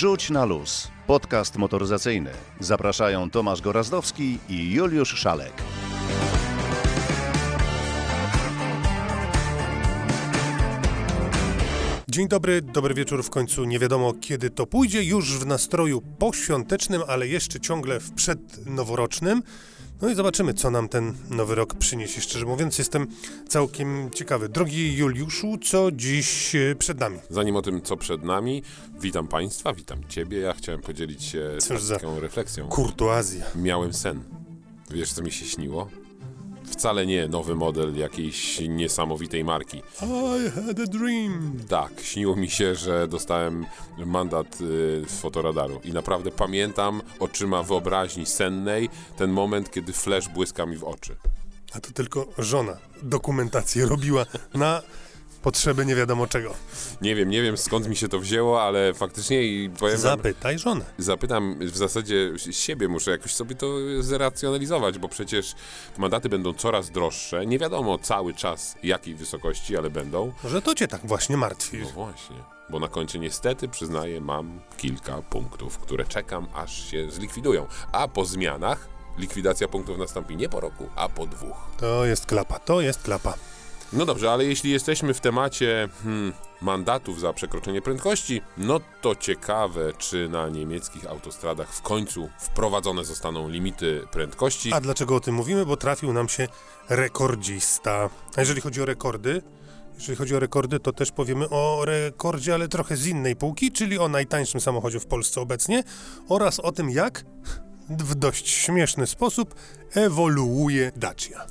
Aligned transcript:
Rzuć 0.00 0.30
na 0.30 0.44
luz. 0.44 0.88
Podcast 1.06 1.56
motoryzacyjny. 1.56 2.30
Zapraszają 2.60 3.30
Tomasz 3.30 3.60
Gorazdowski 3.60 4.38
i 4.48 4.72
Juliusz 4.72 5.14
Szalek. 5.14 5.52
Dzień 12.08 12.28
dobry, 12.28 12.62
dobry 12.62 12.94
wieczór. 12.94 13.24
W 13.24 13.30
końcu 13.30 13.64
nie 13.64 13.78
wiadomo 13.78 14.12
kiedy 14.20 14.50
to 14.50 14.66
pójdzie. 14.66 15.04
Już 15.04 15.38
w 15.38 15.46
nastroju 15.46 16.00
poświątecznym, 16.00 17.02
ale 17.08 17.28
jeszcze 17.28 17.60
ciągle 17.60 18.00
w 18.00 18.12
przednoworocznym. 18.12 19.42
No 20.02 20.08
i 20.08 20.14
zobaczymy, 20.14 20.54
co 20.54 20.70
nam 20.70 20.88
ten 20.88 21.14
nowy 21.30 21.54
rok 21.54 21.74
przyniesie. 21.74 22.20
Szczerze 22.20 22.46
mówiąc, 22.46 22.78
jestem 22.78 23.06
całkiem 23.48 24.10
ciekawy. 24.10 24.48
Drogi 24.48 24.96
Juliuszu, 24.96 25.58
co 25.62 25.92
dziś 25.92 26.54
e, 26.54 26.74
przed 26.74 27.00
nami? 27.00 27.18
Zanim 27.30 27.56
o 27.56 27.62
tym, 27.62 27.82
co 27.82 27.96
przed 27.96 28.24
nami, 28.24 28.62
witam 29.00 29.28
Państwa, 29.28 29.72
witam 29.72 29.98
Ciebie. 30.08 30.38
Ja 30.38 30.52
chciałem 30.52 30.80
podzielić 30.80 31.24
się 31.24 31.50
Cóż 31.58 31.82
za 31.82 31.94
taką 31.94 32.20
refleksją. 32.20 32.68
Kurtuazja. 32.68 33.44
Miałem 33.54 33.92
sen. 33.92 34.22
Wiesz, 34.90 35.12
co 35.12 35.22
mi 35.22 35.32
się 35.32 35.46
śniło? 35.46 35.88
Wcale 36.80 37.06
nie 37.06 37.28
nowy 37.28 37.54
model 37.54 37.96
jakiejś 37.96 38.60
niesamowitej 38.68 39.44
marki. 39.44 39.78
I 39.78 40.50
had 40.50 40.80
a 40.80 40.86
dream. 40.86 41.60
Tak, 41.68 41.92
śniło 42.02 42.36
mi 42.36 42.50
się, 42.50 42.74
że 42.74 43.08
dostałem 43.08 43.66
mandat 44.06 44.60
y, 44.60 45.04
z 45.08 45.20
fotoradaru 45.20 45.80
i 45.84 45.92
naprawdę 45.92 46.30
pamiętam 46.30 47.02
oczyma 47.18 47.62
wyobraźni 47.62 48.26
sennej 48.26 48.88
ten 49.16 49.30
moment, 49.30 49.70
kiedy 49.70 49.92
flash 49.92 50.28
błyska 50.28 50.66
mi 50.66 50.76
w 50.76 50.84
oczy. 50.84 51.16
A 51.72 51.80
to 51.80 51.92
tylko 51.92 52.26
żona 52.38 52.76
dokumentację 53.02 53.86
robiła 53.86 54.26
na 54.54 54.82
potrzeby 55.42 55.86
nie 55.86 55.94
wiadomo 55.94 56.26
czego. 56.26 56.54
Nie 57.02 57.14
wiem, 57.14 57.30
nie 57.30 57.42
wiem 57.42 57.56
skąd 57.56 57.88
mi 57.88 57.96
się 57.96 58.08
to 58.08 58.18
wzięło, 58.18 58.62
ale 58.62 58.94
faktycznie 58.94 59.42
i 59.42 59.70
powiem 59.70 59.94
wam, 60.00 60.02
Zapytaj 60.02 60.58
żonę. 60.58 60.84
zapytam 60.98 61.56
w 61.60 61.76
zasadzie 61.76 62.32
siebie, 62.50 62.88
muszę 62.88 63.10
jakoś 63.10 63.34
sobie 63.34 63.54
to 63.54 63.66
zracjonalizować, 64.00 64.98
bo 64.98 65.08
przecież 65.08 65.54
mandaty 65.98 66.28
będą 66.28 66.54
coraz 66.54 66.90
droższe. 66.90 67.46
Nie 67.46 67.58
wiadomo 67.58 67.98
cały 67.98 68.34
czas 68.34 68.74
jakiej 68.82 69.14
wysokości, 69.14 69.76
ale 69.76 69.90
będą. 69.90 70.32
Może 70.44 70.62
to 70.62 70.74
cię 70.74 70.88
tak 70.88 71.06
właśnie 71.06 71.36
martwi. 71.36 71.78
No 71.78 71.88
właśnie, 71.88 72.36
bo 72.70 72.78
na 72.80 72.88
koncie 72.88 73.18
niestety, 73.18 73.68
przyznaję, 73.68 74.20
mam 74.20 74.60
kilka 74.76 75.22
punktów, 75.22 75.78
które 75.78 76.04
czekam, 76.04 76.46
aż 76.54 76.90
się 76.90 77.10
zlikwidują. 77.10 77.66
A 77.92 78.08
po 78.08 78.24
zmianach 78.24 78.88
likwidacja 79.18 79.68
punktów 79.68 79.98
nastąpi 79.98 80.36
nie 80.36 80.48
po 80.48 80.60
roku, 80.60 80.88
a 80.96 81.08
po 81.08 81.26
dwóch. 81.26 81.56
To 81.78 82.04
jest 82.06 82.26
klapa, 82.26 82.58
to 82.58 82.80
jest 82.80 83.02
klapa. 83.02 83.34
No 83.92 84.06
dobrze, 84.06 84.32
ale 84.32 84.44
jeśli 84.44 84.70
jesteśmy 84.70 85.14
w 85.14 85.20
temacie 85.20 85.88
hmm, 86.02 86.32
mandatów 86.60 87.20
za 87.20 87.32
przekroczenie 87.32 87.82
prędkości, 87.82 88.42
no 88.58 88.80
to 89.00 89.14
ciekawe, 89.14 89.92
czy 89.98 90.28
na 90.28 90.48
niemieckich 90.48 91.06
autostradach 91.06 91.72
w 91.74 91.82
końcu 91.82 92.28
wprowadzone 92.38 93.04
zostaną 93.04 93.48
limity 93.48 94.02
prędkości. 94.12 94.72
A 94.72 94.80
dlaczego 94.80 95.16
o 95.16 95.20
tym 95.20 95.34
mówimy? 95.34 95.66
Bo 95.66 95.76
trafił 95.76 96.12
nam 96.12 96.28
się 96.28 96.48
rekordzista. 96.88 98.10
A 98.36 98.40
jeżeli 98.40 98.60
chodzi 98.60 98.82
o 98.82 98.84
rekordy, 98.84 99.42
jeżeli 99.94 100.16
chodzi 100.16 100.36
o 100.36 100.40
rekordy, 100.40 100.80
to 100.80 100.92
też 100.92 101.12
powiemy 101.12 101.48
o 101.48 101.84
rekordzie, 101.84 102.54
ale 102.54 102.68
trochę 102.68 102.96
z 102.96 103.06
innej 103.06 103.36
półki, 103.36 103.72
czyli 103.72 103.98
o 103.98 104.08
najtańszym 104.08 104.60
samochodzie 104.60 105.00
w 105.00 105.06
Polsce 105.06 105.40
obecnie 105.40 105.82
oraz 106.28 106.60
o 106.60 106.72
tym, 106.72 106.90
jak 106.90 107.24
w 107.88 108.14
dość 108.14 108.48
śmieszny 108.48 109.06
sposób 109.06 109.54
ewoluuje 109.94 110.92
Dacia. 110.96 111.46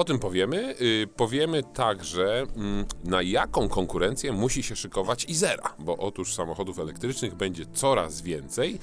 O 0.00 0.04
tym 0.04 0.18
powiemy. 0.18 0.74
Y, 0.80 1.06
powiemy 1.16 1.62
także, 1.62 2.46
mm, 2.56 2.84
na 3.04 3.22
jaką 3.22 3.68
konkurencję 3.68 4.32
musi 4.32 4.62
się 4.62 4.76
szykować 4.76 5.24
Izera, 5.24 5.74
bo 5.78 5.96
otóż 5.96 6.34
samochodów 6.34 6.78
elektrycznych 6.78 7.34
będzie 7.34 7.66
coraz 7.66 8.22
więcej 8.22 8.78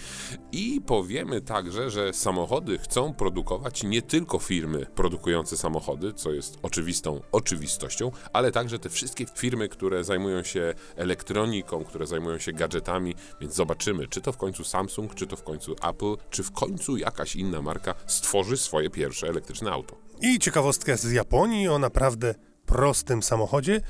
i 0.52 0.81
powiemy 0.86 1.42
także, 1.42 1.90
że 1.90 2.14
samochody 2.14 2.78
chcą 2.78 3.14
produkować 3.14 3.84
nie 3.84 4.02
tylko 4.02 4.40
firmy 4.40 4.86
produkujące 4.96 5.58
samochody, 5.58 6.14
co 6.14 6.31
jest 6.31 6.58
oczywistą 6.62 7.22
oczywistością, 7.31 8.12
ale 8.34 8.52
także 8.52 8.80
te 8.80 8.90
wszystkie 8.90 9.25
firmy, 9.36 9.69
które 9.69 10.03
zajmują 10.03 10.44
się 10.44 10.74
elektroniką, 10.96 11.84
które 11.84 12.08
zajmują 12.08 12.38
się 12.38 12.53
gadżetami, 12.53 13.16
więc 13.42 13.53
zobaczymy, 13.53 14.08
czy 14.08 14.22
to 14.22 14.31
w 14.31 14.38
końcu 14.38 14.63
Samsung, 14.63 15.16
czy 15.16 15.28
to 15.28 15.36
w 15.36 15.44
końcu 15.44 15.75
Apple, 15.90 16.16
czy 16.30 16.44
w 16.44 16.52
końcu 16.52 16.97
jakaś 16.97 17.36
inna 17.36 17.62
marka 17.62 17.96
stworzy 18.08 18.58
swoje 18.58 18.90
pierwsze 18.90 19.28
elektryczne 19.28 19.72
auto. 19.72 20.06
I 20.22 20.40
ciekawostka 20.40 20.98
z 20.98 21.12
Japonii 21.12 21.68
o 21.68 21.80
naprawdę 21.80 22.36
prostym 22.66 23.24
samochodzie, 23.24 23.82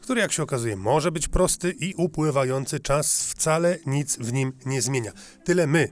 który 0.00 0.20
jak 0.20 0.32
się 0.32 0.42
okazuje 0.42 0.76
może 0.76 1.12
być 1.12 1.28
prosty 1.28 1.74
i 1.80 1.94
upływający 1.94 2.80
czas 2.80 3.22
wcale 3.22 3.78
nic 3.86 4.16
w 4.16 4.32
nim 4.32 4.52
nie 4.66 4.82
zmienia. 4.82 5.12
Tyle 5.44 5.66
my 5.66 5.88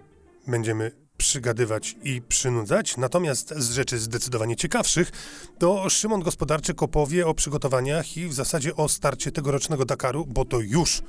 będziemy 0.46 1.04
przygadywać 1.16 1.96
i 2.02 2.22
przynudzać, 2.22 2.96
natomiast 2.96 3.54
z 3.56 3.70
rzeczy 3.70 3.98
zdecydowanie 3.98 4.56
ciekawszych 4.56 5.10
to 5.58 5.90
Szymon 5.90 6.20
Gospodarczyk 6.20 6.82
opowie 6.82 7.26
o 7.26 7.34
przygotowaniach 7.34 8.16
i 8.16 8.28
w 8.28 8.34
zasadzie 8.34 8.76
o 8.76 8.88
starcie 8.88 9.32
tegorocznego 9.32 9.84
Dakaru, 9.84 10.26
bo 10.26 10.44
to 10.44 10.60
już 10.60 11.02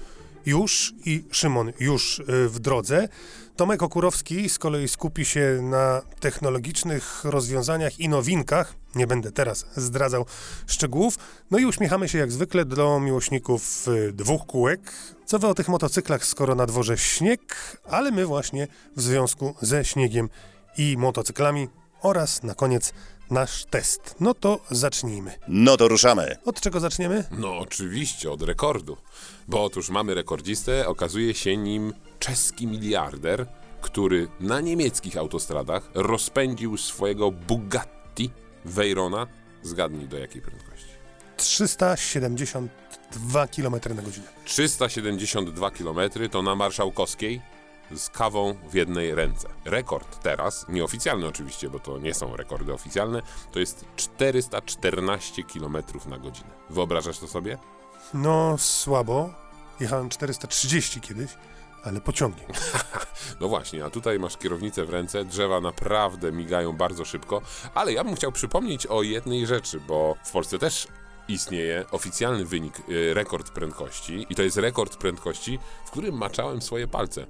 już 0.45 0.94
i 1.06 1.23
Szymon 1.31 1.72
już 1.79 2.19
y, 2.19 2.50
w 2.50 2.59
drodze. 2.59 3.07
Tomek 3.56 3.83
Okurowski 3.83 4.50
z 4.50 4.59
kolei 4.59 4.88
skupi 4.88 5.25
się 5.25 5.59
na 5.61 6.01
technologicznych 6.19 7.23
rozwiązaniach 7.23 8.00
i 8.00 8.09
nowinkach. 8.09 8.73
Nie 8.95 9.07
będę 9.07 9.31
teraz 9.31 9.66
zdradzał 9.75 10.25
szczegółów. 10.67 11.17
No 11.51 11.57
i 11.57 11.66
uśmiechamy 11.66 12.09
się 12.09 12.17
jak 12.17 12.31
zwykle 12.31 12.66
do 12.66 13.00
miłośników 13.00 13.88
y, 13.88 14.13
dwóch 14.13 14.45
kółek. 14.45 14.91
Co 15.25 15.39
wy 15.39 15.47
o 15.47 15.53
tych 15.53 15.67
motocyklach, 15.67 16.25
skoro 16.25 16.55
na 16.55 16.66
dworze 16.66 16.97
śnieg, 16.97 17.78
ale 17.89 18.11
my 18.11 18.25
właśnie 18.25 18.67
w 18.95 19.01
związku 19.01 19.55
ze 19.61 19.85
śniegiem 19.85 20.29
i 20.78 20.97
motocyklami 20.97 21.67
oraz 22.01 22.44
na 22.44 22.55
koniec 22.55 22.94
nasz 23.31 23.66
test. 23.66 24.16
No 24.19 24.34
to 24.34 24.59
zacznijmy. 24.72 25.31
No 25.47 25.78
to 25.78 25.88
ruszamy. 25.88 26.38
Od 26.46 26.62
czego 26.62 26.80
zaczniemy? 26.80 27.24
No 27.31 27.58
oczywiście, 27.58 28.31
od 28.31 28.41
rekordu. 28.41 28.97
Bo 29.47 29.63
otóż 29.63 29.90
mamy 29.90 30.13
rekordzistę, 30.13 30.88
okazuje 30.88 31.34
się 31.34 31.58
nim 31.58 31.94
czeski 32.19 32.68
miliarder, 32.68 33.46
który 33.81 34.28
na 34.40 34.62
niemieckich 34.62 35.18
autostradach 35.18 35.90
rozpędził 35.94 36.78
swojego 36.78 37.31
Bugatti 37.31 38.30
Veyrona. 38.66 39.28
Zgadnij 39.64 40.08
do 40.08 40.18
jakiej 40.18 40.41
prędkości. 40.41 40.85
372 41.38 43.47
km 43.47 43.75
na 43.96 44.02
godzinę. 44.02 44.28
372 44.46 45.72
km 45.72 46.00
to 46.31 46.41
na 46.41 46.56
Marszałkowskiej 46.56 47.41
z 47.96 48.09
kawą 48.09 48.56
w 48.69 48.73
jednej 48.73 49.16
ręce. 49.16 49.50
Rekord 49.66 50.19
teraz, 50.23 50.66
nieoficjalny 50.69 51.28
oczywiście, 51.28 51.69
bo 51.69 51.79
to 51.79 51.97
nie 52.00 52.13
są 52.13 52.35
rekordy 52.35 52.73
oficjalne, 52.73 53.22
to 53.51 53.59
jest 53.59 53.85
414 53.96 55.44
km 55.44 55.78
na 56.06 56.18
godzinę. 56.18 56.50
Wyobrażasz 56.69 57.19
to 57.19 57.28
sobie? 57.28 57.57
No, 58.13 58.57
słabo. 58.57 59.29
Jechałem 59.79 60.09
430 60.09 61.01
kiedyś, 61.01 61.31
ale 61.84 62.01
pociągiem. 62.01 62.47
No 63.41 63.47
właśnie, 63.47 63.85
a 63.85 63.90
tutaj 63.90 64.19
masz 64.19 64.38
kierownicę 64.38 64.85
w 64.85 64.90
ręce, 64.90 65.25
drzewa 65.25 65.62
naprawdę 65.62 66.31
migają 66.31 66.73
bardzo 66.73 67.06
szybko, 67.06 67.41
ale 67.73 67.94
ja 67.94 68.03
bym 68.03 68.16
chciał 68.16 68.31
przypomnieć 68.31 68.88
o 68.88 69.03
jednej 69.03 69.47
rzeczy, 69.47 69.79
bo 69.88 70.16
w 70.25 70.31
Polsce 70.31 70.59
też 70.59 70.88
istnieje 71.28 71.85
oficjalny 71.91 72.46
wynik, 72.46 72.90
y, 72.90 73.13
rekord 73.13 73.50
prędkości 73.50 74.25
i 74.29 74.35
to 74.35 74.41
jest 74.41 74.57
rekord 74.57 74.97
prędkości, 74.97 75.59
w 75.85 75.91
którym 75.91 76.17
maczałem 76.17 76.62
swoje 76.62 76.88
palce. 76.88 77.25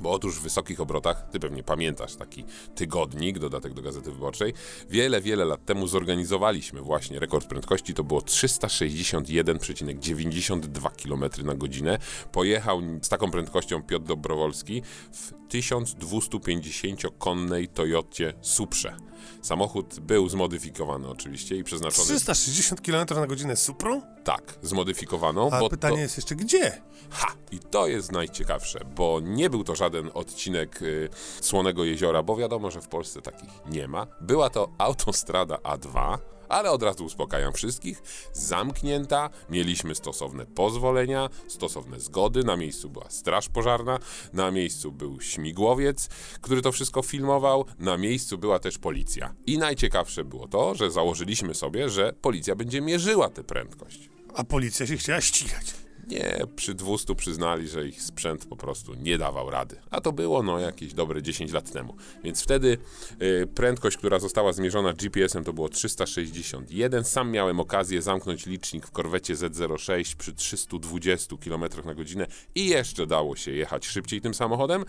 Bo 0.00 0.10
otóż 0.10 0.38
w 0.38 0.42
wysokich 0.42 0.80
obrotach, 0.80 1.30
ty 1.30 1.40
pewnie 1.40 1.62
pamiętasz 1.62 2.16
taki 2.16 2.44
tygodnik, 2.74 3.38
dodatek 3.38 3.74
do 3.74 3.82
Gazety 3.82 4.12
Wyborczej, 4.12 4.52
wiele, 4.90 5.20
wiele 5.20 5.44
lat 5.44 5.64
temu 5.64 5.86
zorganizowaliśmy 5.86 6.80
właśnie 6.80 7.18
rekord 7.18 7.46
prędkości, 7.46 7.94
to 7.94 8.04
było 8.04 8.20
361,92 8.20 10.90
km 11.02 11.24
na 11.46 11.54
godzinę. 11.54 11.98
Pojechał 12.32 12.80
z 13.02 13.08
taką 13.08 13.30
prędkością 13.30 13.82
Piotr 13.82 14.06
Dobrowolski 14.06 14.82
w 15.12 15.32
1250-konnej 15.48 17.68
Toyocie 17.68 18.32
Suprze. 18.40 18.96
Samochód 19.42 20.00
był 20.00 20.28
zmodyfikowany 20.28 21.08
oczywiście 21.08 21.56
i 21.56 21.64
przeznaczony... 21.64 22.04
360 22.06 22.80
km 22.80 23.06
na 23.14 23.26
godzinę 23.26 23.56
Suprą? 23.56 24.02
Tak, 24.24 24.58
zmodyfikowaną, 24.62 25.50
A 25.50 25.68
pytanie 25.68 25.96
to... 25.96 26.00
jest 26.02 26.16
jeszcze 26.16 26.36
gdzie? 26.36 26.82
Ha! 27.10 27.32
I 27.52 27.58
to 27.58 27.86
jest 27.86 28.12
najciekawsze, 28.12 28.80
bo 28.96 29.20
nie 29.22 29.50
był 29.50 29.64
to 29.64 29.74
żaden 29.74 30.10
odcinek 30.14 30.82
y, 30.82 31.08
Słonego 31.40 31.84
Jeziora, 31.84 32.22
bo 32.22 32.36
wiadomo, 32.36 32.70
że 32.70 32.80
w 32.80 32.88
Polsce 32.88 33.22
takich 33.22 33.50
nie 33.66 33.88
ma. 33.88 34.06
Była 34.20 34.50
to 34.50 34.68
autostrada 34.78 35.56
A2, 35.56 36.18
ale 36.48 36.70
od 36.70 36.82
razu 36.82 37.04
uspokajam 37.04 37.52
wszystkich, 37.52 38.02
zamknięta, 38.32 39.30
mieliśmy 39.50 39.94
stosowne 39.94 40.46
pozwolenia, 40.46 41.28
stosowne 41.48 42.00
zgody, 42.00 42.44
na 42.44 42.56
miejscu 42.56 42.90
była 42.90 43.10
straż 43.10 43.48
pożarna, 43.48 43.98
na 44.32 44.50
miejscu 44.50 44.92
był 44.92 45.20
śmigłowiec, 45.20 46.08
który 46.40 46.62
to 46.62 46.72
wszystko 46.72 47.02
filmował, 47.02 47.64
na 47.78 47.96
miejscu 47.96 48.38
była 48.38 48.58
też 48.58 48.78
policja. 48.78 49.34
I 49.46 49.58
najciekawsze 49.58 50.24
było 50.24 50.48
to, 50.48 50.74
że 50.74 50.90
założyliśmy 50.90 51.54
sobie, 51.54 51.88
że 51.88 52.12
policja 52.20 52.54
będzie 52.54 52.80
mierzyła 52.80 53.30
tę 53.30 53.44
prędkość. 53.44 54.10
A 54.34 54.44
policja 54.44 54.86
się 54.86 54.96
chciała 54.96 55.20
ścigać. 55.20 55.85
Nie, 56.06 56.38
przy 56.56 56.74
200 56.74 57.14
przyznali, 57.14 57.68
że 57.68 57.88
ich 57.88 58.02
sprzęt 58.02 58.46
po 58.46 58.56
prostu 58.56 58.94
nie 58.94 59.18
dawał 59.18 59.50
rady. 59.50 59.76
A 59.90 60.00
to 60.00 60.12
było 60.12 60.42
no 60.42 60.58
jakieś 60.58 60.94
dobre 60.94 61.22
10 61.22 61.52
lat 61.52 61.72
temu. 61.72 61.96
Więc 62.24 62.42
wtedy 62.42 62.78
y, 63.22 63.46
prędkość, 63.54 63.96
która 63.96 64.18
została 64.18 64.52
zmierzona 64.52 64.92
GPS-em 64.92 65.44
to 65.44 65.52
było 65.52 65.68
361. 65.68 67.04
Sam 67.04 67.30
miałem 67.30 67.60
okazję 67.60 68.02
zamknąć 68.02 68.46
licznik 68.46 68.86
w 68.86 68.90
korwecie 68.90 69.34
Z06 69.34 70.16
przy 70.16 70.32
320 70.32 71.36
km 71.44 71.64
na 71.84 71.94
godzinę 71.94 72.26
i 72.54 72.66
jeszcze 72.66 73.06
dało 73.06 73.36
się 73.36 73.50
jechać 73.50 73.86
szybciej 73.86 74.20
tym 74.20 74.34
samochodem. 74.34 74.84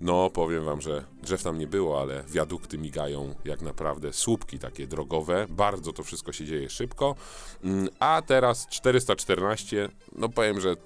No, 0.00 0.30
powiem 0.30 0.64
wam, 0.64 0.80
że 0.80 1.04
drzew 1.22 1.42
tam 1.42 1.58
nie 1.58 1.66
było, 1.66 2.00
ale 2.00 2.24
wiadukty 2.28 2.78
migają 2.78 3.34
jak 3.44 3.62
naprawdę 3.62 4.12
słupki 4.12 4.58
takie 4.58 4.86
drogowe. 4.86 5.46
Bardzo 5.48 5.92
to 5.92 6.02
wszystko 6.02 6.32
się 6.32 6.44
dzieje 6.44 6.70
szybko. 6.70 7.14
Mm, 7.64 7.88
A 7.98 8.22
teraz 8.26 8.66
414, 8.66 9.88
no 10.12 10.28
powiem, 10.28 10.60
że 10.60 10.76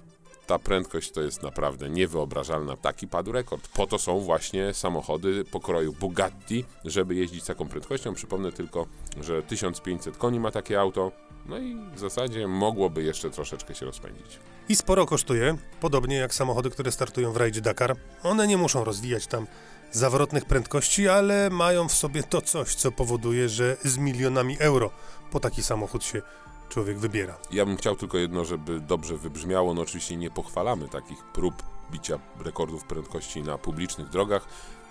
ta 0.47 0.59
prędkość 0.59 1.11
to 1.11 1.23
jest 1.23 1.43
naprawdę 1.43 1.91
niewyobrażalna. 1.91 2.77
Taki 2.77 3.09
padł 3.09 3.33
rekord. 3.33 3.69
Po 3.69 3.87
to 3.87 3.99
są 3.99 4.21
właśnie 4.21 4.75
samochody 4.75 5.45
pokroju 5.45 5.93
Bugatti, 5.93 6.65
żeby 6.85 7.15
jeździć 7.15 7.45
taką 7.45 7.69
prędkością. 7.69 8.15
Przypomnę 8.15 8.53
tylko, 8.53 8.87
że 9.21 9.43
1500 9.43 10.17
koni 10.17 10.41
ma 10.41 10.51
takie 10.51 10.81
auto. 10.81 11.13
No 11.47 11.59
i 11.59 11.77
w 11.95 11.99
zasadzie 11.99 12.49
mogłoby 12.49 13.03
jeszcze 13.03 13.31
troszeczkę 13.31 13.75
się 13.75 13.87
rozpędzić. 13.87 14.39
I 14.69 14.77
sporo 14.77 15.07
kosztuje, 15.07 15.57
podobnie 15.81 16.17
jak 16.17 16.35
samochody, 16.35 16.71
które 16.71 16.93
startują 16.93 17.33
w 17.33 17.37
rajdzie 17.37 17.61
Dakar. 17.61 17.97
One 18.23 18.47
nie 18.47 18.57
muszą 18.57 18.85
rozwijać 18.85 19.27
tam 19.27 19.47
zawrotnych 19.93 20.45
prędkości, 20.45 21.09
ale 21.09 21.51
mają 21.51 21.89
w 21.89 21.93
sobie 21.93 22.23
to 22.23 22.43
coś, 22.43 22.75
co 22.75 22.93
powoduje, 22.93 23.49
że 23.49 23.77
z 23.85 23.99
milionami 23.99 24.57
euro 24.59 24.91
po 25.31 25.41
taki 25.41 25.63
samochód 25.63 26.05
się 26.05 26.23
człowiek 26.69 26.99
wybiera. 26.99 27.37
Ja 27.51 27.67
bym 27.67 27.77
chciał 27.77 27.97
tylko 27.97 28.19
jedno, 28.19 28.45
żeby 28.45 28.81
dobrze 28.81 29.17
wybrzmiało. 29.17 29.75
No 29.75 29.83
oczywiście 29.83 30.17
nie 30.17 30.31
pochwalamy 30.31 30.89
takich 30.89 31.25
prób 31.25 31.55
bicia 31.91 32.19
rekordów 32.45 32.85
prędkości 32.85 33.43
na 33.43 33.59
publicznych 33.59 34.09
drogach. 34.09 34.47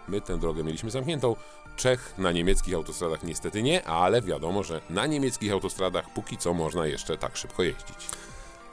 My 0.08 0.22
tę 0.22 0.38
drogę 0.38 0.64
mieliśmy 0.64 0.92
zamkniętą. 0.92 1.36
Czech 1.76 2.14
na 2.18 2.32
niemieckich 2.32 2.74
autostradach 2.74 3.24
niestety 3.24 3.64
nie, 3.64 3.88
ale 3.88 4.22
wiadomo, 4.22 4.64
że 4.64 4.82
na 4.90 5.06
niemieckich 5.06 5.52
autostradach 5.52 6.14
póki 6.14 6.38
co 6.38 6.54
można 6.54 6.86
jeszcze 6.86 7.18
tak 7.18 7.38
szybko 7.38 7.64
jeździć. 7.64 8.08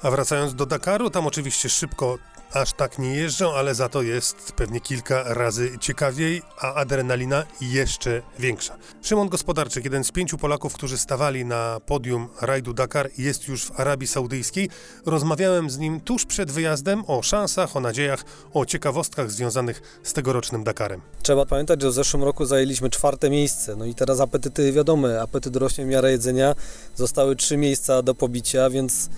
A 0.02 0.10
wracając 0.10 0.54
do 0.54 0.66
Dakaru, 0.66 1.10
tam 1.10 1.26
oczywiście 1.26 1.68
szybko 1.68 2.18
aż 2.52 2.72
tak 2.72 2.98
nie 2.98 3.14
jeżdżą, 3.14 3.54
ale 3.54 3.74
za 3.74 3.88
to 3.88 4.02
jest 4.02 4.52
pewnie 4.52 4.80
kilka 4.80 5.22
razy 5.34 5.78
ciekawiej, 5.80 6.42
a 6.58 6.74
adrenalina 6.74 7.44
jeszcze 7.60 8.22
większa. 8.38 8.76
Szymon 9.02 9.28
Gospodarczyk, 9.28 9.84
jeden 9.84 10.04
z 10.04 10.12
pięciu 10.12 10.38
Polaków, 10.38 10.74
którzy 10.74 10.98
stawali 10.98 11.44
na 11.44 11.80
podium 11.86 12.28
rajdu 12.40 12.74
Dakar, 12.74 13.10
jest 13.18 13.48
już 13.48 13.64
w 13.64 13.80
Arabii 13.80 14.08
Saudyjskiej. 14.08 14.70
Rozmawiałem 15.06 15.70
z 15.70 15.78
nim 15.78 16.00
tuż 16.00 16.26
przed 16.26 16.50
wyjazdem 16.50 17.04
o 17.06 17.22
szansach, 17.22 17.76
o 17.76 17.80
nadziejach, 17.80 18.24
o 18.54 18.66
ciekawostkach 18.66 19.30
związanych 19.30 20.00
z 20.02 20.12
tegorocznym 20.12 20.64
Dakarem. 20.64 21.00
Trzeba 21.22 21.46
pamiętać, 21.46 21.82
że 21.82 21.88
w 21.88 21.92
zeszłym 21.92 22.24
roku 22.24 22.44
zajęliśmy 22.44 22.90
czwarte 22.90 23.30
miejsce. 23.30 23.76
No 23.76 23.84
i 23.84 23.94
teraz 23.94 24.20
apetyty 24.20 24.72
wiadome, 24.72 25.22
apetyt 25.22 25.56
rośnie 25.56 25.84
w 25.84 25.88
miarę 25.88 26.12
jedzenia. 26.12 26.54
Zostały 26.96 27.36
trzy 27.36 27.56
miejsca 27.56 28.02
do 28.02 28.14
pobicia, 28.14 28.70
więc 28.70 29.10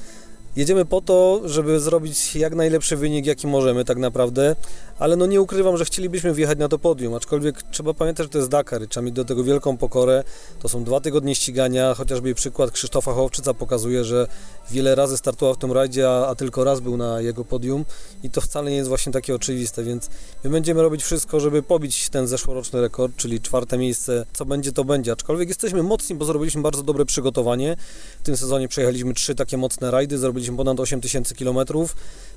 jedziemy 0.56 0.84
po 0.84 1.00
to, 1.00 1.40
żeby 1.44 1.80
zrobić 1.80 2.36
jak 2.36 2.54
najlepszy 2.54 2.96
wynik, 2.96 3.26
jaki 3.26 3.46
możemy 3.46 3.84
tak 3.84 3.98
naprawdę. 3.98 4.56
Ale 4.98 5.16
no 5.16 5.26
nie 5.26 5.40
ukrywam, 5.40 5.76
że 5.76 5.84
chcielibyśmy 5.84 6.34
wjechać 6.34 6.58
na 6.58 6.68
to 6.68 6.78
podium, 6.78 7.14
aczkolwiek 7.14 7.62
trzeba 7.62 7.94
pamiętać, 7.94 8.24
że 8.24 8.30
to 8.30 8.38
jest 8.38 8.50
Dakar 8.50 8.82
i 8.82 8.88
trzeba 8.88 9.04
mieć 9.04 9.14
do 9.14 9.24
tego 9.24 9.44
wielką 9.44 9.76
pokorę. 9.76 10.24
To 10.60 10.68
są 10.68 10.84
dwa 10.84 11.00
tygodnie 11.00 11.34
ścigania, 11.34 11.94
chociażby 11.94 12.34
przykład 12.34 12.70
Krzysztofa 12.70 13.12
Hołowczyca 13.12 13.54
pokazuje, 13.54 14.04
że 14.04 14.26
wiele 14.70 14.94
razy 14.94 15.16
startował 15.16 15.54
w 15.54 15.58
tym 15.58 15.72
rajdzie, 15.72 16.10
a, 16.10 16.26
a 16.26 16.34
tylko 16.34 16.64
raz 16.64 16.80
był 16.80 16.96
na 16.96 17.20
jego 17.20 17.44
podium 17.44 17.84
i 18.22 18.30
to 18.30 18.40
wcale 18.40 18.70
nie 18.70 18.76
jest 18.76 18.88
właśnie 18.88 19.12
takie 19.12 19.34
oczywiste, 19.34 19.84
więc 19.84 20.10
my 20.44 20.50
będziemy 20.50 20.82
robić 20.82 21.02
wszystko, 21.02 21.40
żeby 21.40 21.62
pobić 21.62 22.08
ten 22.08 22.26
zeszłoroczny 22.26 22.80
rekord, 22.80 23.16
czyli 23.16 23.40
czwarte 23.40 23.78
miejsce, 23.78 24.26
co 24.32 24.44
będzie, 24.44 24.72
to 24.72 24.84
będzie. 24.84 25.12
Aczkolwiek 25.12 25.48
jesteśmy 25.48 25.82
mocni, 25.82 26.16
bo 26.16 26.24
zrobiliśmy 26.24 26.62
bardzo 26.62 26.82
dobre 26.82 27.04
przygotowanie. 27.04 27.76
W 28.20 28.22
tym 28.22 28.36
sezonie 28.36 28.68
przejechaliśmy 28.68 29.14
trzy 29.14 29.34
takie 29.34 29.56
mocne 29.56 29.90
rajdy, 29.90 30.18
zrobiliśmy 30.18 30.41
ponad 30.50 30.80
8000 30.80 31.34
km, 31.34 31.58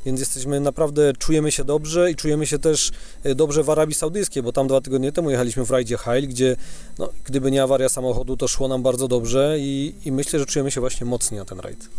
więc 0.05 0.19
jesteśmy 0.19 0.59
naprawdę, 0.59 1.13
czujemy 1.19 1.51
się 1.51 1.63
dobrze 1.63 2.11
i 2.11 2.15
czujemy 2.15 2.47
się 2.47 2.59
też 2.59 2.91
e, 3.23 3.35
dobrze 3.35 3.63
w 3.63 3.69
Arabii 3.69 3.95
Saudyjskiej, 3.95 4.43
bo 4.43 4.51
tam 4.51 4.67
dwa 4.67 4.81
tygodnie 4.81 5.11
temu 5.11 5.31
jechaliśmy 5.31 5.65
w 5.65 5.71
rajdzie 5.71 5.97
Hail, 5.97 6.27
gdzie 6.27 6.55
no, 6.99 7.09
gdyby 7.25 7.51
nie 7.51 7.63
awaria 7.63 7.89
samochodu, 7.89 8.37
to 8.37 8.47
szło 8.47 8.67
nam 8.67 8.83
bardzo 8.83 9.07
dobrze 9.07 9.55
i, 9.59 9.95
i 10.05 10.11
myślę, 10.11 10.39
że 10.39 10.45
czujemy 10.45 10.71
się 10.71 10.81
właśnie 10.81 11.05
mocni 11.05 11.37
na 11.37 11.45
ten 11.45 11.59
rajd. 11.59 11.89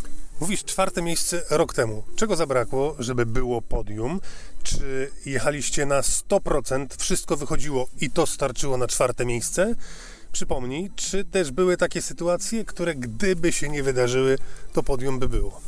Mówisz 0.41 0.65
czwarte 0.65 1.03
miejsce 1.03 1.43
rok 1.51 1.75
temu. 1.75 2.03
Czego 2.17 2.37
zabrakło, 2.37 2.97
żeby 2.99 3.27
było 3.27 3.63
podium? 3.63 4.21
Czy 4.63 5.11
jechaliście 5.27 5.87
na 5.87 6.01
100%, 6.01 6.87
wszystko 6.99 7.37
wychodziło 7.37 7.89
i 8.01 8.11
to 8.11 8.27
starczyło 8.27 8.77
na 8.77 8.87
czwarte 8.87 9.27
miejsce? 9.27 9.75
Przypomnij, 10.37 10.91
czy 10.97 11.25
też 11.25 11.51
były 11.51 11.77
takie 11.77 12.03
sytuacje, 12.03 12.65
które 12.65 12.95
gdyby 12.95 13.53
się 13.53 13.69
nie 13.69 13.83
wydarzyły, 13.83 14.39
to 14.73 14.83
podium 14.83 15.19
by 15.19 15.29
było? 15.29 15.61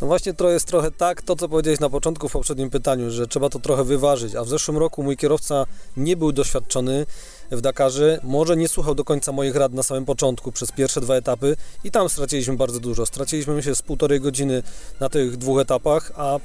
No 0.00 0.06
właśnie 0.06 0.34
to 0.34 0.50
jest 0.50 0.66
trochę 0.66 0.90
tak, 0.90 1.22
to 1.22 1.36
co 1.36 1.48
powiedziałeś 1.48 1.80
na 1.80 1.90
początku 1.90 2.28
w 2.28 2.32
poprzednim 2.32 2.70
pytaniu, 2.70 3.10
że 3.10 3.26
trzeba 3.26 3.48
to 3.48 3.58
trochę 3.58 3.84
wyważyć, 3.84 4.34
a 4.34 4.44
w 4.44 4.48
zeszłym 4.48 4.78
roku 4.78 5.02
mój 5.02 5.16
kierowca 5.16 5.66
nie 5.96 6.16
był 6.16 6.32
doświadczony 6.32 7.06
w 7.50 7.60
Dakarze, 7.60 8.20
może 8.22 8.56
nie 8.56 8.68
słuchał 8.68 8.94
do 8.94 9.04
końca 9.04 9.32
moich 9.32 9.56
rad 9.56 9.72
na 9.72 9.82
samym 9.82 10.04
początku 10.04 10.52
przez 10.52 10.72
pierwsze 10.72 11.00
dwa 11.00 11.14
etapy 11.14 11.56
i 11.84 11.90
tam 11.90 12.08
straciliśmy 12.08 12.56
bardzo 12.56 12.80
dużo. 12.80 13.06
Straciliśmy 13.06 13.54
myślę 13.54 13.74
z 13.74 13.82
półtorej 13.82 14.20
godziny 14.20 14.62
na 15.00 15.08
tych 15.08 15.36
dwóch 15.36 15.60
etapach, 15.60 16.12
a 16.16 16.38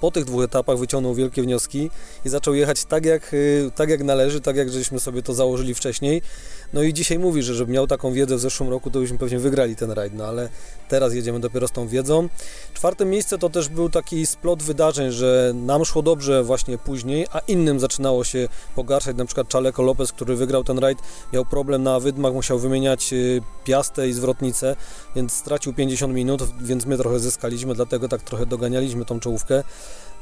po 0.00 0.10
tych 0.10 0.24
dwóch 0.24 0.44
etapach 0.44 0.78
wyciągnął 0.78 1.14
wielkie 1.14 1.42
wnioski 1.42 1.90
i 2.24 2.28
zaczął 2.28 2.54
jechać 2.54 2.84
tak 2.84 3.04
jak, 3.04 3.34
y, 3.34 3.70
tak 3.74 3.88
jak 3.88 4.04
należy, 4.04 4.40
tak 4.40 4.56
jak 4.56 4.70
żeśmy 4.70 5.00
sobie 5.00 5.22
to 5.22 5.34
założyli 5.34 5.74
wcześniej. 5.74 6.22
No 6.72 6.82
i 6.82 6.94
dzisiaj 6.94 7.18
mówi, 7.18 7.42
że 7.42 7.54
żeby 7.54 7.72
miał 7.72 7.86
taką 7.86 8.12
wiedzę 8.12 8.36
w 8.36 8.40
zeszłym 8.40 8.70
roku, 8.70 8.90
to 8.90 9.00
byśmy 9.00 9.18
pewnie 9.18 9.38
wygrali 9.38 9.76
ten 9.76 9.90
rajd, 9.90 10.14
no 10.14 10.24
ale 10.24 10.48
teraz 10.88 11.14
jedziemy 11.14 11.40
dopiero 11.40 11.68
z 11.68 11.72
tą 11.72 11.88
wiedzą. 11.88 12.28
Czwarte 12.74 13.04
miejsce 13.04 13.38
to 13.38 13.50
też 13.50 13.68
był 13.68 13.90
taki 13.90 14.26
splot 14.26 14.62
wydarzeń, 14.62 15.10
że 15.10 15.52
nam 15.54 15.84
szło 15.84 16.02
dobrze 16.02 16.44
właśnie 16.44 16.78
później, 16.78 17.26
a 17.32 17.38
innym 17.38 17.80
zaczynało 17.80 18.24
się 18.24 18.48
pogarszać, 18.74 19.16
na 19.16 19.24
przykład 19.24 19.48
Czaleko 19.48 19.82
Lopez, 19.82 20.12
który 20.12 20.36
wygrał 20.36 20.64
ten 20.64 20.78
rajd, 20.78 20.98
miał 21.32 21.44
problem 21.44 21.82
na 21.82 22.00
wydmach, 22.00 22.32
musiał 22.32 22.58
wymieniać 22.58 23.12
y, 23.12 23.42
piastę 23.64 24.08
i 24.08 24.12
zwrotnicę, 24.12 24.76
więc 25.16 25.32
stracił 25.32 25.72
50 25.72 26.14
minut, 26.14 26.42
więc 26.60 26.86
my 26.86 26.96
trochę 26.96 27.20
zyskaliśmy, 27.20 27.74
dlatego 27.74 28.08
tak 28.08 28.22
trochę 28.22 28.46
doganialiśmy 28.46 29.04
tą 29.04 29.20
czołówkę. 29.20 29.62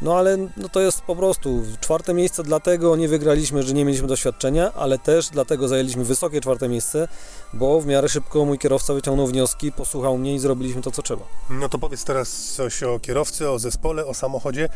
No 0.03 0.19
ale 0.19 0.37
no 0.57 0.69
to 0.69 0.81
jest 0.81 1.01
po 1.01 1.17
prostu 1.17 1.63
czwarte 1.81 2.15
miejsce, 2.15 2.43
dlatego 2.43 2.97
nie 2.97 3.09
wygraliśmy, 3.09 3.63
że 3.63 3.75
nie 3.75 3.85
mieliśmy 3.85 4.09
doświadczenia, 4.09 4.73
ale 4.73 4.99
też 4.99 5.29
dlatego 5.29 5.69
zajęliśmy 5.69 6.05
wysokie 6.05 6.41
czwarte 6.41 6.69
miejsce, 6.69 7.09
bo 7.53 7.81
w 7.81 7.87
miarę 7.87 8.09
szybko 8.09 8.45
mój 8.45 8.59
kierowca 8.59 8.95
wyciągnął 8.95 9.27
wnioski, 9.27 9.73
posłuchał 9.73 10.19
mnie 10.19 10.35
i 10.35 10.39
zrobiliśmy 10.39 10.83
to, 10.83 10.91
co 10.91 11.03
trzeba. 11.03 11.23
No 11.51 11.69
to 11.69 11.79
powiedz 11.79 12.05
teraz 12.05 12.53
coś 12.53 12.83
o 12.83 13.01
kierowcy, 13.01 13.51
o 13.51 13.59
zespole, 13.59 14.07
o 14.07 14.15
samochodzie, 14.15 14.69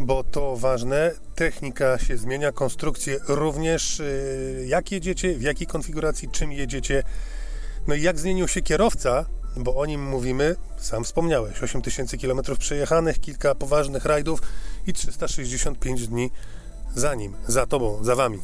bo 0.00 0.24
to 0.24 0.56
ważne. 0.56 1.12
Technika 1.34 1.98
się 1.98 2.16
zmienia, 2.16 2.52
konstrukcje 2.52 3.18
również. 3.28 3.98
Yy, 3.98 4.66
Jak 4.66 4.92
jedziecie, 4.92 5.34
w 5.34 5.42
jakiej 5.42 5.66
konfiguracji, 5.66 6.28
czym 6.28 6.52
jedziecie? 6.52 7.02
No 7.86 7.94
i 7.94 8.02
jak 8.02 8.18
zmienił 8.18 8.48
się 8.48 8.62
kierowca, 8.62 9.24
bo 9.58 9.76
o 9.76 9.86
nim 9.86 10.02
mówimy, 10.04 10.56
sam 10.76 11.04
wspomniałeś, 11.04 11.62
8000 11.62 12.18
km 12.18 12.40
przejechanych, 12.58 13.20
kilka 13.20 13.54
poważnych 13.54 14.04
rajdów 14.04 14.40
i 14.86 14.92
365 14.92 16.08
dni 16.08 16.30
za 16.94 17.14
nim, 17.14 17.34
za 17.46 17.66
tobą, 17.66 18.04
za 18.04 18.16
wami. 18.16 18.38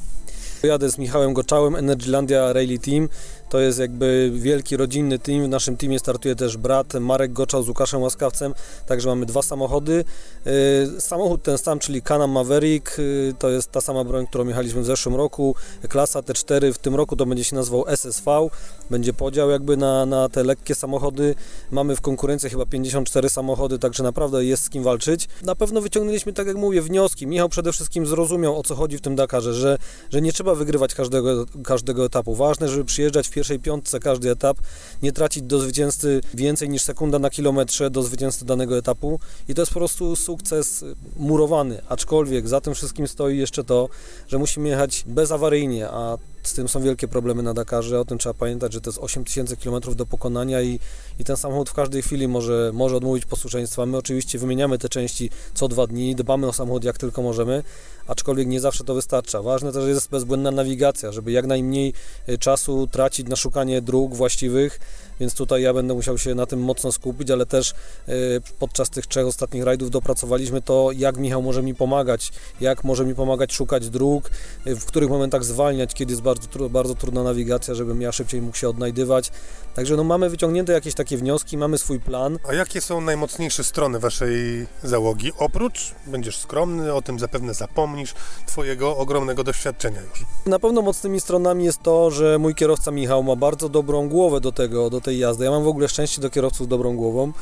Jadę 0.63 0.91
z 0.91 0.99
Michałem 0.99 1.33
Goczałem, 1.33 1.77
Energylandia 1.77 2.53
Rally 2.53 2.79
Team. 2.79 3.09
To 3.49 3.61
jest 3.61 3.79
jakby 3.79 4.31
wielki 4.35 4.77
rodzinny 4.77 5.19
team. 5.19 5.45
W 5.45 5.49
naszym 5.49 5.77
teamie 5.77 5.99
startuje 5.99 6.35
też 6.35 6.57
brat 6.57 6.95
Marek 6.95 7.33
Goczał 7.33 7.63
z 7.63 7.69
Łukaszem 7.69 8.03
Łaskawcem, 8.03 8.55
także 8.87 9.09
mamy 9.09 9.27
dwa 9.27 9.43
samochody. 9.43 10.05
Yy, 10.45 11.01
Samochód 11.01 11.43
ten 11.43 11.59
sam, 11.59 11.79
czyli 11.79 12.03
Canam 12.03 12.31
Maverick, 12.31 12.99
yy, 12.99 13.35
to 13.39 13.51
jest 13.51 13.71
ta 13.71 13.81
sama 13.81 14.05
broń, 14.05 14.27
którą 14.27 14.49
jechaliśmy 14.49 14.83
w 14.83 14.85
zeszłym 14.85 15.15
roku. 15.15 15.55
Klasa 15.89 16.21
T4 16.21 16.73
w 16.73 16.79
tym 16.79 16.95
roku 16.95 17.17
to 17.17 17.27
będzie 17.27 17.45
się 17.45 17.57
nazywał 17.57 17.85
SSV. 17.89 18.49
Będzie 18.91 19.13
podział 19.13 19.51
jakby 19.51 19.77
na, 19.77 20.07
na 20.07 20.29
te 20.29 20.45
lekkie 20.45 20.75
samochody. 20.75 21.35
Mamy 21.71 21.97
w 21.97 22.01
konkurencji 22.01 22.51
chyba 22.51 22.67
54 22.67 23.31
samochody, 23.31 23.79
także 23.79 24.03
naprawdę 24.03 24.45
jest 24.45 24.65
z 24.65 24.71
kim 24.71 24.83
walczyć. 24.83 25.29
Na 25.43 25.55
pewno 25.55 25.81
wyciągnęliśmy, 25.81 26.33
tak 26.33 26.47
jak 26.47 26.57
mówię, 26.57 26.83
wnioski. 26.83 27.27
Michał 27.27 27.49
przede 27.49 27.73
wszystkim 27.73 28.07
zrozumiał, 28.07 28.59
o 28.59 28.63
co 28.63 28.75
chodzi 28.75 28.99
w 28.99 29.01
tym 29.01 29.17
Dakarze, 29.17 29.55
że, 29.55 29.79
że 30.11 30.23
nie 30.23 30.33
trzeba 30.33 30.55
wygrywać 30.55 30.95
każdego, 30.95 31.47
każdego 31.65 32.05
etapu. 32.05 32.35
Ważne, 32.35 32.69
żeby 32.69 32.85
przyjeżdżać 32.85 33.29
w 33.29 33.31
pierwszej 33.35 33.59
piątce 33.59 34.01
każdy 34.01 34.31
etap, 34.31 34.57
nie 35.03 35.13
tracić 35.13 35.43
do 35.43 35.59
zwycięzcy 35.59 36.21
więcej 36.35 36.69
niż 36.69 36.83
sekunda 36.83 37.19
na 37.19 37.31
kilometrze 37.31 37.91
do 37.91 38.03
zwycięzcy 38.03 38.45
danego 38.45 38.79
etapu. 38.79 39.21
I 39.49 39.55
to 39.55 39.63
jest 39.63 39.73
po 39.73 39.81
prostu 39.81 40.17
sukces 40.17 40.85
murowany, 41.17 41.83
aczkolwiek 41.89 42.49
za 42.49 42.61
tym 42.61 42.75
wszystkim 42.75 43.09
stoi 43.09 43.39
jeszcze 43.39 43.65
to, 43.65 43.89
że 44.29 44.39
musimy 44.39 44.69
jechać 44.69 45.05
bezawaryjnie, 45.07 45.89
a 45.89 46.19
Z 46.45 46.55
tym 46.55 46.69
są 46.69 46.83
wielkie 46.83 47.09
problemy 47.09 47.43
na 47.43 47.55
Dakarze, 47.55 48.01
o 48.01 48.05
tym 48.05 48.19
trzeba 48.19 48.35
pamiętać, 48.35 48.73
że 48.73 48.81
to 48.81 48.91
jest 48.91 48.99
8000 48.99 49.57
km 49.57 49.81
do 49.97 50.07
pokonania 50.07 50.63
i, 50.63 50.81
i 51.19 51.25
ten 51.25 51.37
samochód 51.37 51.71
w 51.71 51.75
każdej 51.75 52.03
chwili 52.03 52.29
może, 52.29 52.71
może 52.75 52.97
odmówić 52.97 53.25
posłuszeństwa. 53.25 53.87
My 53.87 53.97
oczywiście 53.97 54.39
wymieniamy 54.39 54.79
te 54.79 54.89
części 54.89 55.31
co 55.55 55.69
dwa 55.69 55.87
dni, 55.87 56.15
dbamy 56.15 56.47
o 56.47 56.53
samochód 56.53 56.85
jak 56.85 56.99
tylko 56.99 57.23
możemy, 57.23 57.63
aczkolwiek 58.07 58.49
nie 58.49 58.61
zawsze 58.61 58.85
to 58.85 58.95
wystarcza. 58.95 59.43
Ważne 59.43 59.73
też 59.73 59.89
jest 59.89 60.11
bezbłędna 60.11 60.51
nawigacja, 60.51 61.13
żeby 61.13 61.33
jak 61.33 61.47
najmniej 61.47 61.93
y, 62.29 62.39
czasu 62.39 62.87
tracić 62.87 63.29
na 63.29 63.37
szukanie 63.37 63.83
dróg 63.83 64.15
właściwych, 64.15 64.81
więc 65.21 65.35
tutaj 65.35 65.63
ja 65.63 65.75
będę 65.75 65.95
musiał 65.95 66.19
się 66.19 66.35
na 66.35 66.47
tym 66.47 66.61
mocno 66.61 66.93
skupić, 66.93 67.31
ale 67.31 67.47
też 67.47 67.75
y, 68.09 68.41
podczas 68.59 68.91
tych 68.91 69.07
trzech 69.07 69.27
ostatnich 69.27 69.65
rajdów 69.65 69.91
dopracowaliśmy 69.91 70.63
to, 70.63 70.91
jak 70.93 71.17
Michał 71.17 71.43
może 71.43 71.63
mi 71.63 71.75
pomagać, 71.75 72.33
jak 72.61 72.85
może 72.85 73.05
mi 73.05 73.15
pomagać 73.15 73.53
szukać 73.53 73.91
dróg, 73.91 74.31
y, 74.67 74.77
w 74.77 74.85
których 74.85 75.11
momentach 75.11 75.45
zwalniać, 75.45 75.95
kiedy 75.95 76.13
jest 76.13 76.23
bardzo, 76.23 76.69
bardzo 76.69 76.95
trudna 76.95 77.23
nawigacja, 77.23 77.75
żebym 77.75 78.01
ja 78.01 78.13
szybciej 78.13 78.43
mógł 78.43 78.57
się 78.57 78.69
odnajdywać. 78.69 79.31
Także 79.75 79.97
no, 79.97 80.05
mamy 80.05 80.31
wyciągnięte 80.31 80.73
jakieś 80.73 80.95
takie 80.95 81.17
wnioski, 81.17 81.59
mamy 81.59 81.79
swój 81.79 82.01
plan. 82.01 82.39
A 82.49 82.55
jakie 82.55 82.81
są 82.81 83.01
najmocniejsze 83.01 83.65
strony 83.65 83.99
waszej 83.99 84.67
załogi? 84.83 85.33
Oprócz, 85.39 85.95
będziesz 86.07 86.39
skromny, 86.39 86.95
o 86.95 87.03
tym 87.03 87.19
zapewne 87.19 87.55
zapomnisz, 87.55 88.15
twojego 88.47 88.97
ogromnego 88.97 89.45
doświadczenia 89.45 90.01
już. 90.01 90.25
Na 90.47 90.59
pewno 90.59 90.83
mocnymi 90.83 91.21
stronami 91.21 91.65
jest 91.65 91.83
to, 91.83 92.11
że 92.11 92.39
mój 92.39 92.55
kierowca 92.55 92.91
Michał 92.91 93.23
ma 93.23 93.37
bardzo 93.37 93.69
dobrą 93.69 94.09
głowę 94.09 94.41
do 94.41 94.53
tego, 94.53 94.91
do 94.91 95.01
tej 95.05 95.19
jazdy. 95.19 95.45
Ja 95.45 95.51
mam 95.51 95.65
w 95.65 95.69
ogóle 95.69 95.89
szczęście 95.89 96.21
do 96.21 96.31
kierowców 96.31 96.67
z 96.67 96.69
dobrą 96.69 96.97
głową, 96.97 97.33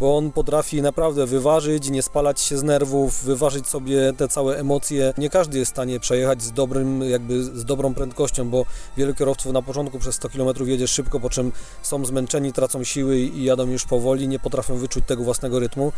bo 0.00 0.16
on 0.16 0.32
potrafi 0.32 0.82
naprawdę 0.82 1.26
wyważyć, 1.26 1.90
nie 1.90 2.02
spalać 2.02 2.40
się 2.40 2.58
z 2.58 2.62
nerwów, 2.62 3.24
wyważyć 3.24 3.68
sobie 3.68 4.12
te 4.16 4.28
całe 4.28 4.58
emocje. 4.58 5.14
Nie 5.18 5.30
każdy 5.30 5.58
jest 5.58 5.70
w 5.70 5.74
stanie 5.74 6.00
przejechać 6.00 6.42
z 6.42 6.52
dobrym, 6.52 7.02
jakby 7.02 7.44
z 7.44 7.64
dobrą 7.64 7.94
prędkością, 7.94 8.50
bo 8.50 8.66
wielu 8.96 9.14
kierowców 9.14 9.52
na 9.52 9.62
początku 9.62 9.98
przez 9.98 10.14
100 10.14 10.28
km 10.28 10.68
jedzie 10.68 10.88
szybko, 10.88 11.20
po 11.20 11.30
czym 11.30 11.52
są 11.82 12.04
zmęczeni, 12.04 12.52
tracą 12.52 12.84
siły 12.84 13.18
i 13.18 13.44
jadą 13.44 13.66
już 13.66 13.84
powoli, 13.84 14.28
nie 14.28 14.38
potrafią 14.38 14.76
wyczuć 14.76 15.04
tego 15.06 15.24
własnego 15.24 15.58
rytmu. 15.58 15.92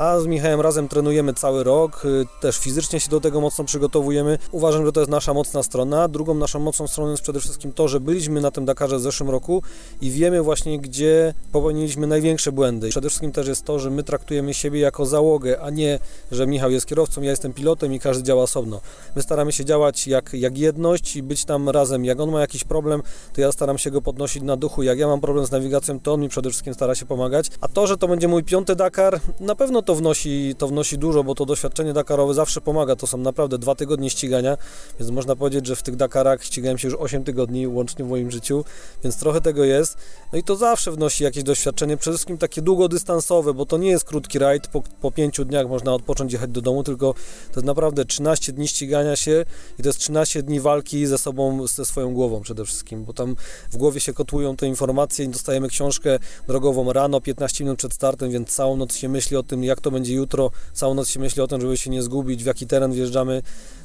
A 0.00 0.20
z 0.20 0.26
Michałem 0.26 0.60
razem 0.60 0.88
trenujemy 0.88 1.34
cały 1.34 1.64
rok, 1.64 2.04
y, 2.04 2.26
też 2.40 2.58
fizycznie 2.58 3.00
się 3.00 3.10
do 3.10 3.20
tego 3.20 3.40
mocno 3.40 3.64
przygotowujemy. 3.64 4.38
Uważam, 4.52 4.86
że 4.86 4.92
to 4.92 5.00
jest 5.00 5.10
nasza 5.10 5.34
mocna 5.34 5.62
strona. 5.62 6.08
Drugą 6.08 6.34
naszą 6.34 6.60
mocną 6.60 6.86
stroną 6.86 7.10
jest 7.10 7.22
przede 7.22 7.40
wszystkim 7.40 7.72
to, 7.72 7.88
że 7.88 8.00
byliśmy 8.00 8.40
na 8.40 8.50
tym 8.50 8.64
Dakarze 8.64 8.96
w 8.96 9.00
zeszłym 9.00 9.30
roku 9.30 9.62
i 10.00 10.10
wiemy 10.10 10.42
właśnie, 10.42 10.78
gdzie 10.78 11.34
popełniliśmy 11.52 12.06
największe 12.06 12.52
błędy. 12.52 12.88
Przede 12.88 13.08
wszystkim 13.08 13.32
też 13.32 13.48
jest 13.48 13.64
to, 13.64 13.78
że 13.78 13.90
my 13.90 14.02
traktujemy 14.02 14.54
siebie 14.54 14.80
jako 14.80 15.06
załogę, 15.06 15.60
a 15.60 15.70
nie, 15.70 15.98
że 16.32 16.46
Michał 16.46 16.70
jest 16.70 16.86
kierowcą, 16.86 17.22
ja 17.22 17.30
jestem 17.30 17.52
pilotem 17.52 17.94
i 17.94 18.00
każdy 18.00 18.22
działa 18.22 18.42
osobno. 18.42 18.80
My 19.16 19.22
staramy 19.22 19.52
się 19.52 19.64
działać 19.64 20.06
jak, 20.06 20.30
jak 20.32 20.58
jedność 20.58 21.16
i 21.16 21.22
być 21.22 21.44
tam 21.44 21.68
razem. 21.68 22.04
Jak 22.04 22.20
on 22.20 22.30
ma 22.30 22.40
jakiś 22.40 22.64
problem, 22.64 23.02
to 23.32 23.40
ja 23.40 23.52
staram 23.52 23.78
się 23.78 23.90
go 23.90 24.02
podnosić 24.02 24.42
na 24.42 24.56
duchu. 24.56 24.82
Jak 24.82 24.98
ja 24.98 25.06
mam 25.06 25.20
problem 25.20 25.46
z 25.46 25.50
nawigacją, 25.50 26.00
to 26.00 26.12
on 26.12 26.20
mi 26.20 26.28
przede 26.28 26.50
wszystkim 26.50 26.74
stara 26.74 26.94
się 26.94 27.06
pomagać. 27.06 27.46
A 27.60 27.68
to, 27.68 27.86
że 27.86 27.96
to 27.96 28.08
będzie 28.08 28.28
mój 28.28 28.44
piąty 28.44 28.76
Dakar, 28.76 29.20
na 29.40 29.54
pewno 29.54 29.82
to 29.82 29.89
wnosi, 29.94 30.54
to 30.58 30.68
wnosi 30.68 30.98
dużo, 30.98 31.24
bo 31.24 31.34
to 31.34 31.46
doświadczenie 31.46 31.92
Dakarowe 31.92 32.34
zawsze 32.34 32.60
pomaga. 32.60 32.96
To 32.96 33.06
są 33.06 33.18
naprawdę 33.18 33.58
dwa 33.58 33.74
tygodnie 33.74 34.10
ścigania, 34.10 34.56
więc 35.00 35.10
można 35.10 35.36
powiedzieć, 35.36 35.66
że 35.66 35.76
w 35.76 35.82
tych 35.82 35.96
Dakarach 35.96 36.44
ścigałem 36.44 36.78
się 36.78 36.88
już 36.88 36.96
8 37.00 37.24
tygodni 37.24 37.66
łącznie 37.66 38.04
w 38.04 38.08
moim 38.08 38.30
życiu, 38.30 38.64
więc 39.04 39.16
trochę 39.18 39.40
tego 39.40 39.64
jest. 39.64 39.96
No 40.32 40.38
i 40.38 40.42
to 40.42 40.56
zawsze 40.56 40.92
wnosi 40.92 41.24
jakieś 41.24 41.42
doświadczenie, 41.42 41.96
przede 41.96 42.16
wszystkim 42.16 42.38
takie 42.38 42.62
długodystansowe, 42.62 43.54
bo 43.54 43.66
to 43.66 43.78
nie 43.78 43.88
jest 43.88 44.04
krótki 44.04 44.38
rajd, 44.38 44.68
po, 44.68 44.82
po 45.00 45.10
pięciu 45.10 45.44
dniach 45.44 45.68
można 45.68 45.94
odpocząć, 45.94 46.32
jechać 46.32 46.50
do 46.50 46.60
domu, 46.60 46.84
tylko 46.84 47.14
to 47.52 47.60
jest 47.60 47.66
naprawdę 47.66 48.04
13 48.04 48.52
dni 48.52 48.68
ścigania 48.68 49.16
się 49.16 49.44
i 49.78 49.82
to 49.82 49.88
jest 49.88 49.98
13 49.98 50.42
dni 50.42 50.60
walki 50.60 51.06
ze 51.06 51.18
sobą, 51.18 51.66
ze 51.66 51.84
swoją 51.84 52.14
głową 52.14 52.40
przede 52.40 52.64
wszystkim, 52.64 53.04
bo 53.04 53.12
tam 53.12 53.36
w 53.70 53.76
głowie 53.76 54.00
się 54.00 54.12
kotłują 54.12 54.56
te 54.56 54.66
informacje 54.66 55.24
i 55.24 55.28
dostajemy 55.28 55.68
książkę 55.68 56.18
drogową 56.46 56.92
rano, 56.92 57.20
15 57.20 57.64
minut 57.64 57.78
przed 57.78 57.94
startem, 57.94 58.30
więc 58.30 58.48
całą 58.48 58.76
noc 58.76 58.94
się 58.94 59.08
myśli 59.08 59.36
o 59.36 59.42
tym, 59.42 59.64
jak 59.64 59.79
to 59.80 59.90
będzie 59.90 60.14
jutro, 60.14 60.50
całą 60.72 60.94
noc 60.94 61.08
się 61.08 61.20
myśli 61.20 61.42
o 61.42 61.46
tym, 61.46 61.60
żeby 61.60 61.76
się 61.76 61.90
nie 61.90 62.02
zgubić, 62.02 62.42
w 62.42 62.46
jaki 62.46 62.66
teren 62.66 62.92
wjeżdżamy. 62.92 63.42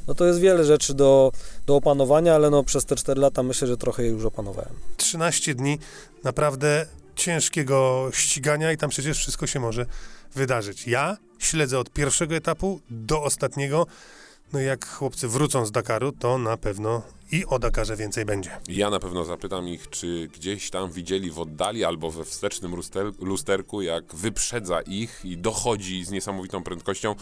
No 0.08 0.14
to 0.14 0.26
jest 0.26 0.40
wiele 0.40 0.64
rzeczy 0.64 0.94
do, 0.94 1.32
do 1.66 1.76
opanowania, 1.76 2.36
ale 2.36 2.50
no 2.50 2.64
przez 2.64 2.86
te 2.86 2.96
4 2.96 3.22
lata 3.22 3.44
myślę, 3.44 3.68
że 3.68 3.78
trochę 3.78 4.04
je 4.04 4.10
już 4.10 4.26
opanowałem. 4.26 4.74
13 4.98 5.56
dni 5.56 5.80
naprawdę 6.24 6.86
ciężkiego 7.16 8.10
ścigania 8.14 8.72
i 8.72 8.78
tam 8.78 8.90
przecież 8.90 9.18
wszystko 9.18 9.48
się 9.48 9.60
może 9.60 9.86
wydarzyć. 10.36 10.88
Ja 10.88 11.18
śledzę 11.40 11.80
od 11.80 11.90
pierwszego 11.90 12.36
etapu 12.36 12.80
do 12.90 13.24
ostatniego. 13.24 13.88
No 14.54 14.60
jak 14.60 14.88
chłopcy 14.88 15.28
wrócą 15.28 15.66
z 15.66 15.72
Dakaru, 15.72 16.12
to 16.12 16.38
na 16.38 16.58
pewno 16.58 17.02
i 17.32 17.46
o 17.46 17.60
Dakarze 17.60 17.96
więcej 17.96 18.26
będzie. 18.26 18.50
Ja 18.68 18.90
na 18.90 19.00
pewno 19.00 19.26
zapytam 19.26 19.68
ich, 19.68 19.90
czy 19.90 20.30
gdzieś 20.34 20.70
tam 20.70 20.92
widzieli 20.92 21.32
w 21.32 21.40
oddali 21.40 21.84
albo 21.84 22.12
we 22.12 22.26
wstecznym 22.26 22.76
luster 22.76 23.12
lusterku, 23.20 23.82
jak 23.82 24.16
wyprzedza 24.16 24.82
ich 24.82 25.22
i 25.24 25.38
dochodzi 25.38 26.06
z 26.06 26.12
niesamowitą 26.12 26.64
prędkością 26.64 27.16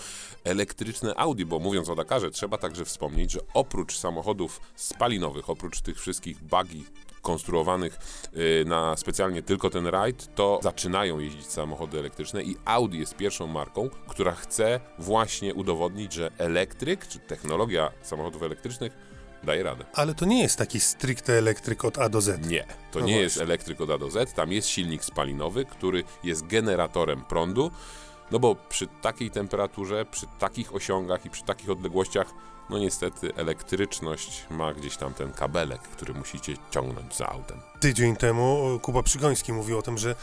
elektryczne 0.43 1.15
Audi, 1.15 1.43
bo 1.45 1.59
mówiąc 1.59 1.89
o 1.89 1.95
Dakarze, 1.95 2.31
trzeba 2.31 2.57
także 2.57 2.85
wspomnieć, 2.85 3.31
że 3.31 3.39
oprócz 3.53 3.97
samochodów 3.97 4.61
spalinowych, 4.75 5.49
oprócz 5.49 5.81
tych 5.81 5.99
wszystkich 5.99 6.43
buggy 6.43 6.83
konstruowanych 7.21 7.99
y, 8.35 8.65
na 8.65 8.97
specjalnie 8.97 9.43
tylko 9.43 9.69
ten 9.69 9.87
rajd, 9.87 10.35
to 10.35 10.59
zaczynają 10.63 11.19
jeździć 11.19 11.45
samochody 11.45 11.99
elektryczne 11.99 12.43
i 12.43 12.55
Audi 12.65 12.97
jest 12.99 13.15
pierwszą 13.15 13.47
marką, 13.47 13.89
która 14.07 14.31
chce 14.31 14.79
właśnie 14.99 15.53
udowodnić, 15.53 16.13
że 16.13 16.31
elektryk, 16.37 17.07
czy 17.07 17.19
technologia 17.19 17.91
samochodów 18.01 18.43
elektrycznych 18.43 19.12
daje 19.43 19.63
radę. 19.63 19.85
Ale 19.93 20.15
to 20.15 20.25
nie 20.25 20.41
jest 20.41 20.57
taki 20.57 20.79
stricte 20.79 21.33
elektryk 21.33 21.85
od 21.85 21.97
A 21.97 22.09
do 22.09 22.21
Z. 22.21 22.47
Nie, 22.47 22.63
to 22.91 22.99
No 22.99 23.05
nie 23.05 23.11
właśnie. 23.13 23.21
jest 23.21 23.37
elektryk 23.37 23.81
od 23.81 23.89
A 23.89 23.97
do 23.97 24.11
Z, 24.11 24.33
tam 24.33 24.51
jest 24.51 24.67
silnik 24.67 25.03
spalinowy, 25.05 25.65
który 25.65 26.03
jest 26.23 26.47
generatorem 26.47 27.21
prądu, 27.21 27.71
no 28.31 28.39
bo 28.39 28.55
przy 28.55 28.87
takiej 29.01 29.31
temperaturze, 29.31 30.05
przy 30.05 30.25
takich 30.39 30.75
osiągach 30.75 31.25
i 31.25 31.29
przy 31.29 31.43
takich 31.43 31.69
odległościach, 31.69 32.27
no 32.69 32.77
niestety 32.79 33.35
elektryczność 33.35 34.45
ma 34.49 34.73
gdzieś 34.73 34.97
tam 34.97 35.13
ten 35.13 35.31
kabelek, 35.31 35.81
który 35.81 36.13
musicie 36.13 36.53
ciągnąć 36.71 37.15
za 37.15 37.27
autem. 37.29 37.59
Tydzień 37.79 38.15
temu 38.15 38.79
Kuba 38.81 39.03
Przygoński 39.03 39.53
mówił 39.53 39.77
o 39.77 39.81
tym, 39.81 39.97
że 39.97 40.15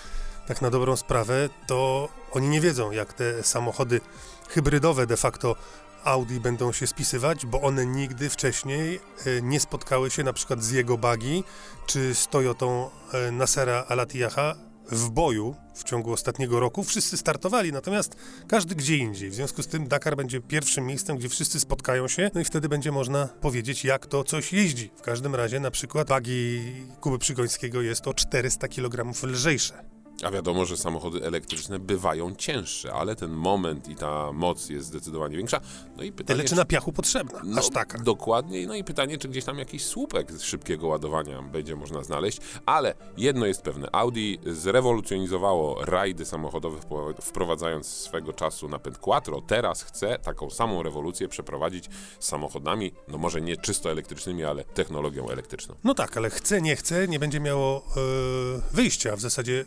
tak 0.48 0.62
na 0.62 0.70
dobrą 0.70 0.96
sprawę 0.96 1.48
to 1.66 2.08
oni 2.32 2.48
nie 2.48 2.60
wiedzą, 2.60 2.90
jak 2.90 3.12
te 3.12 3.42
samochody 3.42 4.00
hybrydowe 4.48 5.06
de 5.06 5.16
facto 5.16 5.56
Audi 6.04 6.40
będą 6.40 6.72
się 6.72 6.86
spisywać, 6.86 7.46
bo 7.46 7.60
one 7.60 7.86
nigdy 7.86 8.28
wcześniej 8.28 9.00
e, 9.26 9.42
nie 9.42 9.60
spotkały 9.60 10.10
się 10.10 10.24
na 10.24 10.32
przykład 10.32 10.62
z 10.62 10.70
jego 10.70 10.98
bagi 10.98 11.44
czy 11.86 12.14
z 12.14 12.28
Toyotą 12.28 12.90
e, 13.12 13.32
Nasera 13.32 13.84
Alatiyaha 13.88 14.54
w 14.90 15.10
boju 15.10 15.54
w 15.74 15.84
ciągu 15.84 16.12
ostatniego 16.12 16.60
roku. 16.60 16.84
Wszyscy 16.84 17.16
startowali, 17.16 17.72
natomiast 17.72 18.16
każdy 18.48 18.74
gdzie 18.74 18.96
indziej. 18.96 19.30
W 19.30 19.34
związku 19.34 19.62
z 19.62 19.66
tym 19.66 19.88
Dakar 19.88 20.16
będzie 20.16 20.40
pierwszym 20.40 20.86
miejscem, 20.86 21.16
gdzie 21.16 21.28
wszyscy 21.28 21.60
spotkają 21.60 22.08
się, 22.08 22.30
no 22.34 22.40
i 22.40 22.44
wtedy 22.44 22.68
będzie 22.68 22.92
można 22.92 23.26
powiedzieć, 23.26 23.84
jak 23.84 24.06
to 24.06 24.24
coś 24.24 24.52
jeździ. 24.52 24.90
W 24.96 25.02
każdym 25.02 25.34
razie 25.34 25.60
na 25.60 25.70
przykład 25.70 26.08
bagi 26.08 26.60
Kuby 27.00 27.18
Przygońskiego 27.18 27.82
jest 27.82 28.08
o 28.08 28.14
400 28.14 28.68
kg 28.68 29.22
lżejsze. 29.22 29.99
A 30.24 30.30
wiadomo, 30.30 30.64
że 30.64 30.76
samochody 30.76 31.24
elektryczne 31.24 31.78
bywają 31.78 32.34
cięższe, 32.34 32.92
ale 32.92 33.16
ten 33.16 33.30
moment 33.30 33.88
i 33.88 33.96
ta 33.96 34.32
moc 34.32 34.68
jest 34.68 34.86
zdecydowanie 34.86 35.36
większa. 35.36 35.60
No 35.96 36.02
i 36.02 36.12
pytanie, 36.12 36.36
Tyle 36.36 36.48
czy 36.48 36.56
na 36.56 36.64
piachu 36.64 36.92
potrzebna, 36.92 37.40
No, 37.44 37.58
aż 37.58 37.70
taka. 37.70 37.98
Dokładnie. 37.98 38.66
No 38.66 38.74
i 38.74 38.84
pytanie, 38.84 39.18
czy 39.18 39.28
gdzieś 39.28 39.44
tam 39.44 39.58
jakiś 39.58 39.84
słupek 39.84 40.32
z 40.32 40.42
szybkiego 40.42 40.86
ładowania 40.86 41.42
będzie 41.42 41.76
można 41.76 42.02
znaleźć. 42.04 42.38
Ale 42.66 42.94
jedno 43.16 43.46
jest 43.46 43.62
pewne. 43.62 43.88
Audi 43.92 44.34
zrewolucjonizowało 44.46 45.84
rajdy 45.84 46.24
samochodowe, 46.24 46.78
wpro- 46.80 47.14
wprowadzając 47.22 47.86
swego 47.86 48.32
czasu 48.32 48.68
napęd 48.68 48.98
Quattro. 48.98 49.40
Teraz 49.40 49.82
chce 49.82 50.18
taką 50.18 50.50
samą 50.50 50.82
rewolucję 50.82 51.28
przeprowadzić 51.28 51.84
z 52.20 52.28
samochodami, 52.28 52.92
no 53.08 53.18
może 53.18 53.40
nie 53.40 53.56
czysto 53.56 53.90
elektrycznymi, 53.90 54.44
ale 54.44 54.64
technologią 54.64 55.28
elektryczną. 55.30 55.74
No 55.84 55.94
tak, 55.94 56.16
ale 56.16 56.30
chce, 56.30 56.62
nie 56.62 56.76
chce, 56.76 57.08
nie 57.08 57.18
będzie 57.18 57.40
miało 57.40 57.76
e, 57.96 58.76
wyjścia. 58.76 59.16
W 59.16 59.20
zasadzie 59.20 59.64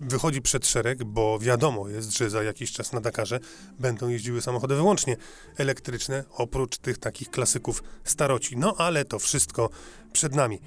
wychodzi 0.00 0.42
przed 0.42 0.66
szereg, 0.66 1.04
bo 1.04 1.38
wiadomo 1.38 1.88
jest, 1.88 2.18
że 2.18 2.30
za 2.30 2.42
jakiś 2.42 2.72
czas 2.72 2.92
na 2.92 3.00
Dakarze 3.00 3.40
będą 3.78 4.08
jeździły 4.08 4.42
samochody 4.42 4.74
wyłącznie 4.74 5.16
elektryczne, 5.56 6.24
oprócz 6.30 6.78
tych 6.78 6.98
takich 6.98 7.30
klasyków 7.30 7.82
staroci. 8.04 8.56
No 8.56 8.74
ale 8.78 9.04
to 9.04 9.18
wszystko 9.18 9.70
przed 10.12 10.34
nami. 10.34 10.60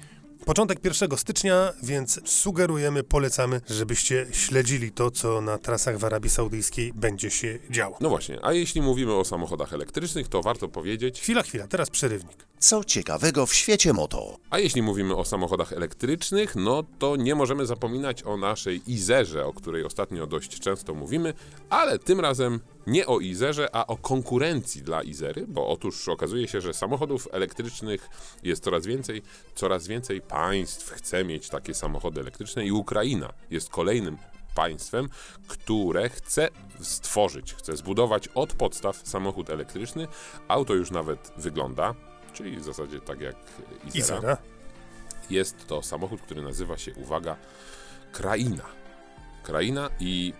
Początek 0.44 0.84
1 0.84 1.18
stycznia, 1.18 1.72
więc 1.82 2.20
sugerujemy, 2.24 3.02
polecamy, 3.02 3.60
żebyście 3.70 4.26
śledzili 4.32 4.92
to, 4.92 5.10
co 5.10 5.40
na 5.40 5.58
trasach 5.58 5.98
w 5.98 6.04
Arabii 6.04 6.30
Saudyjskiej 6.30 6.92
będzie 6.94 7.30
się 7.30 7.58
działo. 7.70 7.96
No 8.00 8.08
właśnie, 8.08 8.38
a 8.42 8.52
jeśli 8.52 8.82
mówimy 8.82 9.14
o 9.14 9.24
samochodach 9.24 9.72
elektrycznych, 9.72 10.28
to 10.28 10.42
warto 10.42 10.68
powiedzieć, 10.68 11.20
Chwila, 11.20 11.42
chwila, 11.42 11.66
teraz 11.66 11.90
przerywnik. 11.90 12.46
Co 12.58 12.84
ciekawego 12.84 13.46
w 13.46 13.54
świecie 13.54 13.92
moto? 13.92 14.36
A 14.50 14.58
jeśli 14.58 14.82
mówimy 14.82 15.16
o 15.16 15.24
samochodach 15.24 15.72
elektrycznych, 15.72 16.56
no 16.56 16.84
to 16.98 17.16
nie 17.16 17.34
możemy 17.34 17.66
zapominać 17.66 18.22
o 18.22 18.36
naszej 18.36 18.92
Izerze, 18.92 19.46
o 19.46 19.52
której 19.52 19.84
ostatnio 19.84 20.26
dość 20.26 20.60
często 20.60 20.94
mówimy, 20.94 21.34
ale 21.70 21.98
tym 21.98 22.20
razem 22.20 22.60
nie 22.86 23.06
o 23.06 23.20
Izerze, 23.20 23.68
a 23.72 23.86
o 23.86 23.96
konkurencji 23.96 24.82
dla 24.82 25.02
Izery, 25.02 25.46
bo 25.48 25.68
otóż 25.68 26.08
okazuje 26.08 26.48
się, 26.48 26.60
że 26.60 26.74
samochodów 26.74 27.28
elektrycznych 27.32 28.08
jest 28.42 28.64
coraz 28.64 28.86
więcej, 28.86 29.22
coraz 29.54 29.86
więcej 29.86 30.20
państw 30.20 30.90
chce 30.90 31.24
mieć 31.24 31.48
takie 31.48 31.74
samochody 31.74 32.20
elektryczne 32.20 32.66
i 32.66 32.72
Ukraina 32.72 33.32
jest 33.50 33.70
kolejnym 33.70 34.18
państwem, 34.54 35.08
które 35.48 36.08
chce 36.08 36.48
stworzyć, 36.80 37.54
chce 37.54 37.76
zbudować 37.76 38.28
od 38.28 38.52
podstaw 38.52 39.00
samochód 39.04 39.50
elektryczny. 39.50 40.08
Auto 40.48 40.74
już 40.74 40.90
nawet 40.90 41.32
wygląda, 41.36 41.94
czyli 42.32 42.56
w 42.56 42.64
zasadzie 42.64 43.00
tak 43.00 43.20
jak 43.20 43.36
Izera. 43.94 44.18
Izera. 44.18 44.36
Jest 45.30 45.66
to 45.66 45.82
samochód, 45.82 46.20
który 46.20 46.42
nazywa 46.42 46.78
się, 46.78 46.94
uwaga, 46.94 47.36
Kraina. 48.12 48.64
Kraina 49.42 49.90
i 50.00 50.32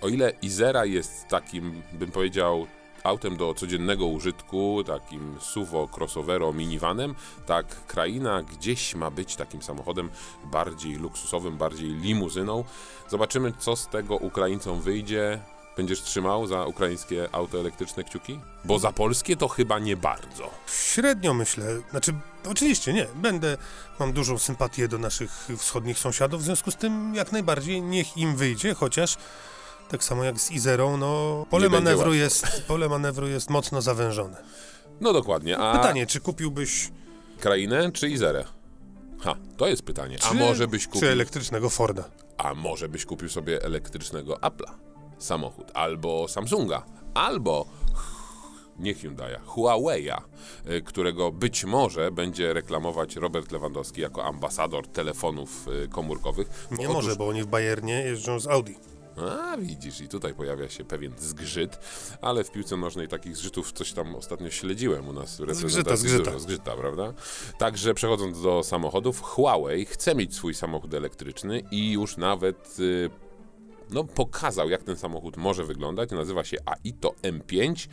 o 0.00 0.08
ile 0.08 0.32
Izera 0.42 0.84
jest 0.84 1.28
takim, 1.28 1.82
bym 1.92 2.10
powiedział, 2.10 2.66
autem 3.04 3.36
do 3.36 3.54
codziennego 3.54 4.06
użytku, 4.06 4.84
takim 4.86 5.36
suvo, 5.40 5.88
crossovero, 5.96 6.52
minivanem, 6.52 7.14
tak 7.46 7.86
Kraina 7.86 8.42
gdzieś 8.42 8.94
ma 8.94 9.10
być 9.10 9.36
takim 9.36 9.62
samochodem 9.62 10.10
bardziej 10.44 10.94
luksusowym, 10.94 11.56
bardziej 11.56 11.88
limuzyną. 11.88 12.64
Zobaczymy, 13.08 13.52
co 13.58 13.76
z 13.76 13.88
tego 13.88 14.16
Ukraińcom 14.16 14.80
wyjdzie. 14.80 15.40
Będziesz 15.76 16.02
trzymał 16.02 16.46
za 16.46 16.64
ukraińskie 16.64 17.28
auto 17.32 17.60
elektryczne 17.60 18.04
kciuki? 18.04 18.40
Bo 18.64 18.78
za 18.78 18.92
polskie 18.92 19.36
to 19.36 19.48
chyba 19.48 19.78
nie 19.78 19.96
bardzo. 19.96 20.50
Średnio 20.66 21.34
myślę, 21.34 21.64
znaczy 21.90 22.14
oczywiście 22.50 22.92
nie, 22.92 23.06
będę, 23.14 23.56
mam 23.98 24.12
dużą 24.12 24.38
sympatię 24.38 24.88
do 24.88 24.98
naszych 24.98 25.48
wschodnich 25.56 25.98
sąsiadów, 25.98 26.40
w 26.40 26.44
związku 26.44 26.70
z 26.70 26.76
tym 26.76 27.14
jak 27.14 27.32
najbardziej 27.32 27.82
niech 27.82 28.16
im 28.16 28.36
wyjdzie, 28.36 28.74
chociaż 28.74 29.16
tak 29.88 30.04
samo 30.04 30.24
jak 30.24 30.40
z 30.40 30.50
Izerą, 30.50 30.96
no 30.96 31.46
pole 31.50 31.68
manewru, 31.68 32.14
jest, 32.14 32.62
pole 32.68 32.88
manewru 32.88 33.28
jest 33.28 33.50
mocno 33.50 33.82
zawężone. 33.82 34.36
No 35.00 35.12
dokładnie. 35.12 35.58
A 35.58 35.78
Pytanie, 35.78 36.06
czy 36.06 36.20
kupiłbyś 36.20 36.90
Krainę 37.40 37.92
czy 37.92 38.08
Izerę? 38.08 38.44
Ha, 39.20 39.36
to 39.56 39.66
jest 39.66 39.82
pytanie. 39.82 40.16
A 40.22 40.28
czy, 40.28 40.34
może 40.34 40.68
byś 40.68 40.86
kupił... 40.86 41.00
czy 41.00 41.08
elektrycznego 41.10 41.70
Forda? 41.70 42.04
A 42.36 42.54
może 42.54 42.88
byś 42.88 43.04
kupił 43.04 43.28
sobie 43.28 43.62
elektrycznego 43.62 44.34
Apple'a 44.34 44.70
samochód, 45.18 45.70
albo 45.74 46.28
Samsunga, 46.28 46.82
albo 47.14 47.66
nie 48.78 48.94
Hyundai'a, 48.94 49.38
Huawei'a, 49.46 50.20
y, 50.70 50.82
którego 50.82 51.32
być 51.32 51.64
może 51.64 52.10
będzie 52.10 52.52
reklamować 52.52 53.16
Robert 53.16 53.52
Lewandowski 53.52 54.00
jako 54.00 54.24
ambasador 54.24 54.86
telefonów 54.88 55.68
y, 55.84 55.88
komórkowych. 55.88 56.48
Bo 56.70 56.76
Nie 56.76 56.88
otóż- 56.88 56.94
może, 56.94 57.16
bo 57.16 57.28
oni 57.28 57.42
w 57.42 57.46
Bayernie 57.46 57.92
jeżdżą 57.92 58.40
z 58.40 58.46
Audi. 58.46 58.72
A, 59.22 59.56
widzisz, 59.56 60.00
i 60.00 60.08
tutaj 60.08 60.34
pojawia 60.34 60.68
się 60.68 60.84
pewien 60.84 61.12
zgrzyt, 61.18 61.78
ale 62.22 62.44
w 62.44 62.50
piłce 62.50 62.76
nożnej 62.76 63.08
takich 63.08 63.36
zgrzytów 63.36 63.72
coś 63.72 63.92
tam 63.92 64.14
ostatnio 64.14 64.50
śledziłem 64.50 65.08
u 65.08 65.12
nas 65.12 65.36
w 65.36 65.40
reprezentacji. 65.40 66.08
zgrzyta. 66.08 66.30
Dużo 66.30 66.40
Zgrzyta, 66.40 66.76
prawda? 66.76 67.14
Także 67.58 67.94
przechodząc 67.94 68.42
do 68.42 68.62
samochodów, 68.62 69.20
Huawei 69.20 69.84
chce 69.84 70.14
mieć 70.14 70.34
swój 70.34 70.54
samochód 70.54 70.94
elektryczny 70.94 71.62
i 71.70 71.92
już 71.92 72.16
nawet 72.16 72.76
y, 72.80 73.10
no, 73.90 74.04
pokazał, 74.04 74.70
jak 74.70 74.82
ten 74.82 74.96
samochód 74.96 75.36
może 75.36 75.64
wyglądać. 75.64 76.10
Nazywa 76.10 76.44
się 76.44 76.56
Aito 76.66 77.14
M5. 77.22 77.88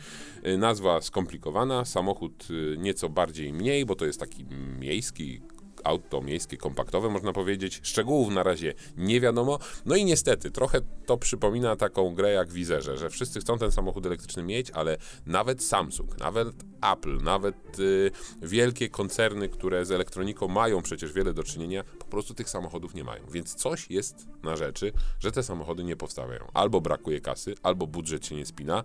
Y, 0.46 0.58
Nazwa 0.58 1.00
skomplikowana, 1.00 1.84
samochód 1.84 2.48
y, 2.50 2.76
nieco 2.78 3.08
bardziej 3.08 3.52
mniej, 3.52 3.86
bo 3.86 3.94
to 3.94 4.06
jest 4.06 4.20
taki 4.20 4.44
miejski 4.78 5.40
auto 5.86 6.20
miejskie, 6.22 6.56
kompaktowe, 6.56 7.10
można 7.10 7.32
powiedzieć. 7.32 7.80
Szczegółów 7.82 8.34
na 8.34 8.42
razie 8.42 8.74
nie 8.96 9.20
wiadomo. 9.20 9.58
No 9.86 9.96
i 9.96 10.04
niestety, 10.04 10.50
trochę 10.50 10.80
to 11.06 11.16
przypomina 11.16 11.76
taką 11.76 12.14
grę 12.14 12.32
jak 12.32 12.52
Wizerze, 12.52 12.98
że 12.98 13.10
wszyscy 13.10 13.40
chcą 13.40 13.58
ten 13.58 13.70
samochód 13.70 14.06
elektryczny 14.06 14.42
mieć, 14.42 14.70
ale 14.70 14.96
nawet 15.26 15.62
Samsung, 15.62 16.18
nawet 16.18 16.48
Apple, 16.92 17.22
nawet 17.22 17.78
y, 17.78 18.10
wielkie 18.42 18.88
koncerny, 18.88 19.48
które 19.48 19.86
z 19.86 19.90
elektroniką 19.90 20.48
mają 20.48 20.82
przecież 20.82 21.12
wiele 21.12 21.34
do 21.34 21.42
czynienia, 21.42 21.84
po 21.98 22.04
prostu 22.04 22.34
tych 22.34 22.50
samochodów 22.50 22.94
nie 22.94 23.04
mają. 23.04 23.26
Więc 23.30 23.54
coś 23.54 23.90
jest 23.90 24.26
na 24.42 24.56
rzeczy, 24.56 24.92
że 25.20 25.32
te 25.32 25.42
samochody 25.42 25.84
nie 25.84 25.96
powstają. 25.96 26.16
Albo 26.54 26.80
brakuje 26.80 27.20
kasy, 27.20 27.54
albo 27.62 27.86
budżet 27.86 28.26
się 28.26 28.34
nie 28.34 28.46
spina, 28.46 28.84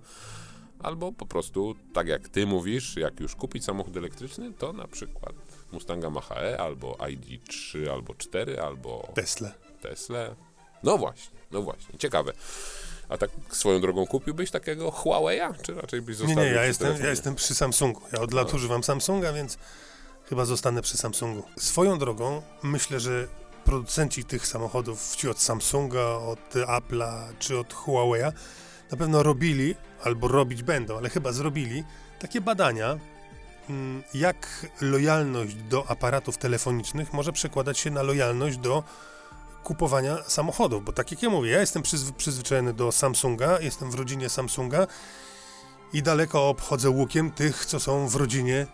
albo 0.80 1.12
po 1.12 1.26
prostu, 1.26 1.76
tak 1.94 2.08
jak 2.08 2.30
ty 2.30 2.46
mówisz, 2.46 2.96
jak 2.96 3.20
już 3.20 3.36
kupić 3.36 3.66
samochód 3.66 3.98
elektryczny, 3.98 4.54
to 4.54 4.74
na 4.74 4.88
przykład 4.88 5.36
Mustanga 5.72 6.10
Mach-E, 6.10 6.58
albo 6.60 6.94
ID3, 6.94 7.90
albo 7.90 8.14
4, 8.16 8.62
albo 8.62 9.08
Tesla. 9.16 9.52
Tesla. 9.82 10.20
No 10.84 10.98
właśnie, 10.98 11.38
no 11.52 11.62
właśnie, 11.62 11.98
ciekawe. 12.00 12.34
A 13.10 13.18
tak 13.18 13.30
swoją 13.50 13.82
drogą 13.82 14.08
kupiłbyś 14.08 14.52
takiego 14.52 14.90
Huawei'a, 14.92 15.62
czy 15.62 15.74
raczej 15.74 16.02
byś 16.02 16.20
Nie, 16.20 16.28
zostawił 16.28 16.44
nie, 16.44 16.50
ja 16.56 16.60
przy 16.60 16.68
jestem, 16.68 16.86
telefonie? 16.86 17.04
ja 17.06 17.10
jestem 17.10 17.36
przy 17.36 17.56
Samsungu. 17.56 18.02
Ja 18.14 18.20
od 18.22 18.34
lat 18.34 18.48
No. 18.50 18.56
używam 18.56 18.84
Samsunga, 18.84 19.34
więc 19.34 19.58
chyba 20.30 20.46
zostanę 20.46 20.82
przy 20.82 20.98
Samsungu. 20.98 21.44
Swoją 21.58 22.00
drogą, 22.00 22.42
myślę, 22.64 23.00
że 23.00 23.28
producenci 23.66 24.24
tych 24.26 24.48
samochodów, 24.48 25.16
ci 25.16 25.30
od 25.30 25.40
Samsunga, 25.40 26.06
od 26.08 26.54
Apple'a 26.54 27.34
czy 27.40 27.60
od 27.60 27.74
Huawei'a, 27.74 28.32
na 28.92 28.98
pewno 28.98 29.24
robili, 29.24 29.76
albo 30.04 30.28
robić 30.28 30.64
będą, 30.64 30.98
ale 30.98 31.10
chyba 31.10 31.32
zrobili 31.32 31.84
takie 32.20 32.42
badania, 32.42 33.00
jak 34.14 34.66
lojalność 34.82 35.56
do 35.56 35.90
aparatów 35.92 36.38
telefonicznych 36.38 37.14
może 37.14 37.34
przekładać 37.34 37.80
się 37.80 37.92
na 37.92 38.02
lojalność 38.02 38.58
do 38.58 38.84
kupowania 39.64 40.18
samochodów, 40.28 40.86
bo 40.86 40.92
tak 40.94 41.12
jak 41.12 41.24
ja 41.24 41.30
mówię, 41.30 41.52
ja 41.52 41.60
jestem 41.60 41.84
przyzwy- 41.84 42.14
przyzwyczajony 42.14 42.74
do 42.74 42.92
Samsunga, 42.92 43.60
jestem 43.60 43.92
w 43.92 43.96
rodzinie 43.96 44.30
Samsunga 44.30 44.88
i 45.94 46.04
daleko 46.04 46.50
obchodzę 46.50 46.90
łukiem 46.90 47.32
tych, 47.32 47.66
co 47.66 47.80
są 47.80 48.08
w 48.08 48.16
rodzinie 48.16 48.68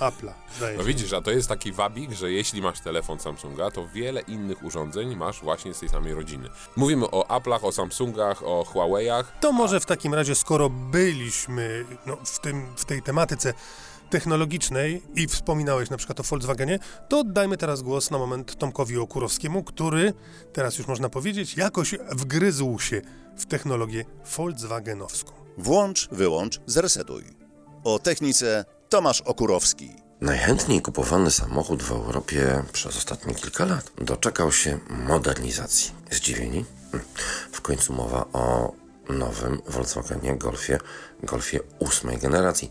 Apple'a. 0.00 0.32
zdaje 0.56 0.78
No 0.78 0.84
widzisz, 0.84 1.12
a 1.12 1.20
to 1.20 1.30
jest 1.30 1.48
taki 1.48 1.72
wabik, 1.72 2.12
że 2.12 2.32
jeśli 2.32 2.62
masz 2.62 2.80
telefon 2.80 3.18
Samsunga, 3.18 3.70
to 3.70 3.88
wiele 3.88 4.20
innych 4.20 4.64
urządzeń 4.64 5.16
masz 5.16 5.40
właśnie 5.40 5.74
z 5.74 5.80
tej 5.80 5.88
samej 5.88 6.14
rodziny. 6.14 6.48
Mówimy 6.76 7.10
o 7.10 7.22
Apple'ach, 7.22 7.64
o 7.66 7.72
Samsungach, 7.72 8.42
o 8.42 8.64
Huawei'ach. 8.72 9.24
To 9.40 9.52
może 9.52 9.80
w 9.80 9.86
takim 9.86 10.14
razie, 10.14 10.34
skoro 10.34 10.70
byliśmy 10.70 11.84
no, 12.06 12.16
w, 12.24 12.38
tym, 12.38 12.66
w 12.76 12.84
tej 12.84 13.02
tematyce 13.02 13.54
technologicznej 14.10 15.02
i 15.14 15.26
wspominałeś 15.26 15.90
na 15.90 15.96
przykład 15.96 16.20
o 16.20 16.22
Volkswagenie, 16.22 16.78
to 17.08 17.18
oddajmy 17.18 17.56
teraz 17.56 17.82
głos 17.82 18.10
na 18.10 18.18
moment 18.18 18.58
Tomkowi 18.58 18.98
Okurowskiemu, 18.98 19.64
który, 19.64 20.12
teraz 20.52 20.78
już 20.78 20.86
można 20.86 21.08
powiedzieć, 21.08 21.56
jakoś 21.56 21.94
wgryzł 22.10 22.78
się 22.78 23.02
w 23.36 23.46
technologię 23.46 24.04
Volkswagenowską. 24.36 25.32
Włącz, 25.58 26.08
wyłącz, 26.12 26.60
zresetuj. 26.66 27.24
O 27.84 27.98
technice 27.98 28.64
Tomasz 28.90 29.20
Okurowski. 29.20 29.96
Najchętniej 30.20 30.82
kupowany 30.82 31.30
samochód 31.30 31.82
w 31.82 31.90
Europie 31.92 32.62
przez 32.72 32.96
ostatnie 32.96 33.34
kilka 33.34 33.64
lat 33.64 33.90
doczekał 34.00 34.52
się 34.52 34.78
modernizacji. 34.88 35.90
Zdziwieni? 36.10 36.64
Hm. 36.92 37.04
W 37.52 37.60
końcu 37.60 37.92
mowa 37.92 38.24
o 38.32 38.72
nowym 39.08 39.62
Volkswagenie 39.68 40.36
Golfie, 40.36 40.78
Golfie 41.22 41.60
ósmej 41.78 42.18
generacji, 42.18 42.70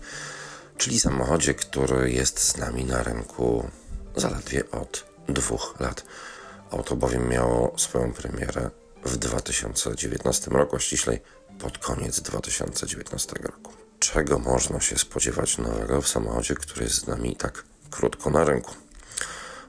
czyli 0.77 0.99
samochodzie, 0.99 1.53
który 1.53 2.11
jest 2.11 2.39
z 2.39 2.57
nami 2.57 2.85
na 2.85 3.03
rynku 3.03 3.69
zaledwie 4.15 4.71
od 4.71 5.05
dwóch 5.27 5.75
lat. 5.79 6.05
Auto 6.71 6.95
bowiem 6.95 7.29
miało 7.29 7.73
swoją 7.77 8.13
premierę 8.13 8.69
w 9.05 9.17
2019 9.17 10.51
roku, 10.51 10.75
a 10.75 10.79
ściślej 10.79 11.21
pod 11.59 11.77
koniec 11.77 12.21
2019 12.21 13.33
roku. 13.41 13.78
Czego 13.99 14.39
można 14.39 14.79
się 14.79 14.97
spodziewać 14.97 15.57
nowego 15.57 16.01
w 16.01 16.07
samochodzie, 16.07 16.55
który 16.55 16.83
jest 16.83 16.95
z 16.95 17.07
nami 17.07 17.35
tak 17.35 17.63
krótko 17.91 18.29
na 18.29 18.43
rynku? 18.43 18.75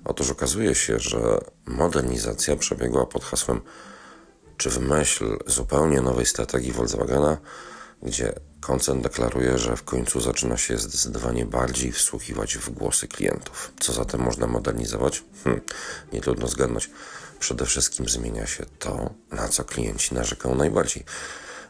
Otóż 0.05 0.31
okazuje 0.31 0.75
się, 0.75 0.99
że 0.99 1.39
modernizacja 1.67 2.57
przebiegła 2.57 3.07
pod 3.07 3.25
hasłem 3.25 3.61
czy 4.57 4.71
w 4.71 4.79
myśl 4.79 5.39
zupełnie 5.47 6.01
nowej 6.01 6.27
strategii 6.27 6.73
Volkswagena, 6.73 7.39
gdzie 8.03 8.33
koncern 8.61 9.01
deklaruje, 9.01 9.59
że 9.59 9.77
w 9.77 9.83
końcu 9.83 10.21
zaczyna 10.21 10.57
się 10.57 10.79
zdecydowanie 10.79 11.47
bardziej 11.47 11.93
wsłuchiwać 11.93 12.59
w 12.59 12.71
głosy 12.71 13.09
klientów. 13.09 13.73
Co 13.81 13.93
zatem 13.93 14.21
można 14.21 14.47
modernizować? 14.47 15.25
Hm, 15.45 15.61
nie 16.13 16.21
trudno 16.21 16.47
zgadnąć. 16.47 16.91
Przede 17.41 17.67
wszystkim 17.67 18.09
zmienia 18.09 18.47
się 18.47 18.67
to, 18.79 19.11
na 19.31 19.49
co 19.49 19.65
klienci 19.65 20.15
narzekają 20.15 20.55
najbardziej. 20.55 21.05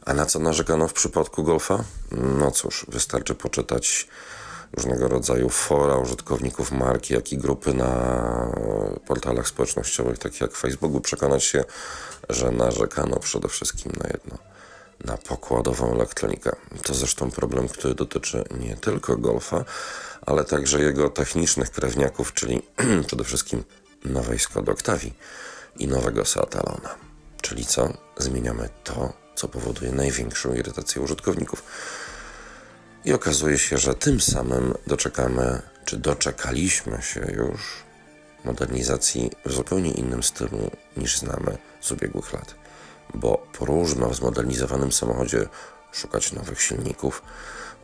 A 0.04 0.14
na 0.14 0.26
co 0.26 0.38
narzekano 0.38 0.88
w 0.88 0.92
przypadku 0.92 1.44
Golfa? 1.44 1.84
No 2.12 2.50
cóż, 2.50 2.86
wystarczy 2.88 3.34
poczytać 3.34 4.08
różnego 4.72 5.08
rodzaju 5.08 5.48
fora 5.48 5.96
użytkowników 5.96 6.72
marki, 6.72 7.14
jak 7.14 7.32
i 7.32 7.38
grupy 7.38 7.74
na 7.74 7.92
portalach 9.06 9.48
społecznościowych, 9.48 10.18
takich 10.18 10.40
jak 10.40 10.56
Facebook, 10.56 10.92
by 10.92 11.00
przekonać 11.00 11.44
się, 11.44 11.64
że 12.28 12.50
narzekano 12.50 13.16
przede 13.16 13.48
wszystkim 13.48 13.92
na 14.02 14.08
jedno 14.08 14.38
na 15.04 15.16
pokładową 15.16 15.94
elektronikę. 15.94 16.50
To 16.82 16.94
zresztą 16.94 17.30
problem, 17.30 17.68
który 17.68 17.94
dotyczy 17.94 18.44
nie 18.60 18.76
tylko 18.76 19.16
Golfa, 19.16 19.64
ale 20.26 20.44
także 20.44 20.80
jego 20.80 21.10
technicznych 21.10 21.70
krewniaków, 21.70 22.34
czyli 22.34 22.62
przede 23.06 23.24
wszystkim 23.24 23.64
nowej 24.04 24.38
Skody 24.38 24.72
Octavii 24.72 25.14
i 25.78 25.88
nowego 25.88 26.24
Seat 26.24 26.56
Alona. 26.56 26.94
Czyli 27.42 27.66
co? 27.66 27.92
Zmieniamy 28.18 28.68
to, 28.84 29.12
co 29.34 29.48
powoduje 29.48 29.92
największą 29.92 30.54
irytację 30.54 31.02
użytkowników. 31.02 31.62
I 33.04 33.12
okazuje 33.12 33.58
się, 33.58 33.78
że 33.78 33.94
tym 33.94 34.20
samym 34.20 34.74
doczekamy, 34.86 35.62
czy 35.84 35.96
doczekaliśmy 35.96 37.02
się 37.02 37.20
już 37.20 37.60
modernizacji 38.44 39.30
w 39.46 39.52
zupełnie 39.52 39.90
innym 39.90 40.22
stylu 40.22 40.70
niż 40.96 41.18
znamy 41.18 41.58
z 41.80 41.92
ubiegłych 41.92 42.32
lat. 42.32 42.54
Bo 43.14 43.46
próżno 43.52 44.08
w 44.08 44.16
zmodernizowanym 44.16 44.92
samochodzie 44.92 45.46
szukać 45.92 46.32
nowych 46.32 46.62
silników, 46.62 47.22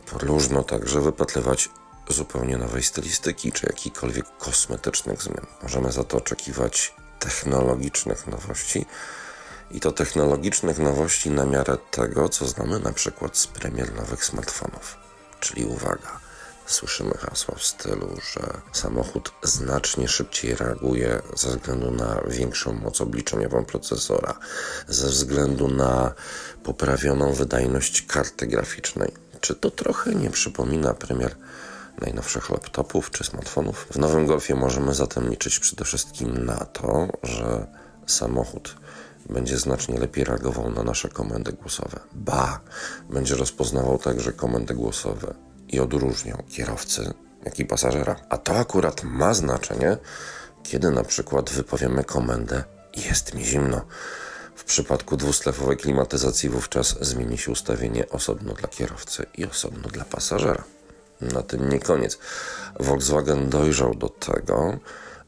próżno 0.05 0.63
także 0.63 1.01
wypatrywać 1.01 1.69
zupełnie 2.09 2.57
nowej 2.57 2.83
stylistyki 2.83 3.51
czy 3.51 3.65
jakichkolwiek 3.67 4.25
kosmetycznych 4.37 5.21
zmian. 5.21 5.45
Możemy 5.63 5.91
za 5.91 6.03
to 6.03 6.17
oczekiwać 6.17 6.93
technologicznych 7.19 8.27
nowości 8.27 8.85
i 9.71 9.79
to 9.79 9.91
technologicznych 9.91 10.79
nowości 10.79 11.29
na 11.29 11.45
miarę 11.45 11.77
tego, 11.91 12.29
co 12.29 12.47
znamy 12.47 12.79
na 12.79 12.93
przykład 12.93 13.37
z 13.37 13.47
premier 13.47 13.95
nowych 13.95 14.25
smartfonów. 14.25 14.97
Czyli 15.39 15.65
uwaga, 15.65 16.19
słyszymy 16.65 17.13
hasła 17.17 17.55
w 17.55 17.63
stylu, 17.63 18.17
że 18.33 18.61
samochód 18.73 19.31
znacznie 19.43 20.07
szybciej 20.07 20.55
reaguje 20.55 21.21
ze 21.35 21.49
względu 21.49 21.91
na 21.91 22.21
większą 22.27 22.73
moc 22.73 23.01
obliczeniową 23.01 23.65
procesora, 23.65 24.33
ze 24.87 25.07
względu 25.07 25.67
na 25.67 26.13
poprawioną 26.63 27.33
wydajność 27.33 28.01
karty 28.01 28.47
graficznej. 28.47 29.11
Czy 29.41 29.55
to 29.55 29.71
trochę 29.71 30.15
nie 30.15 30.29
przypomina 30.29 30.93
premier 30.93 31.35
najnowszych 32.01 32.49
laptopów 32.49 33.11
czy 33.11 33.23
smartfonów? 33.23 33.87
W 33.91 33.97
nowym 33.97 34.25
Golfie 34.25 34.55
możemy 34.55 34.93
zatem 34.93 35.29
liczyć 35.29 35.59
przede 35.59 35.85
wszystkim 35.85 36.45
na 36.45 36.57
to, 36.57 37.07
że 37.23 37.67
samochód 38.07 38.75
będzie 39.29 39.57
znacznie 39.57 39.99
lepiej 39.99 40.23
reagował 40.23 40.71
na 40.71 40.83
nasze 40.83 41.09
komendy 41.09 41.53
głosowe. 41.53 41.99
Ba, 42.13 42.59
będzie 43.09 43.35
rozpoznawał 43.35 43.97
także 43.97 44.33
komendy 44.33 44.73
głosowe 44.73 45.33
i 45.67 45.79
odróżniał 45.79 46.43
kierowcy, 46.49 47.13
jak 47.45 47.59
i 47.59 47.65
pasażera. 47.65 48.15
A 48.29 48.37
to 48.37 48.55
akurat 48.55 49.03
ma 49.03 49.33
znaczenie, 49.33 49.97
kiedy 50.63 50.91
na 50.91 51.03
przykład 51.03 51.49
wypowiemy 51.49 52.03
komendę 52.03 52.63
jest 52.95 53.33
mi 53.33 53.45
zimno. 53.45 53.81
W 54.55 54.63
przypadku 54.63 55.17
dwustlefowej 55.17 55.77
klimatyzacji 55.77 56.49
wówczas 56.49 56.95
zmieni 57.01 57.37
się 57.37 57.51
ustawienie 57.51 58.09
osobno 58.09 58.53
dla 58.53 58.67
kierowcy 58.67 59.25
i 59.37 59.45
osobno 59.45 59.89
dla 59.89 60.05
pasażera. 60.05 60.63
Na 61.21 61.43
tym 61.43 61.69
nie 61.69 61.79
koniec. 61.79 62.19
Volkswagen 62.79 63.49
dojrzał 63.49 63.95
do 63.95 64.09
tego, 64.09 64.77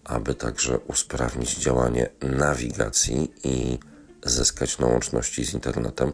aby 0.04 0.36
także 0.36 0.80
usprawnić 0.80 1.56
działanie 1.56 2.10
nawigacji 2.22 3.34
i 3.44 3.80
zyskać 4.26 4.78
na 4.78 4.88
łączności 4.88 5.46
z 5.46 5.54
internetem, 5.54 6.14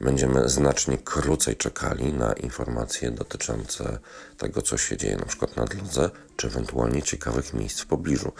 będziemy 0.00 0.48
znacznie 0.48 0.98
krócej 0.98 1.56
czekali 1.56 2.12
na 2.12 2.32
informacje 2.32 3.10
dotyczące 3.10 3.98
tego, 4.38 4.62
co 4.62 4.78
się 4.78 4.96
dzieje 4.96 5.16
na 5.16 5.24
przykład 5.24 5.56
na 5.56 5.64
drodze, 5.64 6.10
czy 6.36 6.46
ewentualnie 6.46 7.02
ciekawych 7.02 7.54
miejsc 7.54 7.80
w 7.80 7.86
pobliżu, 7.86 8.32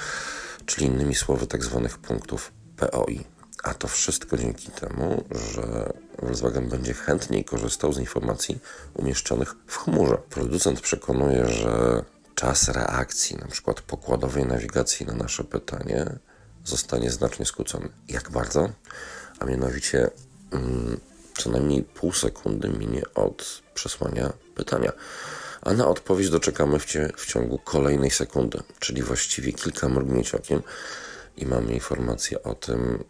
czyli 0.66 0.86
innymi 0.86 1.14
słowy 1.14 1.46
tak 1.46 1.64
zwanych 1.64 1.98
punktów 1.98 2.52
POI. 2.76 3.24
A 3.64 3.74
to 3.74 3.88
wszystko 3.88 4.36
dzięki 4.36 4.70
temu, 4.70 5.24
że 5.30 5.92
Volkswagen 6.22 6.68
będzie 6.68 6.94
chętniej 6.94 7.44
korzystał 7.44 7.92
z 7.92 7.98
informacji 7.98 8.58
umieszczonych 8.94 9.54
w 9.66 9.76
chmurze. 9.76 10.18
Producent 10.30 10.80
przekonuje, 10.80 11.46
że 11.46 12.04
czas 12.34 12.68
reakcji, 12.68 13.36
na 13.36 13.46
przykład 13.46 13.80
pokładowej 13.80 14.46
nawigacji 14.46 15.06
na 15.06 15.14
nasze 15.14 15.44
pytanie, 15.44 16.18
zostanie 16.68 17.10
znacznie 17.10 17.46
skrócony. 17.46 17.88
Jak 18.08 18.30
bardzo? 18.30 18.68
A 19.38 19.44
mianowicie 19.44 20.10
mm, 20.52 21.00
co 21.38 21.50
najmniej 21.50 21.82
pół 21.82 22.12
sekundy 22.12 22.68
minie 22.68 23.02
od 23.14 23.62
przesłania 23.74 24.32
pytania. 24.54 24.92
A 25.62 25.72
na 25.72 25.88
odpowiedź 25.88 26.30
doczekamy 26.30 26.78
w, 26.78 26.84
cie, 26.84 27.12
w 27.16 27.26
ciągu 27.26 27.58
kolejnej 27.58 28.10
sekundy, 28.10 28.58
czyli 28.78 29.02
właściwie 29.02 29.52
kilka 29.52 29.88
mrugnięć 29.88 30.34
okiem 30.34 30.62
i 31.36 31.46
mamy 31.46 31.72
informację 31.72 32.42
o 32.42 32.54
tym, 32.54 33.04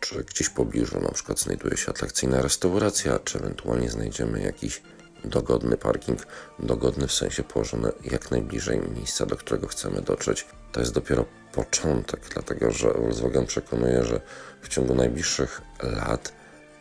czy 0.00 0.24
gdzieś 0.24 0.48
pobliżu 0.48 1.00
na 1.00 1.10
przykład 1.10 1.40
znajduje 1.40 1.76
się 1.76 1.90
atrakcyjna 1.90 2.42
restauracja, 2.42 3.18
czy 3.18 3.38
ewentualnie 3.38 3.90
znajdziemy 3.90 4.40
jakiś 4.40 4.82
dogodny 5.24 5.76
parking, 5.76 6.26
dogodny 6.58 7.06
w 7.06 7.12
sensie 7.12 7.42
położony 7.42 7.92
jak 8.04 8.30
najbliżej 8.30 8.80
miejsca, 8.96 9.26
do 9.26 9.36
którego 9.36 9.66
chcemy 9.66 10.02
dotrzeć. 10.02 10.46
To 10.72 10.80
jest 10.80 10.92
dopiero 10.92 11.24
początek, 11.52 12.20
dlatego 12.34 12.70
że 12.70 12.92
Volkswagen 12.92 13.46
przekonuje, 13.46 14.04
że 14.04 14.20
w 14.62 14.68
ciągu 14.68 14.94
najbliższych 14.94 15.60
lat 15.82 16.32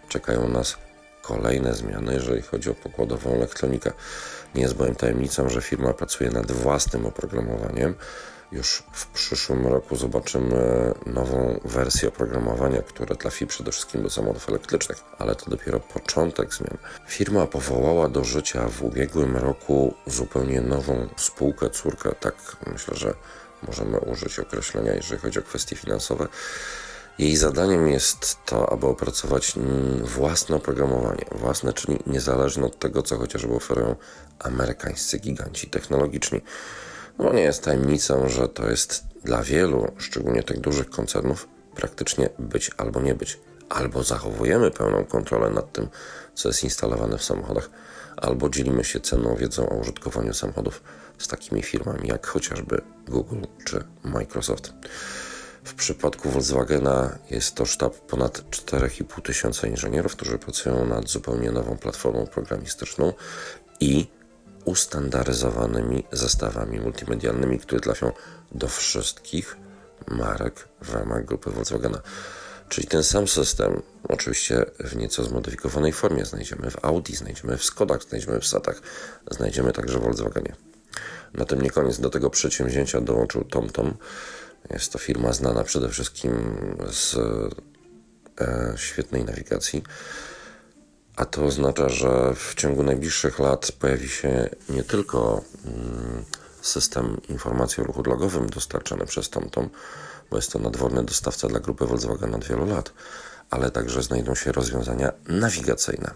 czekają 0.10 0.48
nas 0.48 0.78
kolejne 1.22 1.74
zmiany, 1.74 2.14
jeżeli 2.14 2.42
chodzi 2.42 2.70
o 2.70 2.74
pokładową 2.74 3.34
elektronikę. 3.34 3.92
Nie 4.56 4.62
jest 4.62 4.76
bowiem 4.76 4.96
tajemnicą, 4.96 5.50
że 5.50 5.62
firma 5.62 5.94
pracuje 5.94 6.30
nad 6.30 6.52
własnym 6.52 7.06
oprogramowaniem. 7.06 7.96
Już 8.52 8.84
w 8.92 9.08
przyszłym 9.08 9.68
roku 9.68 9.96
zobaczymy 9.96 10.94
nową 11.06 11.60
wersję 11.66 12.10
oprogramowania, 12.10 12.82
które 12.82 13.16
trafi 13.16 13.48
przede 13.48 13.72
wszystkim 13.72 14.04
do 14.04 14.10
samochodów 14.10 14.50
elektrycznych, 14.50 14.98
ale 15.18 15.36
to 15.36 15.50
dopiero 15.50 15.80
początek 15.80 16.54
zmian. 16.54 16.78
Firma 17.08 17.48
powołała 17.48 18.10
do 18.10 18.24
życia 18.24 18.68
w 18.70 18.84
ubiegłym 18.84 19.38
roku 19.38 19.94
zupełnie 20.08 20.62
nową 20.62 21.08
spółkę, 21.18 21.70
córkę, 21.70 22.12
tak 22.20 22.36
myślę, 22.74 22.96
że 22.96 23.14
możemy 23.68 24.00
użyć 24.00 24.40
określenia, 24.40 24.94
jeżeli 24.94 25.22
chodzi 25.22 25.40
o 25.40 25.44
kwestie 25.44 25.76
finansowe. 25.76 26.28
Jej 27.20 27.38
zadaniem 27.38 27.88
jest 27.88 28.38
to, 28.46 28.72
aby 28.72 28.88
opracować 28.88 29.54
własne 30.02 30.56
oprogramowanie. 30.56 31.26
Własne, 31.32 31.74
czyli 31.74 32.00
niezależne 32.08 32.66
od 32.66 32.80
tego, 32.80 33.04
co 33.04 33.18
chociażby 33.18 33.54
oferują 33.54 33.96
amerykańscy 34.40 35.20
giganci 35.20 35.70
technologiczni. 35.70 36.42
No 37.20 37.34
nie 37.34 37.42
jest 37.42 37.64
tajemnicą, 37.64 38.30
że 38.30 38.48
to 38.48 38.70
jest 38.70 39.04
dla 39.24 39.44
wielu, 39.44 39.92
szczególnie 39.98 40.44
tych 40.44 40.60
dużych 40.60 40.90
koncernów, 40.90 41.48
praktycznie 41.76 42.30
być 42.40 42.72
albo 42.78 43.02
nie 43.02 43.16
być. 43.16 43.40
Albo 43.70 44.04
zachowujemy 44.04 44.72
pełną 44.72 45.06
kontrolę 45.06 45.50
nad 45.50 45.72
tym, 45.72 45.88
co 46.34 46.50
jest 46.50 46.64
instalowane 46.64 47.18
w 47.18 47.24
samochodach, 47.24 47.70
albo 48.18 48.50
dzielimy 48.50 48.84
się 48.84 49.00
cenną 49.00 49.36
wiedzą 49.36 49.70
o 49.70 49.76
użytkowaniu 49.76 50.34
samochodów 50.34 50.84
z 51.18 51.28
takimi 51.28 51.62
firmami 51.62 52.08
jak 52.08 52.28
chociażby 52.28 52.82
Google 53.08 53.42
czy 53.66 53.84
Microsoft. 54.04 54.74
W 55.64 55.74
przypadku 55.74 56.30
Volkswagena 56.30 57.18
jest 57.32 57.56
to 57.56 57.66
sztab 57.66 57.96
ponad 57.96 58.42
4,5 58.50 59.22
tysiąca 59.22 59.68
inżynierów, 59.68 60.16
którzy 60.16 60.38
pracują 60.38 60.86
nad 60.86 61.10
zupełnie 61.10 61.52
nową 61.52 61.78
platformą 61.78 62.28
programistyczną 62.28 63.14
i 63.80 64.08
ustandaryzowanymi 64.66 66.04
zestawami 66.12 66.80
multimedialnymi, 66.80 67.60
które 67.60 67.82
trafią 67.82 68.12
do 68.52 68.68
wszystkich 68.68 69.58
marek 70.08 70.68
w 70.82 70.94
ramach 70.94 71.26
grupy 71.26 71.52
Volkswagena. 71.52 72.02
Czyli 72.70 72.88
ten 72.88 73.04
sam 73.04 73.28
system, 73.28 73.82
oczywiście 74.10 74.66
w 74.80 74.96
nieco 74.96 75.24
zmodyfikowanej 75.24 75.94
formie, 75.94 76.26
znajdziemy 76.26 76.72
w 76.72 76.86
Audi, 76.86 77.16
znajdziemy 77.16 77.58
w 77.58 77.64
Skodach, 77.64 78.04
znajdziemy 78.04 78.40
w 78.40 78.48
Satach, 78.48 78.82
znajdziemy 79.32 79.72
także 79.72 80.00
w 80.00 80.02
Volkswagenie. 80.02 80.56
Na 81.34 81.46
tym 81.46 81.62
nie 81.62 81.70
koniec. 81.70 82.00
Do 82.00 82.10
tego 82.10 82.30
przedsięwzięcia 82.30 83.02
dołączył 83.02 83.44
TomTom. 83.44 83.98
Jest 84.70 84.92
to 84.92 85.00
firma 85.00 85.34
znana 85.34 85.64
przede 85.64 85.90
wszystkim 85.90 86.58
z 86.92 87.16
e, 88.42 88.74
świetnej 88.78 89.26
nawigacji. 89.26 89.84
A 91.16 91.26
to 91.26 91.46
oznacza, 91.46 91.90
że 91.90 92.36
w 92.36 92.56
ciągu 92.56 92.84
najbliższych 92.84 93.40
lat 93.40 93.72
pojawi 93.72 94.10
się 94.10 94.50
nie 94.70 94.84
tylko 94.84 95.42
mm, 95.66 96.26
system 96.62 97.22
informacji 97.30 97.84
o 97.84 97.86
ruchu 97.86 98.04
drogowym 98.04 98.50
dostarczany 98.50 99.06
przez 99.06 99.30
TomTom, 99.30 99.70
bo 100.32 100.38
jest 100.38 100.52
to 100.52 100.60
nadworny 100.60 101.04
dostawca 101.04 101.48
dla 101.48 101.60
grupy 101.60 101.86
Volkswagen 101.86 102.36
od 102.36 102.46
wielu 102.46 102.66
lat, 102.66 102.94
ale 103.50 103.72
także 103.72 104.04
znajdą 104.04 104.36
się 104.36 104.52
rozwiązania 104.52 105.12
nawigacyjne. 105.28 106.12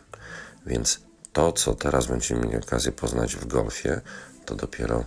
Więc 0.65 0.99
to, 1.33 1.51
co 1.51 1.75
teraz 1.75 2.05
będziemy 2.05 2.45
mieli 2.45 2.57
okazję 2.57 2.91
poznać 2.91 3.35
w 3.35 3.47
Golfie, 3.47 4.01
to 4.45 4.55
dopiero 4.55 5.05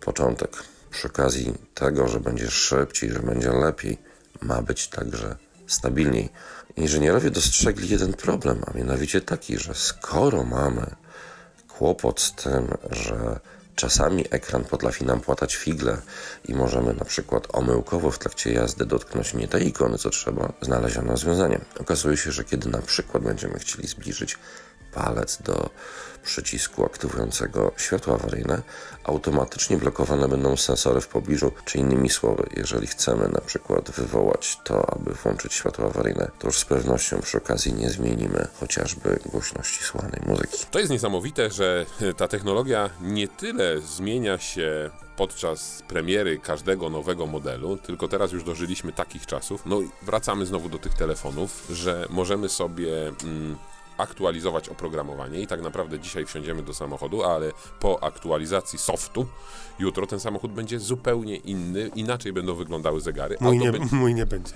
początek. 0.00 0.50
Przy 0.90 1.08
okazji 1.08 1.54
tego, 1.74 2.08
że 2.08 2.20
będzie 2.20 2.50
szybciej, 2.50 3.10
że 3.10 3.18
będzie 3.18 3.52
lepiej, 3.52 3.98
ma 4.42 4.62
być 4.62 4.88
także 4.88 5.36
stabilniej. 5.66 6.30
Inżynierowie 6.76 7.30
dostrzegli 7.30 7.88
jeden 7.88 8.12
problem, 8.12 8.62
a 8.66 8.78
mianowicie 8.78 9.20
taki, 9.20 9.58
że 9.58 9.74
skoro 9.74 10.44
mamy 10.44 10.86
kłopot 11.68 12.20
z 12.20 12.32
tym, 12.32 12.68
że 12.90 13.40
czasami 13.76 14.24
ekran 14.30 14.64
potrafi 14.64 15.04
nam 15.04 15.20
płatać 15.20 15.56
figle 15.56 15.96
i 16.48 16.54
możemy 16.54 16.94
na 16.94 17.04
przykład 17.04 17.48
omyłkowo 17.52 18.10
w 18.10 18.18
trakcie 18.18 18.52
jazdy 18.52 18.86
dotknąć 18.86 19.34
nie 19.34 19.48
tej 19.48 19.68
ikony, 19.68 19.98
co 19.98 20.10
trzeba, 20.10 20.52
znaleziono 20.60 21.10
rozwiązanie. 21.10 21.60
Okazuje 21.80 22.16
się, 22.16 22.32
że 22.32 22.44
kiedy 22.44 22.68
na 22.68 22.82
przykład 22.82 23.22
będziemy 23.22 23.58
chcieli 23.58 23.88
zbliżyć 23.88 24.38
palec 24.92 25.42
do 25.42 25.70
przycisku 26.22 26.84
aktywującego 26.84 27.72
światło 27.76 28.14
awaryjne, 28.14 28.62
automatycznie 29.04 29.76
blokowane 29.76 30.28
będą 30.28 30.56
sensory 30.56 31.00
w 31.00 31.08
pobliżu, 31.08 31.52
czy 31.64 31.78
innymi 31.78 32.10
słowy, 32.10 32.48
jeżeli 32.56 32.86
chcemy 32.86 33.28
na 33.28 33.40
przykład 33.40 33.90
wywołać 33.90 34.58
to, 34.64 34.90
aby 34.90 35.12
włączyć 35.12 35.54
światło 35.54 35.86
awaryjne, 35.86 36.30
to 36.38 36.46
już 36.46 36.58
z 36.58 36.64
pewnością 36.64 37.20
przy 37.20 37.38
okazji 37.38 37.72
nie 37.72 37.90
zmienimy 37.90 38.48
chociażby 38.60 39.18
głośności 39.26 39.84
słuchanej 39.84 40.20
muzyki. 40.26 40.64
To 40.70 40.78
jest 40.78 40.90
niesamowite, 40.90 41.50
że 41.50 41.86
ta 42.16 42.28
technologia 42.28 42.90
nie 43.00 43.28
tyle 43.28 43.80
zmienia 43.80 44.38
się 44.38 44.90
podczas 45.16 45.82
premiery 45.88 46.38
każdego 46.38 46.90
nowego 46.90 47.26
modelu, 47.26 47.76
tylko 47.76 48.08
teraz 48.08 48.32
już 48.32 48.44
dożyliśmy 48.44 48.92
takich 48.92 49.26
czasów. 49.26 49.62
No 49.66 49.80
i 49.80 49.90
wracamy 50.02 50.46
znowu 50.46 50.68
do 50.68 50.78
tych 50.78 50.94
telefonów, 50.94 51.66
że 51.70 52.06
możemy 52.10 52.48
sobie. 52.48 53.08
Mm, 53.08 53.56
aktualizować 54.02 54.68
oprogramowanie 54.68 55.40
i 55.40 55.46
tak 55.46 55.62
naprawdę 55.62 55.98
dzisiaj 55.98 56.26
wsiądziemy 56.26 56.62
do 56.62 56.74
samochodu, 56.74 57.22
ale 57.24 57.52
po 57.80 58.02
aktualizacji 58.04 58.78
softu 58.78 59.26
jutro 59.78 60.06
ten 60.06 60.20
samochód 60.20 60.52
będzie 60.52 60.80
zupełnie 60.80 61.36
inny, 61.36 61.90
inaczej 61.94 62.32
będą 62.32 62.54
wyglądały 62.54 63.00
zegary. 63.00 63.36
Mój 63.40 63.58
nie, 63.58 63.72
będzie- 63.72 63.96
mój 63.96 64.14
nie 64.14 64.26
będzie. 64.26 64.52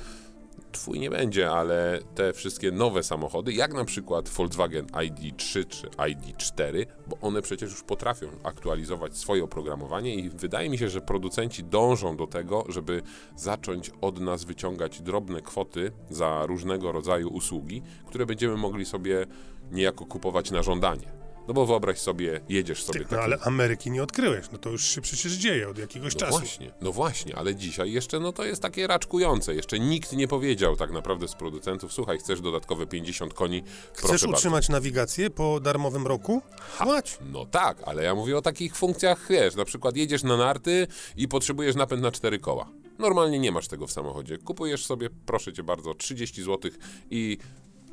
Twój 0.77 1.01
nie 1.01 1.11
będzie, 1.11 1.51
ale 1.51 1.99
te 2.15 2.33
wszystkie 2.33 2.73
nowe 2.73 3.03
samochody, 3.03 3.53
jak 3.53 3.75
na 3.75 3.85
przykład 3.85 4.29
Volkswagen 4.29 4.87
ID3 4.87 5.67
czy 5.69 5.87
ID4, 5.87 6.87
bo 7.07 7.19
one 7.21 7.43
przecież 7.43 7.71
już 7.71 7.83
potrafią 7.83 8.27
aktualizować 8.43 9.17
swoje 9.17 9.45
oprogramowanie 9.45 10.15
i 10.15 10.31
wydaje 10.31 10.71
mi 10.71 10.79
się, 10.79 10.89
że 10.89 11.01
producenci 11.01 11.65
dążą 11.65 12.17
do 12.17 12.27
tego, 12.27 12.65
żeby 12.69 13.03
zacząć 13.37 13.91
od 14.01 14.21
nas 14.21 14.45
wyciągać 14.45 15.03
drobne 15.03 15.43
kwoty 15.43 15.93
za 16.11 16.47
różnego 16.47 16.93
rodzaju 16.93 17.29
usługi, 17.29 17.83
które 18.07 18.27
będziemy 18.27 18.57
mogli 18.57 18.85
sobie 18.85 19.27
niejako 19.73 20.07
kupować 20.07 20.51
na 20.51 20.63
żądanie. 20.63 21.26
No 21.49 21.55
bo 21.55 21.67
wyobraź 21.67 21.99
sobie, 21.99 22.41
jedziesz 22.49 22.83
sobie 22.85 23.01
No 23.01 23.07
takim... 23.07 23.25
ale 23.25 23.39
Ameryki 23.39 23.91
nie 23.91 24.03
odkryłeś, 24.03 24.47
no 24.53 24.59
to 24.59 24.71
już 24.71 24.85
się 24.85 25.01
przecież 25.01 25.33
dzieje 25.33 25.69
od 25.69 25.79
jakiegoś 25.79 26.15
No 26.15 26.21
czasu. 26.21 26.39
właśnie, 26.39 26.73
no 26.81 26.93
właśnie, 26.93 27.37
ale 27.37 27.55
dzisiaj 27.55 27.93
jeszcze 27.93 28.21
no 28.21 28.33
to 28.33 28.45
jest 28.45 28.63
takie 28.63 28.87
raczkujące. 28.87 29.55
Jeszcze 29.55 29.79
nikt 29.79 30.13
nie 30.13 30.29
powiedział 30.29 30.77
tak 30.77 30.91
naprawdę 30.91 31.29
z 31.29 31.35
producentów, 31.35 31.93
słuchaj, 31.93 32.19
chcesz 32.19 32.41
dodatkowe 32.41 32.87
50 32.87 33.35
koni, 33.35 33.63
Chcesz 33.93 34.09
proszę 34.11 34.29
utrzymać 34.29 34.69
nawigację 34.69 35.31
po 35.31 35.61
darmowym 35.61 36.07
roku? 36.07 36.43
Płać. 36.79 37.19
bardzo. 37.21 37.39
No 37.39 37.47
tak, 37.47 37.83
ale 37.87 38.05
ja 38.05 38.15
mówię 38.15 38.37
o 38.39 38.43
takich 38.43 38.77
funkcjach, 38.77 39.27
wiesz, 39.31 39.55
na 39.55 39.65
przykład 39.65 39.97
jedziesz 39.97 40.23
na 40.23 40.37
narty 40.37 40.87
i 41.17 41.29
potrzebujesz 41.29 41.77
napęd 41.77 42.03
na 42.03 42.13
cztery 42.13 42.39
koła. 42.39 42.69
Normalnie 42.99 43.39
nie 43.39 43.53
masz 43.53 43.69
tego 43.69 43.87
w 43.87 43.93
samochodzie. 43.93 44.39
Kupujesz 44.39 44.87
sobie, 44.87 45.09
proszę 45.27 45.53
cię 45.53 45.63
bardzo, 45.63 45.95
30 45.95 46.43
zł 46.43 46.71
i 47.11 47.39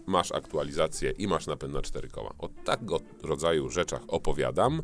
masz 0.05 0.31
aktualizację 0.31 1.11
i 1.11 1.27
masz 1.27 1.47
napęd 1.47 1.73
na 1.73 1.81
cztery 1.81 2.07
koła. 2.07 2.33
O 2.39 2.47
tego 2.47 2.99
rodzaju 3.23 3.69
rzeczach 3.69 4.01
opowiadam. 4.07 4.81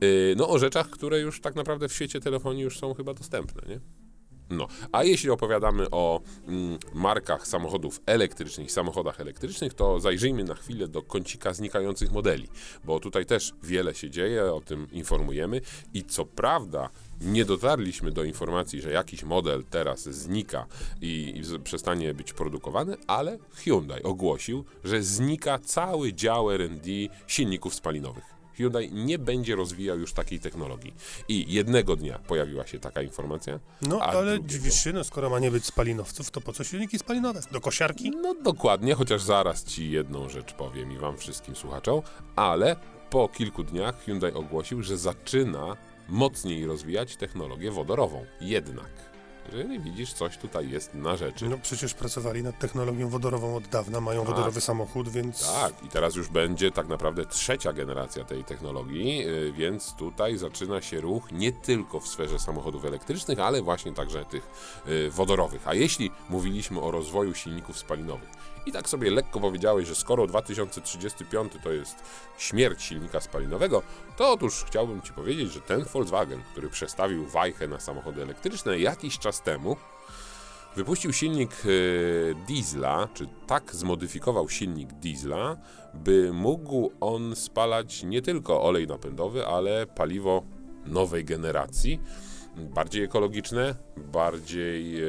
Yy, 0.00 0.34
no 0.36 0.48
o 0.48 0.58
rzeczach, 0.58 0.90
które 0.90 1.20
już 1.20 1.40
tak 1.40 1.54
naprawdę 1.54 1.88
w 1.88 1.92
świecie 1.92 2.20
telefonii 2.20 2.62
już 2.62 2.78
są 2.78 2.94
chyba 2.94 3.14
dostępne, 3.14 3.62
nie? 3.68 3.80
No, 4.50 4.68
a 4.92 5.04
jeśli 5.04 5.30
opowiadamy 5.30 5.90
o 5.90 6.20
mm, 6.46 6.78
markach 6.94 7.46
samochodów 7.46 8.00
elektrycznych 8.06 8.72
samochodach 8.72 9.20
elektrycznych, 9.20 9.74
to 9.74 10.00
zajrzyjmy 10.00 10.44
na 10.44 10.54
chwilę 10.54 10.88
do 10.88 11.02
kącika 11.02 11.54
znikających 11.54 12.12
modeli, 12.12 12.48
bo 12.84 13.00
tutaj 13.00 13.26
też 13.26 13.54
wiele 13.62 13.94
się 13.94 14.10
dzieje, 14.10 14.52
o 14.52 14.60
tym 14.60 14.86
informujemy 14.92 15.60
i 15.94 16.04
co 16.04 16.24
prawda 16.24 16.90
nie 17.20 17.44
dotarliśmy 17.44 18.12
do 18.12 18.24
informacji, 18.24 18.80
że 18.80 18.90
jakiś 18.90 19.22
model 19.22 19.64
teraz 19.70 20.02
znika 20.02 20.66
i, 21.00 21.34
i 21.36 21.58
przestanie 21.60 22.14
być 22.14 22.32
produkowany, 22.32 22.96
ale 23.06 23.38
Hyundai 23.54 24.02
ogłosił, 24.02 24.64
że 24.84 25.02
znika 25.02 25.58
cały 25.58 26.12
dział 26.12 26.50
R&D 26.50 26.90
silników 27.26 27.74
spalinowych. 27.74 28.35
Hyundai 28.56 28.92
nie 28.92 29.18
będzie 29.18 29.56
rozwijał 29.56 29.98
już 29.98 30.12
takiej 30.12 30.40
technologii. 30.40 30.94
I 31.28 31.52
jednego 31.54 31.96
dnia 31.96 32.18
pojawiła 32.18 32.66
się 32.66 32.78
taka 32.78 33.02
informacja. 33.02 33.60
No 33.82 34.00
ale 34.00 34.22
drugiego- 34.38 34.46
dziwisz 34.48 34.84
się, 34.84 34.92
no 34.92 35.04
skoro 35.04 35.30
ma 35.30 35.38
nie 35.38 35.50
być 35.50 35.64
spalinowców, 35.64 36.30
to 36.30 36.40
po 36.40 36.52
co 36.52 36.64
silniki 36.64 36.98
spalinowe? 36.98 37.40
Do 37.52 37.60
kosiarki? 37.60 38.10
No 38.10 38.34
dokładnie, 38.34 38.94
chociaż 38.94 39.22
zaraz 39.22 39.64
ci 39.64 39.90
jedną 39.90 40.28
rzecz 40.28 40.52
powiem 40.52 40.92
i 40.92 40.98
wam 40.98 41.16
wszystkim 41.16 41.56
słuchaczom, 41.56 42.02
ale 42.36 42.76
po 43.10 43.28
kilku 43.28 43.64
dniach 43.64 44.04
Hyundai 44.04 44.32
ogłosił, 44.32 44.82
że 44.82 44.96
zaczyna 44.98 45.76
mocniej 46.08 46.66
rozwijać 46.66 47.16
technologię 47.16 47.70
wodorową. 47.70 48.24
Jednak, 48.40 48.90
jeżeli 49.52 49.80
widzisz, 49.80 50.12
coś 50.12 50.38
tutaj 50.38 50.70
jest 50.70 50.94
na 50.94 51.16
rzeczy. 51.16 51.48
No 51.48 51.58
przecież 51.62 51.94
pracowali 51.94 52.42
nad 52.42 52.58
technologią 52.58 53.08
wodorową 53.08 53.56
od 53.56 53.68
dawna, 53.68 54.00
mają 54.00 54.20
Tak. 54.24 54.30
wodorowy 54.30 54.60
samochód, 54.60 55.08
więc... 55.08 55.52
Tak, 55.52 55.84
i 55.84 55.88
teraz 55.88 56.14
już 56.16 56.28
będzie 56.28 56.70
tak 56.70 56.88
naprawdę 56.88 57.26
trzecia 57.26 57.72
generacja 57.72 58.24
tej 58.24 58.44
technologii, 58.44 59.18
yy, 59.18 59.52
więc 59.52 59.94
tutaj 59.94 60.38
zaczyna 60.38 60.82
się 60.82 61.00
ruch 61.00 61.32
nie 61.32 61.52
tylko 61.52 62.00
w 62.00 62.08
sferze 62.08 62.38
samochodów 62.38 62.84
elektrycznych, 62.84 63.38
ale 63.38 63.62
właśnie 63.62 63.92
także 63.92 64.24
tych 64.24 64.48
yy, 64.86 65.10
wodorowych. 65.10 65.68
A 65.68 65.74
jeśli 65.74 66.10
mówiliśmy 66.28 66.80
o 66.80 66.90
rozwoju 66.90 67.34
silników 67.34 67.78
spalinowych 67.78 68.35
i 68.66 68.72
tak 68.72 68.88
sobie 68.88 69.10
lekko 69.10 69.40
powiedziałeś, 69.40 69.88
że 69.88 69.94
skoro 69.94 70.26
2035 70.26 71.52
to 71.62 71.72
jest 71.72 71.96
śmierć 72.38 72.82
silnika 72.82 73.20
spalinowego, 73.20 73.82
to 74.16 74.32
otóż 74.32 74.64
chciałbym 74.66 75.02
Ci 75.02 75.12
powiedzieć, 75.12 75.52
że 75.52 75.60
ten 75.60 75.84
Volkswagen, 75.84 76.42
który 76.52 76.68
przestawił 76.68 77.26
wajchę 77.26 77.68
na 77.68 77.80
samochody 77.80 78.22
elektryczne 78.22 78.78
jakiś 78.78 79.18
czas 79.18 79.42
temu, 79.42 79.76
Wypuścił 80.76 81.12
silnik 81.12 81.50
e, 81.52 81.66
diesla, 82.46 83.08
czy 83.14 83.26
tak 83.46 83.74
zmodyfikował 83.74 84.48
silnik 84.48 84.92
diesla, 84.92 85.56
by 85.94 86.32
mógł 86.32 86.92
on 87.00 87.36
spalać 87.36 88.02
nie 88.02 88.22
tylko 88.22 88.62
olej 88.62 88.86
napędowy, 88.86 89.46
ale 89.46 89.86
paliwo 89.86 90.42
nowej 90.86 91.24
generacji. 91.24 92.00
Bardziej 92.56 93.04
ekologiczne, 93.04 93.74
bardziej 93.96 95.00
e, 95.00 95.06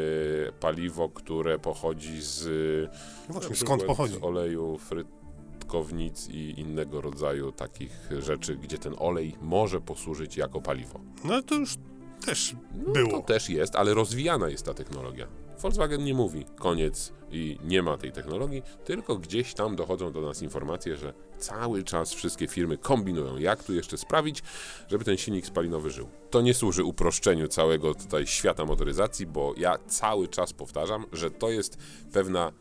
paliwo, 0.60 1.10
które 1.10 1.60
pochodzi 1.60 2.22
z. 2.22 2.46
No 3.28 3.34
właśnie, 3.34 3.56
skąd 3.56 3.84
pochodzi? 3.84 4.14
Z 4.14 4.24
oleju 4.24 4.78
frytkownic 4.78 6.28
i 6.30 6.60
innego 6.60 7.02
rodzaju 7.02 7.52
takich 7.52 8.10
rzeczy, 8.20 8.56
gdzie 8.56 8.78
ten 8.78 8.96
olej 8.98 9.36
może 9.42 9.82
posłużyć 9.82 10.38
jako 10.38 10.62
paliwo. 10.62 11.00
No 11.24 11.42
to 11.42 11.56
już 11.56 11.78
też 12.26 12.56
No, 12.88 12.94
było. 12.94 13.12
To 13.12 13.22
też 13.22 13.50
jest, 13.50 13.76
ale 13.76 13.94
rozwijana 13.94 14.50
jest 14.50 14.66
ta 14.66 14.74
technologia. 14.74 15.28
Volkswagen 15.62 16.04
nie 16.04 16.14
mówi 16.14 16.46
koniec 16.56 17.14
i 17.32 17.58
nie 17.64 17.82
ma 17.82 17.98
tej 17.98 18.12
technologii, 18.12 18.62
tylko 18.86 19.18
gdzieś 19.18 19.54
tam 19.54 19.76
dochodzą 19.76 20.12
do 20.12 20.22
nas 20.22 20.42
informacje, 20.42 20.98
że 20.98 21.14
cały 21.38 21.84
czas 21.84 22.14
wszystkie 22.14 22.48
firmy 22.48 22.78
kombinują, 22.78 23.38
jak 23.38 23.64
tu 23.64 23.74
jeszcze 23.74 23.98
sprawić, 23.98 24.44
żeby 24.88 25.06
ten 25.06 25.18
silnik 25.18 25.46
spalinowy 25.46 25.90
żył. 25.90 26.10
To 26.30 26.42
nie 26.42 26.54
służy 26.54 26.84
uproszczeniu 26.84 27.48
całego 27.48 27.94
tutaj 27.94 28.28
świata 28.28 28.66
motoryzacji, 28.66 29.26
bo 29.26 29.54
ja 29.58 29.78
cały 29.88 30.28
czas 30.28 30.54
powtarzam, 30.54 31.06
że 31.14 31.32
to 31.32 31.50
jest 31.50 31.78
pewna 32.14 32.52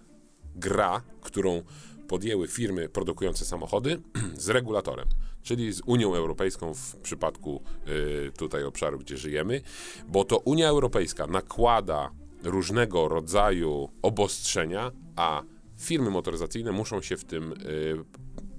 gra, 0.54 1.02
którą 1.20 1.62
podjęły 2.09 2.48
firmy 2.48 2.88
produkujące 2.88 3.44
samochody 3.44 4.02
z 4.44 4.48
regulatorem, 4.48 5.09
czyli 5.42 5.72
z 5.72 5.82
Unią 5.87 6.14
Europejską 6.14 6.74
w 6.74 6.96
przypadku 6.96 7.62
y, 7.88 8.32
tutaj 8.38 8.64
obszaru, 8.64 8.98
gdzie 8.98 9.16
żyjemy, 9.16 9.61
bo 10.09 10.24
to 10.24 10.38
Unia 10.38 10.68
Europejska 10.68 11.26
nakłada 11.26 12.11
różnego 12.46 13.09
rodzaju 13.09 13.88
obostrzenia, 14.02 14.92
a 15.16 15.42
firmy 15.78 16.11
motoryzacyjne 16.11 16.72
muszą 16.72 17.02
się 17.02 17.16
w 17.16 17.24
tym 17.24 17.52
y, 17.52 18.04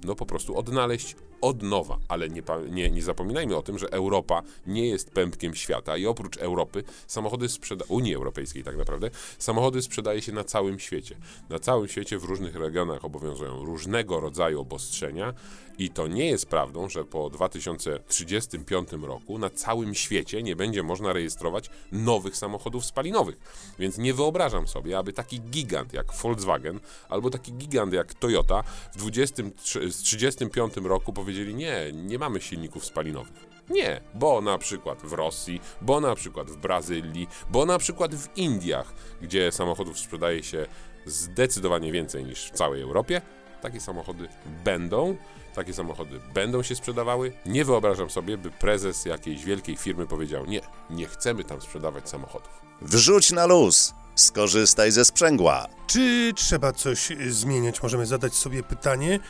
no 0.04 0.14
po 0.14 0.26
prostu 0.26 0.58
odnaleźć 0.58 1.16
od 1.40 1.62
nowa, 1.62 1.98
ale 2.08 2.28
nie, 2.28 2.42
nie, 2.70 2.90
nie 2.90 3.02
zapominajmy 3.02 3.56
o 3.56 3.62
tym, 3.62 3.78
że 3.78 3.92
Europa 3.92 4.42
nie 4.66 4.88
jest 4.88 5.10
pępkiem 5.10 5.54
świata 5.54 5.96
i 5.96 6.06
oprócz 6.06 6.36
Europy 6.36 6.84
samochody 7.06 7.48
sprzeda 7.48 7.84
Unii 7.88 8.14
Europejskiej 8.14 8.64
tak 8.64 8.76
naprawdę, 8.76 9.10
samochody 9.38 9.82
sprzedaje 9.82 10.22
się 10.22 10.32
na 10.32 10.44
całym 10.44 10.78
świecie. 10.78 11.16
Na 11.48 11.58
całym 11.58 11.88
świecie 11.88 12.18
w 12.18 12.24
różnych 12.24 12.56
regionach 12.56 13.04
obowiązują 13.04 13.64
różnego 13.64 14.20
rodzaju 14.20 14.60
obostrzenia 14.60 15.34
i 15.78 15.90
to 15.90 16.06
nie 16.06 16.26
jest 16.26 16.46
prawdą, 16.46 16.88
że 16.88 17.04
po 17.04 17.30
2035 17.30 18.88
roku 19.02 19.38
na 19.38 19.50
całym 19.50 19.94
świecie 19.94 20.42
nie 20.42 20.56
będzie 20.56 20.82
można 20.82 21.12
rejestrować 21.12 21.70
nowych 21.92 22.36
samochodów 22.36 22.84
spalinowych. 22.84 23.36
Więc 23.78 23.98
nie 23.98 24.14
wyobrażam 24.14 24.68
sobie, 24.68 24.98
aby 24.98 25.12
taki 25.12 25.40
gigant 25.40 25.92
jak 25.92 26.12
Volkswagen 26.12 26.80
albo 27.08 27.30
taki 27.30 27.52
gigant 27.52 27.92
jak 27.92 28.14
Toyota 28.14 28.62
w 28.92 28.96
2035 28.96 30.76
roku 30.76 31.12
powiedzieli 31.12 31.54
nie, 31.54 31.92
nie 31.92 32.18
mamy 32.18 32.40
silników 32.40 32.84
spalinowych. 32.84 33.48
Nie, 33.70 34.00
bo 34.14 34.40
na 34.40 34.58
przykład 34.58 35.02
w 35.02 35.12
Rosji, 35.12 35.60
bo 35.82 36.00
na 36.00 36.14
przykład 36.14 36.50
w 36.50 36.56
Brazylii, 36.56 37.28
bo 37.50 37.66
na 37.66 37.78
przykład 37.78 38.14
w 38.14 38.36
Indiach, 38.36 38.94
gdzie 39.22 39.52
samochodów 39.52 39.98
sprzedaje 39.98 40.42
się 40.42 40.66
zdecydowanie 41.06 41.92
więcej 41.92 42.24
niż 42.24 42.44
w 42.44 42.50
całej 42.50 42.82
Europie, 42.82 43.22
takie 43.60 43.80
samochody 43.80 44.28
będą, 44.64 45.16
takie 45.58 45.74
samochody 45.74 46.20
będą 46.34 46.62
się 46.62 46.74
sprzedawały. 46.74 47.32
Nie 47.46 47.64
wyobrażam 47.64 48.10
sobie, 48.10 48.38
by 48.38 48.50
prezes 48.50 49.04
jakiejś 49.04 49.44
wielkiej 49.44 49.76
firmy 49.76 50.06
powiedział: 50.06 50.46
Nie, 50.46 50.60
nie 50.90 51.06
chcemy 51.06 51.44
tam 51.44 51.60
sprzedawać 51.60 52.08
samochodów. 52.08 52.50
Wrzuć 52.82 53.32
na 53.32 53.46
luz. 53.46 53.94
Skorzystaj 54.14 54.92
ze 54.92 55.04
sprzęgła. 55.04 55.66
Czy 55.86 56.32
trzeba 56.36 56.72
coś 56.72 57.10
y, 57.10 57.32
zmieniać? 57.32 57.82
Możemy 57.82 58.06
zadać 58.06 58.34
sobie 58.34 58.62
pytanie. 58.62 59.20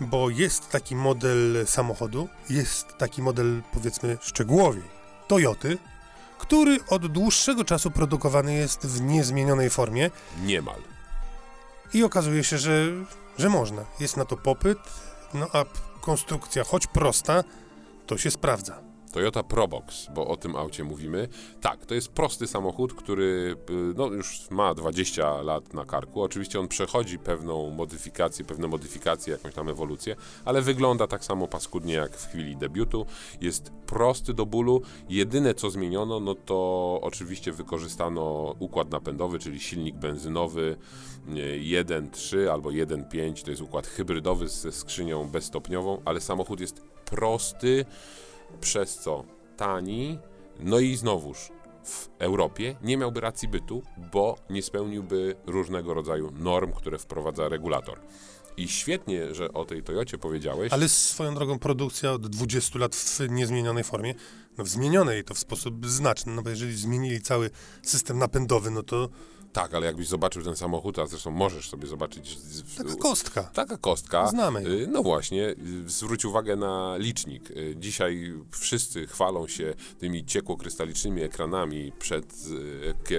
bo 0.00 0.30
jest 0.30 0.70
taki 0.70 0.96
model 0.96 1.66
samochodu, 1.66 2.28
jest 2.50 2.86
taki 2.98 3.22
model 3.22 3.62
powiedzmy 3.72 4.18
szczegółowiej 4.20 4.82
Toyoty, 5.28 5.78
który 6.38 6.78
od 6.88 7.06
dłuższego 7.06 7.64
czasu 7.64 7.90
produkowany 7.90 8.54
jest 8.54 8.86
w 8.86 9.00
niezmienionej 9.00 9.70
formie 9.70 10.10
Niemal. 10.44 10.80
i 11.94 12.02
okazuje 12.04 12.44
się, 12.44 12.58
że, 12.58 12.86
że 13.38 13.48
można. 13.48 13.84
Jest 14.00 14.16
na 14.16 14.24
to 14.24 14.36
popyt, 14.36 14.78
no 15.34 15.46
a 15.52 15.64
konstrukcja, 16.00 16.64
choć 16.64 16.86
prosta, 16.86 17.44
to 18.06 18.18
się 18.18 18.30
sprawdza. 18.30 18.85
Toyota 19.12 19.42
Probox, 19.42 20.08
bo 20.14 20.26
o 20.26 20.36
tym 20.36 20.56
aucie 20.56 20.84
mówimy. 20.84 21.28
Tak, 21.60 21.86
to 21.86 21.94
jest 21.94 22.08
prosty 22.08 22.46
samochód, 22.46 22.94
który 22.94 23.56
y, 23.70 23.94
no, 23.96 24.06
już 24.06 24.50
ma 24.50 24.74
20 24.74 25.42
lat 25.42 25.74
na 25.74 25.84
karku. 25.84 26.22
Oczywiście 26.22 26.60
on 26.60 26.68
przechodzi 26.68 27.18
pewną 27.18 27.70
modyfikację, 27.70 28.44
pewne 28.44 28.68
modyfikacje, 28.68 29.32
jakąś 29.32 29.54
tam 29.54 29.68
ewolucję, 29.68 30.16
ale 30.44 30.62
wygląda 30.62 31.06
tak 31.06 31.24
samo 31.24 31.48
paskudnie 31.48 31.94
jak 31.94 32.16
w 32.16 32.28
chwili 32.28 32.56
debiutu. 32.56 33.06
Jest 33.40 33.70
prosty 33.86 34.34
do 34.34 34.46
bólu. 34.46 34.82
Jedyne 35.08 35.54
co 35.54 35.70
zmieniono, 35.70 36.20
no 36.20 36.34
to 36.34 36.98
oczywiście 37.02 37.52
wykorzystano 37.52 38.54
układ 38.58 38.90
napędowy, 38.90 39.38
czyli 39.38 39.60
silnik 39.60 39.96
benzynowy 39.96 40.76
y, 41.28 41.32
1.3 41.60 42.48
albo 42.48 42.70
1.5. 42.70 43.44
To 43.44 43.50
jest 43.50 43.62
układ 43.62 43.86
hybrydowy 43.86 44.48
ze 44.48 44.72
skrzynią 44.72 45.28
bezstopniową, 45.28 46.02
ale 46.04 46.20
samochód 46.20 46.60
jest 46.60 46.80
prosty 47.04 47.84
przez 48.56 48.98
co 48.98 49.24
tani, 49.56 50.18
no 50.60 50.78
i 50.78 50.96
znowuż 50.96 51.38
w 51.84 52.08
Europie 52.18 52.76
nie 52.82 52.96
miałby 52.96 53.20
racji 53.20 53.48
bytu, 53.48 53.82
bo 54.12 54.36
nie 54.50 54.62
spełniłby 54.62 55.36
różnego 55.46 55.94
rodzaju 55.94 56.30
norm, 56.38 56.72
które 56.72 56.98
wprowadza 56.98 57.48
regulator. 57.48 58.00
I 58.56 58.68
świetnie, 58.68 59.34
że 59.34 59.52
o 59.52 59.64
tej 59.64 59.82
Toyocie 59.82 60.18
powiedziałeś. 60.18 60.72
Ale 60.72 60.88
swoją 60.88 61.34
drogą 61.34 61.58
produkcja 61.58 62.12
od 62.12 62.26
20 62.26 62.78
lat 62.78 62.96
w 62.96 63.20
niezmienionej 63.30 63.84
formie, 63.84 64.14
no 64.58 64.64
w 64.64 64.68
zmienionej 64.68 65.24
to 65.24 65.34
w 65.34 65.38
sposób 65.38 65.86
znaczny, 65.86 66.32
no 66.34 66.42
bo 66.42 66.50
jeżeli 66.50 66.76
zmienili 66.76 67.20
cały 67.20 67.50
system 67.82 68.18
napędowy, 68.18 68.70
no 68.70 68.82
to 68.82 69.08
Tak, 69.56 69.74
ale 69.74 69.86
jakbyś 69.86 70.08
zobaczył 70.08 70.42
ten 70.42 70.56
samochód, 70.56 70.98
a 70.98 71.06
zresztą 71.06 71.30
możesz 71.30 71.68
sobie 71.70 71.86
zobaczyć. 71.86 72.38
taka 72.78 72.94
kostka. 72.96 73.42
Taka 73.42 73.76
kostka. 73.76 74.26
Znamy 74.26 74.62
ją. 74.62 74.68
Y, 74.68 74.86
No 74.86 75.02
właśnie, 75.02 75.48
y, 75.48 75.56
zwróć 75.86 76.24
uwagę 76.24 76.56
na 76.56 76.96
licznik. 76.96 77.50
Y, 77.50 77.74
Dzisiaj 77.78 78.32
wszyscy 78.50 79.06
chwalą 79.06 79.48
się 79.48 79.74
tymi 79.98 80.24
ciekłokrystalicznymi 80.24 81.22
ekranami 81.22 81.92
przed 81.98 82.34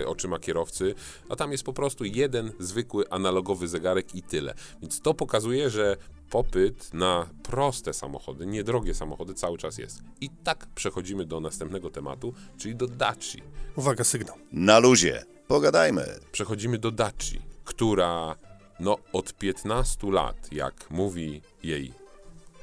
oczyma 0.06 0.40
kierowcy, 0.40 0.96
a 1.30 1.36
tam 1.36 1.52
jest 1.52 1.64
po 1.64 1.74
prostu 1.74 2.06
jeden 2.06 2.52
zwykły 2.60 3.10
analogowy 3.10 3.68
zegarek 3.68 4.16
i 4.16 4.22
tyle. 4.24 4.54
Więc 4.82 5.02
to 5.02 5.14
pokazuje, 5.14 5.70
że 5.70 5.98
popyt 6.30 6.94
na 6.94 7.30
proste 7.44 7.94
samochody, 7.94 8.46
niedrogie 8.46 8.94
samochody 8.94 9.34
cały 9.34 9.58
czas 9.58 9.78
jest. 9.78 10.02
I 10.22 10.30
tak 10.44 10.68
przechodzimy 10.76 11.26
do 11.26 11.40
następnego 11.40 11.90
tematu, 11.90 12.34
czyli 12.58 12.76
do 12.76 12.88
Daci. 12.88 13.42
Uwaga, 13.76 14.04
sygnał. 14.04 14.36
Na 14.52 14.80
luzie. 14.80 15.37
Pogadajmy. 15.48 16.20
przechodzimy 16.32 16.78
do 16.78 16.92
Daci, 16.92 17.42
która 17.64 18.36
no 18.80 18.98
od 19.14 19.34
15 19.34 20.12
lat, 20.12 20.36
jak 20.52 20.90
mówi 20.90 21.42
jej 21.64 21.94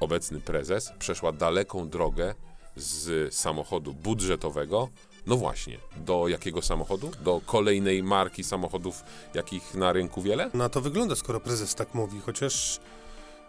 obecny 0.01 0.41
prezes, 0.41 0.93
przeszła 0.99 1.33
daleką 1.33 1.89
drogę 1.89 2.35
z 2.77 3.35
samochodu 3.35 3.95
budżetowego, 3.95 4.89
no 5.27 5.37
właśnie, 5.37 5.79
do 5.97 6.29
jakiego 6.29 6.63
samochodu? 6.63 7.11
Do 7.23 7.41
kolejnej 7.47 8.03
marki 8.03 8.45
samochodów, 8.45 9.03
jakich 9.35 9.75
na 9.75 9.93
rynku 9.93 10.23
wiele? 10.23 10.51
Na 10.55 10.69
to 10.69 10.81
wygląda, 10.81 11.17
skoro 11.17 11.41
prezes 11.41 11.75
tak 11.75 11.95
mówi, 11.95 12.21
chociaż 12.21 12.81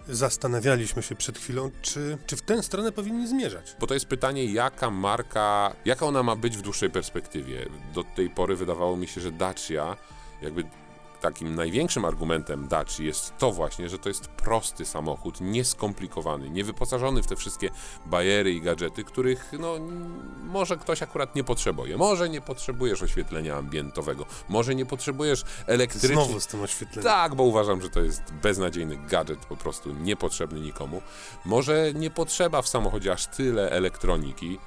zastanawialiśmy 0.08 1.04
się 1.04 1.16
przed 1.16 1.38
chwilą, 1.38 1.72
czy, 1.82 2.18
czy 2.26 2.36
w 2.36 2.42
tę 2.42 2.64
stronę 2.64 2.92
powinni 2.92 3.28
zmierzać. 3.28 3.76
Bo 3.80 3.88
to 3.88 3.94
jest 3.94 4.06
pytanie, 4.06 4.46
jaka 4.46 4.92
marka, 4.92 5.76
jaka 5.86 6.06
ona 6.06 6.24
ma 6.24 6.36
być 6.36 6.58
w 6.58 6.62
dłuższej 6.62 6.90
perspektywie. 6.90 7.66
Do 7.94 8.04
tej 8.04 8.30
pory 8.30 8.56
wydawało 8.56 8.98
mi 8.98 9.08
się, 9.08 9.22
że 9.22 9.32
Dacia, 9.32 9.98
jakby 10.42 10.64
takim 11.20 11.56
największym 11.56 12.06
argumentem 12.06 12.68
Daci 12.68 13.06
jest 13.06 13.38
to 13.38 13.52
właśnie, 13.52 13.90
że 13.90 14.00
to 14.00 14.10
jest 14.10 14.28
prosty 14.28 14.86
samochód, 14.86 15.42
nieskomplikowany, 15.42 16.50
niewyposażony 16.50 17.24
w 17.24 17.28
te 17.28 17.36
wszystkie 17.36 17.70
bajery 18.06 18.54
i 18.54 18.62
gadżety, 18.62 19.04
których 19.04 19.52
no 19.60 19.76
może 20.44 20.78
ktoś 20.78 21.02
akurat 21.02 21.36
nie 21.36 21.44
potrzebuje. 21.44 21.98
Może 21.98 22.30
nie 22.30 22.42
potrzebujesz 22.42 23.04
oświetlenia 23.04 23.56
ambientowego, 23.56 24.26
może 24.50 24.76
nie 24.76 24.86
potrzebujesz 24.86 25.44
elektrycznych... 25.68 26.14
Znowu 26.14 26.40
z 26.40 26.48
tym 26.48 26.62
oświetleniem. 26.62 27.04
Tak, 27.04 27.36
bo 27.36 27.44
uważam, 27.44 27.82
że 27.82 27.90
to 27.90 28.02
jest 28.02 28.34
beznadziejny 28.34 28.98
gadżet, 28.98 29.46
po 29.46 29.56
prostu 29.56 29.94
niepotrzebny 29.94 30.60
nikomu. 30.60 31.02
Może 31.46 31.94
nie 31.94 32.10
potrzeba 32.10 32.62
w 32.62 32.68
samochodzie 32.68 33.12
aż 33.12 33.28
tyle 33.28 33.72
elektroniki, 33.72 34.60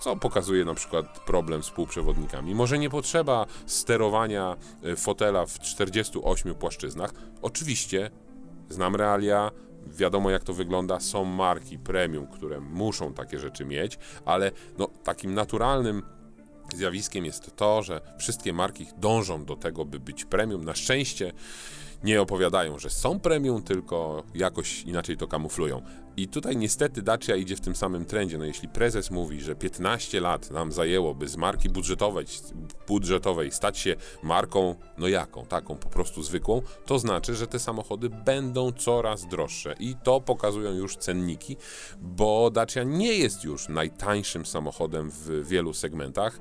co 0.00 0.16
pokazuje 0.16 0.64
na 0.64 0.74
przykład 0.74 1.20
problem 1.20 1.62
z 1.62 1.70
półprzewodnikami. 1.70 2.54
Może 2.54 2.78
nie 2.78 2.90
potrzeba 2.90 3.46
sterowania 3.66 4.56
y, 4.84 4.96
fotela 4.96 5.46
w 5.46 5.58
48 5.58 6.54
płaszczyznach. 6.54 7.12
Oczywiście, 7.42 8.10
znam 8.68 8.96
realia, 8.96 9.50
wiadomo 9.86 10.30
jak 10.30 10.44
to 10.44 10.54
wygląda, 10.54 11.00
są 11.00 11.24
marki 11.24 11.78
premium, 11.78 12.26
które 12.26 12.60
muszą 12.60 13.14
takie 13.14 13.38
rzeczy 13.38 13.64
mieć, 13.64 13.98
ale 14.24 14.52
no, 14.78 14.88
takim 15.04 15.34
naturalnym 15.34 16.02
zjawiskiem 16.74 17.24
jest 17.24 17.56
to, 17.56 17.82
że 17.82 18.00
wszystkie 18.18 18.52
marki 18.52 18.86
dążą 18.98 19.44
do 19.44 19.56
tego, 19.56 19.84
by 19.84 20.00
być 20.00 20.24
premium. 20.24 20.64
Na 20.64 20.74
szczęście 20.74 21.32
nie 22.04 22.22
opowiadają, 22.22 22.78
że 22.78 22.90
są 22.90 23.20
premium, 23.20 23.62
tylko 23.62 24.22
jakoś 24.34 24.82
inaczej 24.82 25.16
to 25.16 25.26
kamuflują. 25.26 25.82
I 26.16 26.28
tutaj 26.28 26.56
niestety 26.56 27.02
Dacia 27.02 27.36
idzie 27.36 27.56
w 27.56 27.60
tym 27.60 27.76
samym 27.76 28.04
trendzie. 28.04 28.38
No 28.38 28.44
jeśli 28.44 28.68
prezes 28.68 29.10
mówi, 29.10 29.40
że 29.40 29.54
15 29.54 30.20
lat 30.20 30.50
nam 30.50 30.72
zajęło, 30.72 31.14
by 31.14 31.28
z 31.28 31.36
marki 31.36 31.68
budżetowej, 31.68 32.26
budżetowej 32.88 33.52
stać 33.52 33.78
się 33.78 33.96
marką, 34.22 34.74
no 34.98 35.08
jaką? 35.08 35.46
Taką 35.46 35.76
po 35.76 35.88
prostu 35.88 36.22
zwykłą, 36.22 36.62
to 36.86 36.98
znaczy, 36.98 37.34
że 37.34 37.46
te 37.46 37.58
samochody 37.58 38.10
będą 38.10 38.72
coraz 38.72 39.28
droższe. 39.28 39.74
I 39.80 39.96
to 40.02 40.20
pokazują 40.20 40.72
już 40.72 40.96
cenniki, 40.96 41.56
bo 42.00 42.50
Dacia 42.50 42.82
nie 42.82 43.14
jest 43.14 43.44
już 43.44 43.68
najtańszym 43.68 44.46
samochodem 44.46 45.10
w 45.10 45.48
wielu 45.48 45.74
segmentach 45.74 46.40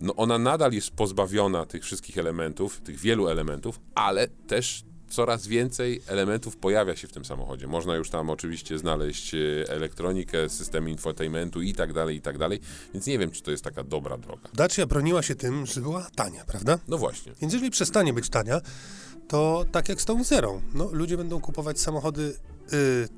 no 0.00 0.16
ona 0.16 0.38
nadal 0.38 0.72
jest 0.72 0.90
pozbawiona 0.90 1.66
tych 1.66 1.84
wszystkich 1.84 2.18
elementów, 2.18 2.80
tych 2.80 2.98
wielu 2.98 3.28
elementów, 3.28 3.80
ale 3.94 4.28
też 4.28 4.84
coraz 5.08 5.46
więcej 5.46 6.02
elementów 6.06 6.56
pojawia 6.56 6.96
się 6.96 7.08
w 7.08 7.12
tym 7.12 7.24
samochodzie. 7.24 7.66
Można 7.66 7.96
już 7.96 8.10
tam 8.10 8.30
oczywiście 8.30 8.78
znaleźć 8.78 9.34
e, 9.34 9.38
elektronikę, 9.68 10.48
systemy 10.48 10.90
infotainmentu 10.90 11.62
i 11.62 11.74
tak 11.74 11.92
dalej, 11.92 12.16
i 12.16 12.20
tak 12.20 12.38
dalej, 12.38 12.60
więc 12.94 13.06
nie 13.06 13.18
wiem, 13.18 13.30
czy 13.30 13.42
to 13.42 13.50
jest 13.50 13.64
taka 13.64 13.84
dobra 13.84 14.18
droga. 14.18 14.48
Dacia 14.54 14.86
broniła 14.86 15.22
się 15.22 15.34
tym, 15.34 15.66
że 15.66 15.80
była 15.80 16.10
tania, 16.14 16.44
prawda? 16.44 16.78
No 16.88 16.98
właśnie. 16.98 17.32
Więc 17.40 17.52
jeżeli 17.52 17.70
przestanie 17.70 18.12
być 18.12 18.28
tania, 18.28 18.60
to 19.28 19.64
tak 19.72 19.88
jak 19.88 20.00
z 20.00 20.04
tą 20.04 20.24
zerą, 20.24 20.62
no, 20.74 20.88
ludzie 20.92 21.16
będą 21.16 21.40
kupować 21.40 21.80
samochody 21.80 22.36
y, 22.72 23.08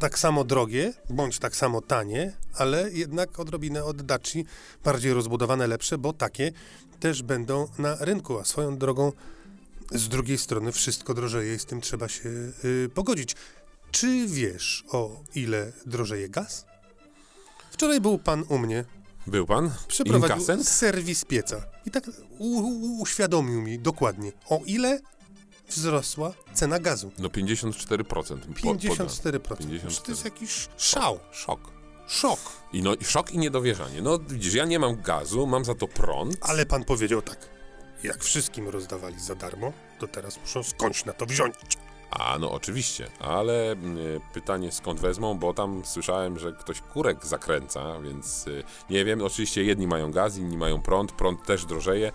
tak 0.00 0.18
samo 0.18 0.44
drogie, 0.44 0.92
bądź 1.10 1.38
tak 1.38 1.56
samo 1.56 1.80
tanie, 1.80 2.32
ale 2.54 2.90
jednak 2.92 3.40
odrobinę 3.40 3.84
od 3.84 4.02
Daci 4.02 4.44
bardziej 4.84 5.12
rozbudowane, 5.12 5.66
lepsze, 5.66 5.98
bo 5.98 6.12
takie 6.12 6.52
też 7.00 7.22
będą 7.22 7.68
na 7.78 7.94
rynku, 8.00 8.38
a 8.38 8.44
swoją 8.44 8.78
drogą 8.78 9.12
z 9.92 10.08
drugiej 10.08 10.38
strony 10.38 10.72
wszystko 10.72 11.14
drożeje 11.14 11.54
i 11.54 11.58
z 11.58 11.64
tym 11.66 11.80
trzeba 11.80 12.08
się 12.08 12.28
y, 12.64 12.90
pogodzić. 12.94 13.36
Czy 13.90 14.26
wiesz, 14.26 14.84
o 14.92 15.20
ile 15.34 15.72
drożeje 15.86 16.28
gaz? 16.28 16.64
Wczoraj 17.70 18.00
był 18.00 18.18
pan 18.18 18.44
u 18.48 18.58
mnie, 18.58 18.84
Był 19.26 19.46
pan? 19.46 19.70
przeprowadził 19.88 20.36
Inkasent? 20.36 20.68
serwis 20.68 21.24
pieca 21.24 21.64
i 21.86 21.90
tak 21.90 22.04
u, 22.38 22.44
u, 22.46 23.00
uświadomił 23.02 23.62
mi 23.62 23.78
dokładnie, 23.78 24.32
o 24.48 24.60
ile 24.66 25.00
wzrosła 25.70 26.32
cena 26.54 26.78
gazu. 26.78 27.12
No 27.18 27.28
54%. 27.28 28.38
po- 28.46 28.74
54%. 28.74 29.40
poda- 29.40 29.78
Przecież 29.78 30.00
to 30.00 30.10
jest 30.10 30.24
jakiś 30.24 30.68
szał, 30.76 31.18
Szok. 31.32 31.60
szok. 32.08 32.38
I 32.72 32.82
no 32.82 32.94
szok 33.02 33.30
i 33.32 33.38
niedowierzanie. 33.38 34.02
No 34.02 34.18
widzisz, 34.18 34.54
ja 34.54 34.64
nie 34.64 34.78
mam 34.78 35.02
gazu, 35.02 35.46
mam 35.46 35.64
za 35.64 35.74
to 35.74 35.88
prąd. 35.88 36.36
Ale 36.40 36.66
pan 36.66 36.84
powiedział 36.84 37.22
tak, 37.22 37.48
jak 38.04 38.24
wszystkim 38.24 38.68
rozdawali 38.68 39.20
za 39.20 39.34
darmo, 39.34 39.72
to 39.98 40.08
teraz 40.08 40.40
muszą 40.40 40.62
skądś 40.62 41.04
na 41.04 41.12
to 41.12 41.26
wziąć. 41.26 41.54
A 42.10 42.38
no 42.38 42.52
oczywiście, 42.52 43.10
ale 43.20 43.72
mm, 43.72 43.98
pytanie 44.34 44.72
skąd 44.72 45.00
wezmą, 45.00 45.38
bo 45.38 45.54
tam 45.54 45.82
słyszałem, 45.84 46.38
że 46.38 46.52
ktoś 46.52 46.80
kurek 46.80 47.26
zakręca, 47.26 48.00
więc 48.00 48.46
y, 48.46 48.62
nie 48.90 49.04
wiem. 49.04 49.22
Oczywiście 49.22 49.64
jedni 49.64 49.86
mają 49.86 50.10
gaz, 50.12 50.36
inni 50.36 50.56
mają 50.56 50.82
prąd, 50.82 51.12
prąd 51.12 51.46
też 51.46 51.64
drożeje. 51.64 52.12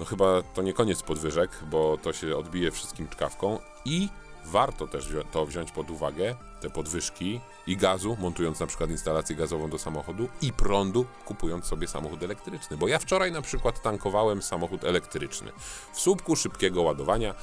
No 0.00 0.06
chyba 0.06 0.42
to 0.42 0.62
nie 0.62 0.72
koniec 0.72 1.02
podwyżek, 1.02 1.50
bo 1.70 1.98
to 2.02 2.12
się 2.12 2.36
odbije 2.36 2.70
wszystkim 2.70 3.08
czkawką 3.08 3.58
i 3.84 4.08
warto 4.44 4.86
też 4.86 5.08
to 5.32 5.46
wziąć 5.46 5.72
pod 5.72 5.90
uwagę, 5.90 6.34
te 6.60 6.70
podwyżki 6.70 7.40
i 7.66 7.76
gazu, 7.76 8.16
montując 8.20 8.60
na 8.60 8.66
przykład 8.66 8.90
instalację 8.90 9.36
gazową 9.36 9.70
do 9.70 9.78
samochodu 9.78 10.28
i 10.42 10.52
prądu, 10.52 11.06
kupując 11.24 11.64
sobie 11.64 11.88
samochód 11.88 12.22
elektryczny. 12.22 12.76
Bo 12.76 12.88
ja 12.88 12.98
wczoraj 12.98 13.32
na 13.32 13.42
przykład 13.42 13.82
tankowałem 13.82 14.42
samochód 14.42 14.84
elektryczny 14.84 15.52
w 15.92 16.00
słupku 16.00 16.36
szybkiego 16.36 16.82
ładowania 16.82 17.34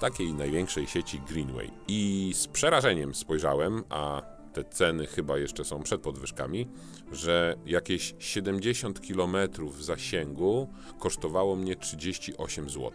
takiej 0.00 0.34
największej 0.34 0.86
sieci 0.86 1.20
Greenway. 1.20 1.70
I 1.88 2.32
z 2.34 2.46
przerażeniem 2.46 3.14
spojrzałem, 3.14 3.84
a 3.90 4.22
te 4.52 4.64
ceny 4.64 5.06
chyba 5.06 5.38
jeszcze 5.38 5.64
są 5.64 5.82
przed 5.82 6.00
podwyżkami, 6.00 6.68
że 7.12 7.56
jakieś 7.66 8.14
70 8.18 9.00
km 9.00 9.36
zasięgu 9.80 10.68
kosztowało 10.98 11.56
mnie 11.56 11.76
38 11.76 12.70
zł. 12.70 12.90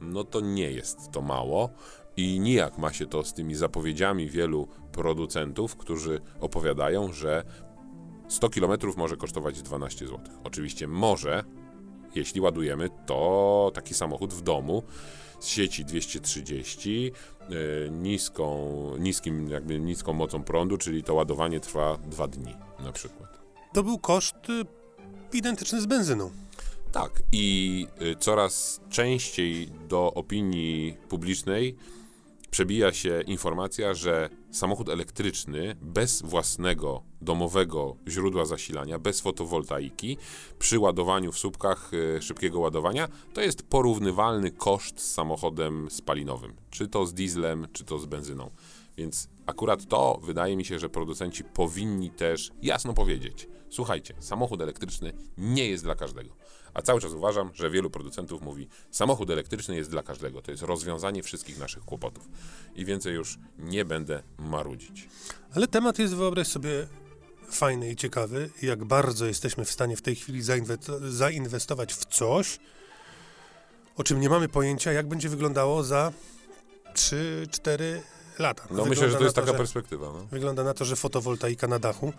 No 0.00 0.24
to 0.24 0.40
nie 0.40 0.70
jest 0.70 1.10
to 1.10 1.22
mało 1.22 1.70
i 2.16 2.40
nijak 2.40 2.78
ma 2.78 2.92
się 2.92 3.06
to 3.06 3.24
z 3.24 3.34
tymi 3.34 3.54
zapowiedziami 3.54 4.28
wielu 4.30 4.68
producentów, 4.92 5.76
którzy 5.76 6.20
opowiadają, 6.40 7.12
że 7.12 7.44
100 8.28 8.48
km 8.48 8.78
może 8.96 9.16
kosztować 9.16 9.62
12 9.62 10.06
zł. 10.06 10.20
Oczywiście 10.44 10.88
może, 10.88 11.44
jeśli 12.14 12.40
ładujemy 12.40 12.88
to 13.06 13.70
taki 13.74 13.94
samochód 13.94 14.34
w 14.34 14.42
domu 14.42 14.82
z 15.44 15.48
sieci 15.48 15.84
230 15.84 17.12
yy, 17.48 17.90
niską, 17.90 18.96
niskim, 18.98 19.48
jakby 19.48 19.80
niską 19.80 20.12
mocą 20.12 20.42
prądu, 20.42 20.78
czyli 20.78 21.02
to 21.02 21.14
ładowanie 21.14 21.60
trwa 21.60 21.98
dwa 21.98 22.28
dni 22.28 22.54
na 22.84 22.92
przykład. 22.92 23.38
To 23.72 23.82
był 23.82 23.98
koszt 23.98 24.50
y, 24.50 24.64
identyczny 25.32 25.80
z 25.80 25.86
benzyną. 25.86 26.30
Tak, 26.92 27.22
i 27.32 27.86
y, 28.02 28.16
coraz 28.16 28.80
częściej 28.90 29.70
do 29.88 30.14
opinii 30.14 30.96
publicznej 31.08 31.76
przebija 32.54 32.92
się 32.92 33.22
informacja, 33.26 33.94
że 33.94 34.28
samochód 34.50 34.88
elektryczny 34.88 35.76
bez 35.82 36.22
własnego 36.22 37.02
domowego 37.20 37.96
źródła 38.08 38.44
zasilania, 38.44 38.98
bez 38.98 39.20
fotowoltaiki, 39.20 40.16
przy 40.58 40.78
ładowaniu 40.78 41.32
w 41.32 41.38
słupkach 41.38 41.94
y, 41.94 42.22
szybkiego 42.22 42.60
ładowania, 42.60 43.08
to 43.32 43.40
jest 43.40 43.62
porównywalny 43.62 44.50
koszt 44.50 45.00
z 45.00 45.12
samochodem 45.14 45.90
spalinowym, 45.90 46.52
czy 46.70 46.88
to 46.88 47.06
z 47.06 47.14
dieslem, 47.14 47.66
czy 47.72 47.84
to 47.84 47.98
z 47.98 48.06
benzyną. 48.06 48.50
Więc 48.96 49.28
akurat 49.46 49.86
to 49.86 50.20
wydaje 50.22 50.56
mi 50.56 50.64
się, 50.64 50.78
że 50.78 50.88
producenci 50.88 51.44
powinni 51.44 52.10
też 52.10 52.52
jasno 52.62 52.94
powiedzieć: 52.94 53.48
słuchajcie, 53.70 54.14
samochód 54.18 54.60
elektryczny 54.60 55.12
nie 55.38 55.68
jest 55.68 55.84
dla 55.84 55.94
każdego. 55.94 56.36
A 56.74 56.82
cały 56.82 57.00
czas 57.00 57.12
uważam, 57.12 57.50
że 57.54 57.70
wielu 57.70 57.90
producentów 57.90 58.42
mówi: 58.42 58.68
samochód 58.90 59.30
elektryczny 59.30 59.76
jest 59.76 59.90
dla 59.90 60.02
każdego. 60.02 60.42
To 60.42 60.50
jest 60.50 60.62
rozwiązanie 60.62 61.22
wszystkich 61.22 61.58
naszych 61.58 61.84
kłopotów. 61.84 62.28
I 62.74 62.84
więcej 62.84 63.14
już 63.14 63.38
nie 63.58 63.84
będę 63.84 64.22
marudzić. 64.38 65.08
Ale 65.54 65.68
temat 65.68 65.98
jest, 65.98 66.14
wyobraź 66.14 66.48
sobie, 66.48 66.86
fajny 67.50 67.90
i 67.90 67.96
ciekawy. 67.96 68.50
Jak 68.62 68.84
bardzo 68.84 69.26
jesteśmy 69.26 69.64
w 69.64 69.70
stanie 69.70 69.96
w 69.96 70.02
tej 70.02 70.14
chwili 70.14 70.42
zainwe- 70.42 71.08
zainwestować 71.10 71.94
w 71.94 72.04
coś, 72.04 72.58
o 73.96 74.04
czym 74.04 74.20
nie 74.20 74.28
mamy 74.28 74.48
pojęcia, 74.48 74.92
jak 74.92 75.08
będzie 75.08 75.28
wyglądało 75.28 75.82
za 75.84 76.12
3-4 76.94 78.00
lata. 78.38 78.62
No 78.62 78.68
Wygląda 78.68 78.90
myślę, 78.90 79.10
że 79.10 79.16
to 79.18 79.24
jest 79.24 79.36
taka 79.36 79.52
że- 79.52 79.58
perspektywa. 79.58 80.06
No. 80.06 80.26
Wygląda 80.30 80.64
na 80.64 80.74
to, 80.74 80.84
że 80.84 80.96
fotowoltaika 80.96 81.66
na 81.66 81.78
dachu 81.78 82.12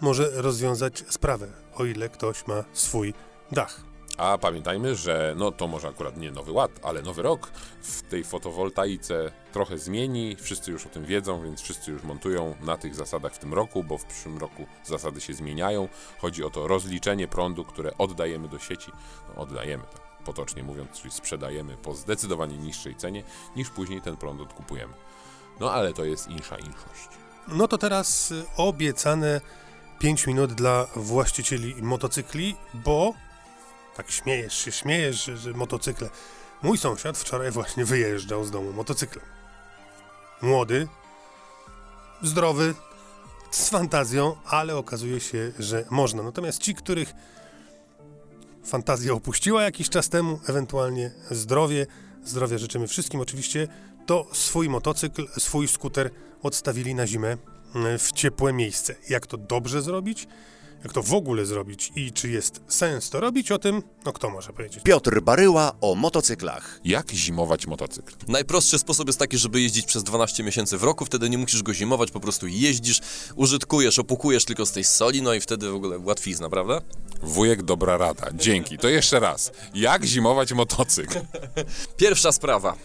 może 0.00 0.30
rozwiązać 0.34 1.04
sprawę, 1.08 1.46
o 1.74 1.84
ile 1.84 2.08
ktoś 2.08 2.46
ma 2.46 2.64
swój 2.72 3.14
dach. 3.52 3.80
A 4.18 4.38
pamiętajmy, 4.38 4.94
że 4.96 5.34
no 5.38 5.52
to 5.52 5.66
może 5.66 5.88
akurat 5.88 6.16
nie 6.16 6.30
nowy 6.30 6.52
ład, 6.52 6.70
ale 6.82 7.02
nowy 7.02 7.22
rok 7.22 7.50
w 7.82 8.02
tej 8.02 8.24
fotowoltaice 8.24 9.32
trochę 9.52 9.78
zmieni. 9.78 10.36
Wszyscy 10.40 10.70
już 10.70 10.86
o 10.86 10.88
tym 10.88 11.04
wiedzą, 11.04 11.42
więc 11.42 11.60
wszyscy 11.60 11.90
już 11.90 12.02
montują 12.02 12.54
na 12.60 12.76
tych 12.76 12.94
zasadach 12.94 13.34
w 13.34 13.38
tym 13.38 13.54
roku, 13.54 13.84
bo 13.84 13.98
w 13.98 14.04
przyszłym 14.04 14.38
roku 14.38 14.66
zasady 14.84 15.20
się 15.20 15.34
zmieniają. 15.34 15.88
Chodzi 16.20 16.44
o 16.44 16.50
to 16.50 16.68
rozliczenie 16.68 17.28
prądu, 17.28 17.64
które 17.64 17.98
oddajemy 17.98 18.48
do 18.48 18.58
sieci. 18.58 18.92
No, 19.28 19.42
oddajemy, 19.42 19.84
tak 19.92 20.06
potocznie 20.24 20.62
mówiąc, 20.62 20.90
czyli 21.00 21.10
sprzedajemy 21.14 21.76
po 21.76 21.94
zdecydowanie 21.94 22.58
niższej 22.58 22.94
cenie, 22.96 23.22
niż 23.56 23.70
później 23.70 24.00
ten 24.00 24.16
prąd 24.16 24.40
odkupujemy. 24.40 24.94
No 25.60 25.72
ale 25.72 25.92
to 25.92 26.04
jest 26.04 26.28
insza 26.28 26.56
inszość. 26.56 27.08
No 27.48 27.68
to 27.68 27.78
teraz 27.78 28.30
y, 28.30 28.44
obiecane 28.56 29.40
5 29.98 30.26
minut 30.26 30.52
dla 30.52 30.86
właścicieli 30.96 31.74
motocykli, 31.82 32.56
bo 32.74 33.14
tak 33.96 34.10
śmiejesz 34.10 34.54
się, 34.54 34.72
śmiejesz, 34.72 35.24
że, 35.24 35.36
że 35.36 35.52
motocykle. 35.52 36.10
Mój 36.62 36.78
sąsiad 36.78 37.18
wczoraj 37.18 37.50
właśnie 37.50 37.84
wyjeżdżał 37.84 38.44
z 38.44 38.50
domu 38.50 38.72
motocyklem. 38.72 39.24
Młody, 40.42 40.88
zdrowy, 42.22 42.74
z 43.50 43.68
fantazją, 43.68 44.36
ale 44.44 44.76
okazuje 44.76 45.20
się, 45.20 45.52
że 45.58 45.84
można. 45.90 46.22
Natomiast 46.22 46.58
ci, 46.58 46.74
których 46.74 47.12
fantazja 48.64 49.12
opuściła 49.12 49.62
jakiś 49.62 49.88
czas 49.88 50.08
temu, 50.08 50.40
ewentualnie 50.48 51.10
zdrowie, 51.30 51.86
zdrowia 52.24 52.58
życzymy 52.58 52.86
wszystkim 52.86 53.20
oczywiście, 53.20 53.68
to 54.06 54.26
swój 54.32 54.68
motocykl, 54.68 55.28
swój 55.38 55.68
skuter 55.68 56.10
odstawili 56.42 56.94
na 56.94 57.06
zimę 57.06 57.36
mm, 57.74 57.98
w 57.98 58.12
ciepłe 58.12 58.52
miejsce. 58.52 58.94
Jak 59.08 59.26
to 59.26 59.36
dobrze 59.36 59.82
zrobić? 59.82 60.26
Jak 60.84 60.92
to 60.92 61.02
w 61.02 61.14
ogóle 61.14 61.46
zrobić 61.46 61.92
i 61.96 62.12
czy 62.12 62.28
jest 62.30 62.60
sens 62.68 63.10
to 63.10 63.20
robić? 63.20 63.52
O 63.52 63.58
tym, 63.58 63.82
no 64.04 64.12
kto 64.12 64.30
może 64.30 64.52
powiedzieć? 64.52 64.82
Piotr 64.84 65.20
Baryła 65.20 65.72
o 65.80 65.94
motocyklach. 65.94 66.80
Jak 66.84 67.10
zimować 67.10 67.66
motocykl? 67.66 68.14
Najprostszy 68.28 68.78
sposób 68.78 69.06
jest 69.06 69.18
taki, 69.18 69.38
żeby 69.38 69.60
jeździć 69.60 69.86
przez 69.86 70.04
12 70.04 70.42
miesięcy 70.42 70.78
w 70.78 70.82
roku, 70.82 71.04
wtedy 71.04 71.30
nie 71.30 71.38
musisz 71.38 71.62
go 71.62 71.74
zimować, 71.74 72.10
po 72.10 72.20
prostu 72.20 72.46
jeździsz, 72.46 73.00
użytkujesz, 73.36 73.98
opukujesz 73.98 74.44
tylko 74.44 74.66
z 74.66 74.72
tej 74.72 74.84
soli, 74.84 75.22
no 75.22 75.34
i 75.34 75.40
wtedy 75.40 75.70
w 75.70 75.74
ogóle 75.74 75.98
łatwizna, 75.98 76.48
prawda? 76.48 76.80
Wujek, 77.22 77.62
dobra 77.62 77.96
rada. 77.96 78.26
Dzięki. 78.34 78.78
To 78.78 78.88
jeszcze 78.88 79.20
raz. 79.20 79.52
Jak 79.74 80.04
zimować 80.04 80.52
motocykl? 80.52 81.18
Pierwsza 81.96 82.32
sprawa. 82.32 82.76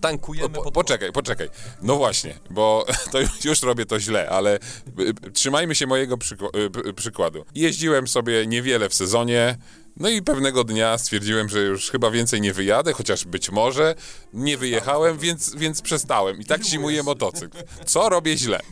Tankujemy 0.00 0.48
Po, 0.48 0.62
pod... 0.62 0.74
poczekaj, 0.74 1.12
poczekaj. 1.12 1.48
No 1.82 1.96
właśnie, 1.96 2.34
bo 2.50 2.86
to 3.12 3.18
już, 3.44 3.62
robię 3.62 3.86
to 3.86 4.00
źle, 4.00 4.28
ale 4.28 4.56
y, 4.56 5.02
y, 5.26 5.30
trzymajmy 5.32 5.74
się 5.74 5.86
mojego 5.86 6.18
y, 6.88 6.94
przykładu. 6.94 7.44
Jeździłem 7.54 8.08
sobie 8.08 8.46
niewiele 8.46 8.88
w 8.88 8.94
sezonie, 8.94 9.58
no 10.00 10.08
i 10.08 10.22
pewnego 10.22 10.64
dnia 10.64 10.98
stwierdziłem, 10.98 11.48
że 11.48 11.60
już 11.60 11.90
chyba 11.90 12.10
więcej 12.10 12.40
nie 12.40 12.52
wyjadę, 12.52 12.92
chociaż 12.92 13.24
być 13.24 13.50
może 13.50 13.94
nie 14.32 14.58
wyjechałem, 14.58 15.18
więc, 15.18 15.54
więc 15.54 15.82
przestałem. 15.82 16.40
I 16.40 16.44
tak 16.44 16.64
zimuje 16.64 17.02
motocykl. 17.02 17.58
Co 17.86 18.08
robię 18.08 18.36
źle? 18.36 18.60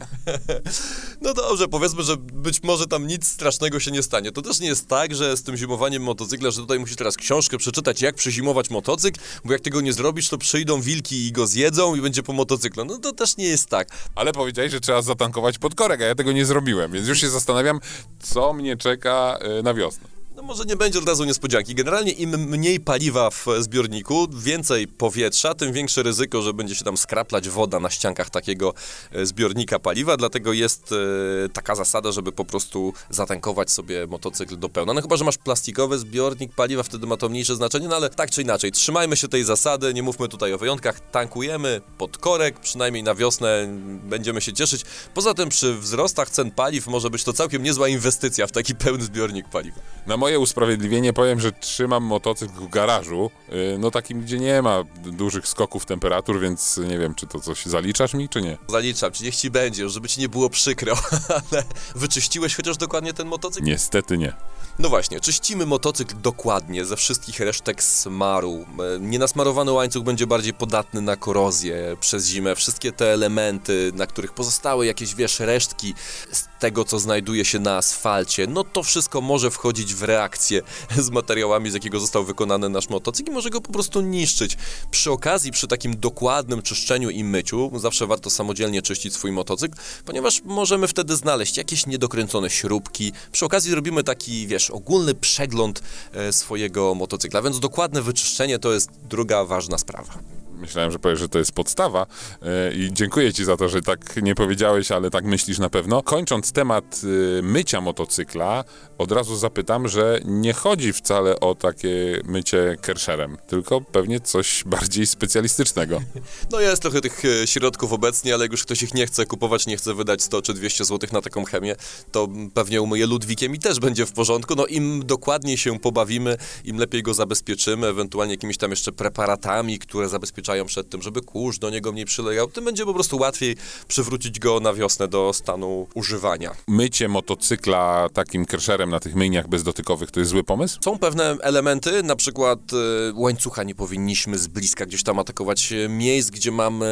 No 1.20 1.34
dobrze, 1.34 1.68
powiedzmy, 1.68 2.02
że 2.02 2.16
być 2.16 2.62
może 2.62 2.86
tam 2.86 3.06
nic 3.06 3.26
strasznego 3.26 3.80
się 3.80 3.90
nie 3.90 4.02
stanie. 4.02 4.32
To 4.32 4.42
też 4.42 4.60
nie 4.60 4.68
jest 4.68 4.88
tak, 4.88 5.14
że 5.14 5.36
z 5.36 5.42
tym 5.42 5.56
zimowaniem 5.56 6.02
motocykla, 6.02 6.50
że 6.50 6.60
tutaj 6.60 6.78
musisz 6.78 6.96
teraz 6.96 7.16
książkę 7.16 7.58
przeczytać, 7.58 8.02
jak 8.02 8.14
przezimować 8.14 8.70
motocykl, 8.70 9.20
bo 9.44 9.52
jak 9.52 9.62
tego 9.62 9.80
nie 9.80 9.92
zrobisz, 9.92 10.28
to 10.28 10.38
przyjdą 10.38 10.80
wilki 10.80 11.26
i 11.26 11.32
go 11.32 11.46
zjedzą 11.46 11.94
i 11.94 12.00
będzie 12.00 12.22
po 12.22 12.32
motocyklu. 12.32 12.84
No 12.84 12.98
to 12.98 13.12
też 13.12 13.36
nie 13.36 13.44
jest 13.44 13.68
tak. 13.68 13.88
Ale 14.14 14.32
powiedziałeś, 14.32 14.72
że 14.72 14.80
trzeba 14.80 15.02
zatankować 15.02 15.58
pod 15.58 15.74
korek, 15.74 16.00
a 16.00 16.04
ja 16.04 16.14
tego 16.14 16.32
nie 16.32 16.44
zrobiłem, 16.44 16.92
więc 16.92 17.08
już 17.08 17.20
się 17.20 17.30
zastanawiam, 17.30 17.80
co 18.22 18.52
mnie 18.52 18.76
czeka 18.76 19.38
y, 19.58 19.62
na 19.62 19.74
wiosnę. 19.74 20.15
No 20.36 20.42
może 20.42 20.64
nie 20.64 20.76
będzie 20.76 20.98
od 20.98 21.08
razu 21.08 21.24
niespodzianki. 21.24 21.74
Generalnie 21.74 22.12
im 22.12 22.30
mniej 22.30 22.80
paliwa 22.80 23.30
w 23.30 23.46
zbiorniku, 23.58 24.28
więcej 24.32 24.88
powietrza, 24.88 25.54
tym 25.54 25.72
większe 25.72 26.02
ryzyko, 26.02 26.42
że 26.42 26.52
będzie 26.52 26.74
się 26.74 26.84
tam 26.84 26.96
skraplać 26.96 27.48
woda 27.48 27.80
na 27.80 27.90
ściankach 27.90 28.30
takiego 28.30 28.74
e, 29.12 29.26
zbiornika 29.26 29.78
paliwa, 29.78 30.16
dlatego 30.16 30.52
jest 30.52 30.92
e, 30.92 31.48
taka 31.48 31.74
zasada, 31.74 32.12
żeby 32.12 32.32
po 32.32 32.44
prostu 32.44 32.92
zatankować 33.10 33.70
sobie 33.70 34.06
motocykl 34.06 34.58
do 34.58 34.68
pełna. 34.68 34.94
No 34.94 35.02
chyba, 35.02 35.16
że 35.16 35.24
masz 35.24 35.38
plastikowy 35.38 35.98
zbiornik 35.98 36.54
paliwa, 36.54 36.82
wtedy 36.82 37.06
ma 37.06 37.16
to 37.16 37.28
mniejsze 37.28 37.56
znaczenie, 37.56 37.88
no 37.88 37.96
ale 37.96 38.10
tak 38.10 38.30
czy 38.30 38.42
inaczej, 38.42 38.72
trzymajmy 38.72 39.16
się 39.16 39.28
tej 39.28 39.44
zasady, 39.44 39.94
nie 39.94 40.02
mówmy 40.02 40.28
tutaj 40.28 40.52
o 40.52 40.58
wyjątkach, 40.58 41.10
tankujemy 41.10 41.80
pod 41.98 42.18
korek, 42.18 42.60
przynajmniej 42.60 43.02
na 43.02 43.14
wiosnę 43.14 43.68
będziemy 44.04 44.40
się 44.40 44.52
cieszyć. 44.52 44.82
Poza 45.14 45.34
tym 45.34 45.48
przy 45.48 45.74
wzrostach 45.74 46.30
cen 46.30 46.50
paliw 46.50 46.86
może 46.86 47.10
być 47.10 47.24
to 47.24 47.32
całkiem 47.32 47.62
niezła 47.62 47.88
inwestycja 47.88 48.46
w 48.46 48.52
taki 48.52 48.74
pełny 48.74 49.04
zbiornik 49.04 49.48
paliwa. 49.48 49.80
Na 50.06 50.16
moje 50.26 50.38
usprawiedliwienie 50.38 51.12
powiem, 51.12 51.40
że 51.40 51.52
trzymam 51.52 52.04
motocykl 52.04 52.54
w 52.54 52.68
garażu, 52.68 53.30
y, 53.48 53.78
no 53.78 53.90
takim, 53.90 54.20
gdzie 54.20 54.38
nie 54.38 54.62
ma 54.62 54.84
dużych 55.04 55.48
skoków 55.48 55.86
temperatur, 55.86 56.40
więc 56.40 56.80
nie 56.88 56.98
wiem, 56.98 57.14
czy 57.14 57.26
to 57.26 57.40
coś 57.40 57.66
zaliczasz 57.66 58.14
mi, 58.14 58.28
czy 58.28 58.42
nie. 58.42 58.58
Zaliczam, 58.68 59.12
ci 59.12 59.24
niech 59.24 59.36
ci 59.36 59.50
będzie, 59.50 59.82
już 59.82 59.92
żeby 59.92 60.08
ci 60.08 60.20
nie 60.20 60.28
było 60.28 60.50
przykro, 60.50 60.94
ale 61.52 61.62
wyczyściłeś 61.94 62.56
chociaż 62.56 62.76
dokładnie 62.76 63.12
ten 63.12 63.28
motocykl? 63.28 63.66
Niestety 63.66 64.18
nie. 64.18 64.32
No 64.78 64.88
właśnie, 64.88 65.20
czyścimy 65.20 65.66
motocykl 65.66 66.14
dokładnie 66.22 66.84
ze 66.84 66.96
wszystkich 66.96 67.40
resztek 67.40 67.82
smaru. 67.82 68.66
E, 68.96 69.00
Nienasmarowany 69.00 69.72
łańcuch 69.72 70.04
będzie 70.04 70.26
bardziej 70.26 70.54
podatny 70.54 71.00
na 71.00 71.16
korozję 71.16 71.96
przez 72.00 72.26
zimę. 72.26 72.54
Wszystkie 72.54 72.92
te 72.92 73.12
elementy, 73.12 73.92
na 73.94 74.06
których 74.06 74.32
pozostały 74.32 74.86
jakieś, 74.86 75.14
wiesz, 75.14 75.40
resztki 75.40 75.94
z 76.32 76.44
tego, 76.58 76.84
co 76.84 76.98
znajduje 76.98 77.44
się 77.44 77.58
na 77.58 77.76
asfalcie, 77.76 78.46
no 78.46 78.64
to 78.64 78.82
wszystko 78.82 79.20
może 79.20 79.50
wchodzić 79.50 79.94
w 79.94 80.02
reakcję 80.16 80.62
z 81.06 81.10
materiałami, 81.10 81.70
z 81.70 81.74
jakiego 81.74 82.00
został 82.00 82.24
wykonany 82.24 82.68
nasz 82.68 82.88
motocykl 82.88 83.30
i 83.30 83.34
może 83.34 83.50
go 83.50 83.60
po 83.60 83.72
prostu 83.72 84.00
niszczyć. 84.00 84.56
Przy 84.90 85.10
okazji, 85.10 85.50
przy 85.50 85.66
takim 85.66 86.00
dokładnym 86.00 86.62
czyszczeniu 86.62 87.10
i 87.10 87.24
myciu, 87.24 87.70
zawsze 87.74 88.06
warto 88.06 88.30
samodzielnie 88.30 88.82
czyścić 88.82 89.14
swój 89.14 89.32
motocykl, 89.32 89.78
ponieważ 90.04 90.42
możemy 90.44 90.88
wtedy 90.88 91.16
znaleźć 91.16 91.56
jakieś 91.56 91.86
niedokręcone 91.86 92.50
śrubki. 92.50 93.12
Przy 93.32 93.44
okazji 93.44 93.74
robimy 93.74 94.04
taki, 94.04 94.46
wiesz, 94.46 94.70
ogólny 94.70 95.14
przegląd 95.14 95.82
e, 96.12 96.32
swojego 96.32 96.94
motocykla, 96.94 97.42
więc 97.42 97.60
dokładne 97.60 98.02
wyczyszczenie 98.02 98.58
to 98.58 98.72
jest 98.72 98.90
druga 99.08 99.44
ważna 99.44 99.78
sprawa. 99.78 100.18
Myślałem, 100.56 100.90
że 100.90 100.98
powiesz, 100.98 101.18
że 101.18 101.28
to 101.28 101.38
jest 101.38 101.52
podstawa 101.52 102.06
e, 102.42 102.74
i 102.74 102.92
dziękuję 102.92 103.32
ci 103.32 103.44
za 103.44 103.56
to, 103.56 103.68
że 103.68 103.82
tak 103.82 104.22
nie 104.22 104.34
powiedziałeś, 104.34 104.90
ale 104.90 105.10
tak 105.10 105.24
myślisz 105.24 105.58
na 105.58 105.70
pewno. 105.70 106.02
Kończąc 106.02 106.52
temat 106.52 107.00
e, 107.38 107.42
mycia 107.42 107.80
motocykla, 107.80 108.64
od 108.98 109.12
razu 109.12 109.36
zapytam, 109.36 109.88
że 109.88 110.20
nie 110.24 110.52
chodzi 110.52 110.92
wcale 110.92 111.40
o 111.40 111.54
takie 111.54 112.20
mycie 112.24 112.76
kersherem, 112.80 113.36
tylko 113.46 113.80
pewnie 113.80 114.20
coś 114.20 114.64
bardziej 114.66 115.06
specjalistycznego. 115.06 116.00
No 116.52 116.60
jest 116.60 116.82
trochę 116.82 117.00
tych 117.00 117.24
e, 117.24 117.46
środków 117.46 117.92
obecnie, 117.92 118.34
ale 118.34 118.44
jak 118.44 118.52
już 118.52 118.62
ktoś 118.62 118.82
ich 118.82 118.94
nie 118.94 119.06
chce 119.06 119.26
kupować, 119.26 119.66
nie 119.66 119.76
chce 119.76 119.94
wydać 119.94 120.22
100 120.22 120.42
czy 120.42 120.54
200 120.54 120.84
zł 120.84 121.10
na 121.12 121.22
taką 121.22 121.44
chemię, 121.44 121.76
to 122.12 122.28
pewnie 122.54 122.82
umyje 122.82 123.06
Ludwikiem 123.06 123.54
i 123.54 123.58
też 123.58 123.80
będzie 123.80 124.06
w 124.06 124.12
porządku. 124.12 124.54
No 124.54 124.66
im 124.66 125.06
dokładniej 125.06 125.58
się 125.58 125.78
pobawimy, 125.78 126.36
im 126.64 126.78
lepiej 126.78 127.02
go 127.02 127.14
zabezpieczymy, 127.14 127.86
ewentualnie 127.86 128.34
jakimiś 128.34 128.56
tam 128.56 128.70
jeszcze 128.70 128.92
preparatami, 128.92 129.78
które 129.78 130.08
zabezpieczają 130.46 130.66
przed 130.66 130.90
tym, 130.90 131.02
żeby 131.02 131.22
kurz 131.22 131.58
do 131.58 131.70
niego 131.70 131.92
mniej 131.92 132.04
przylejał, 132.04 132.48
tym 132.48 132.64
będzie 132.64 132.84
po 132.84 132.94
prostu 132.94 133.18
łatwiej 133.18 133.56
przywrócić 133.88 134.38
go 134.38 134.60
na 134.60 134.74
wiosnę 134.74 135.08
do 135.08 135.32
stanu 135.32 135.86
używania. 135.94 136.54
Mycie 136.68 137.08
motocykla 137.08 138.08
takim 138.12 138.46
kersherem 138.46 138.90
na 138.90 139.00
tych 139.00 139.14
myjniach 139.14 139.48
bezdotykowych 139.48 140.10
to 140.10 140.20
jest 140.20 140.30
zły 140.30 140.44
pomysł? 140.44 140.78
Są 140.84 140.98
pewne 140.98 141.36
elementy, 141.40 142.02
na 142.02 142.16
przykład 142.16 142.58
e, 142.72 143.12
łańcucha 143.14 143.62
nie 143.62 143.74
powinniśmy 143.74 144.38
z 144.38 144.46
bliska 144.46 144.86
gdzieś 144.86 145.02
tam 145.02 145.18
atakować 145.18 145.72
e, 145.72 145.88
miejsc, 145.88 146.30
gdzie 146.30 146.52
mamy 146.52 146.86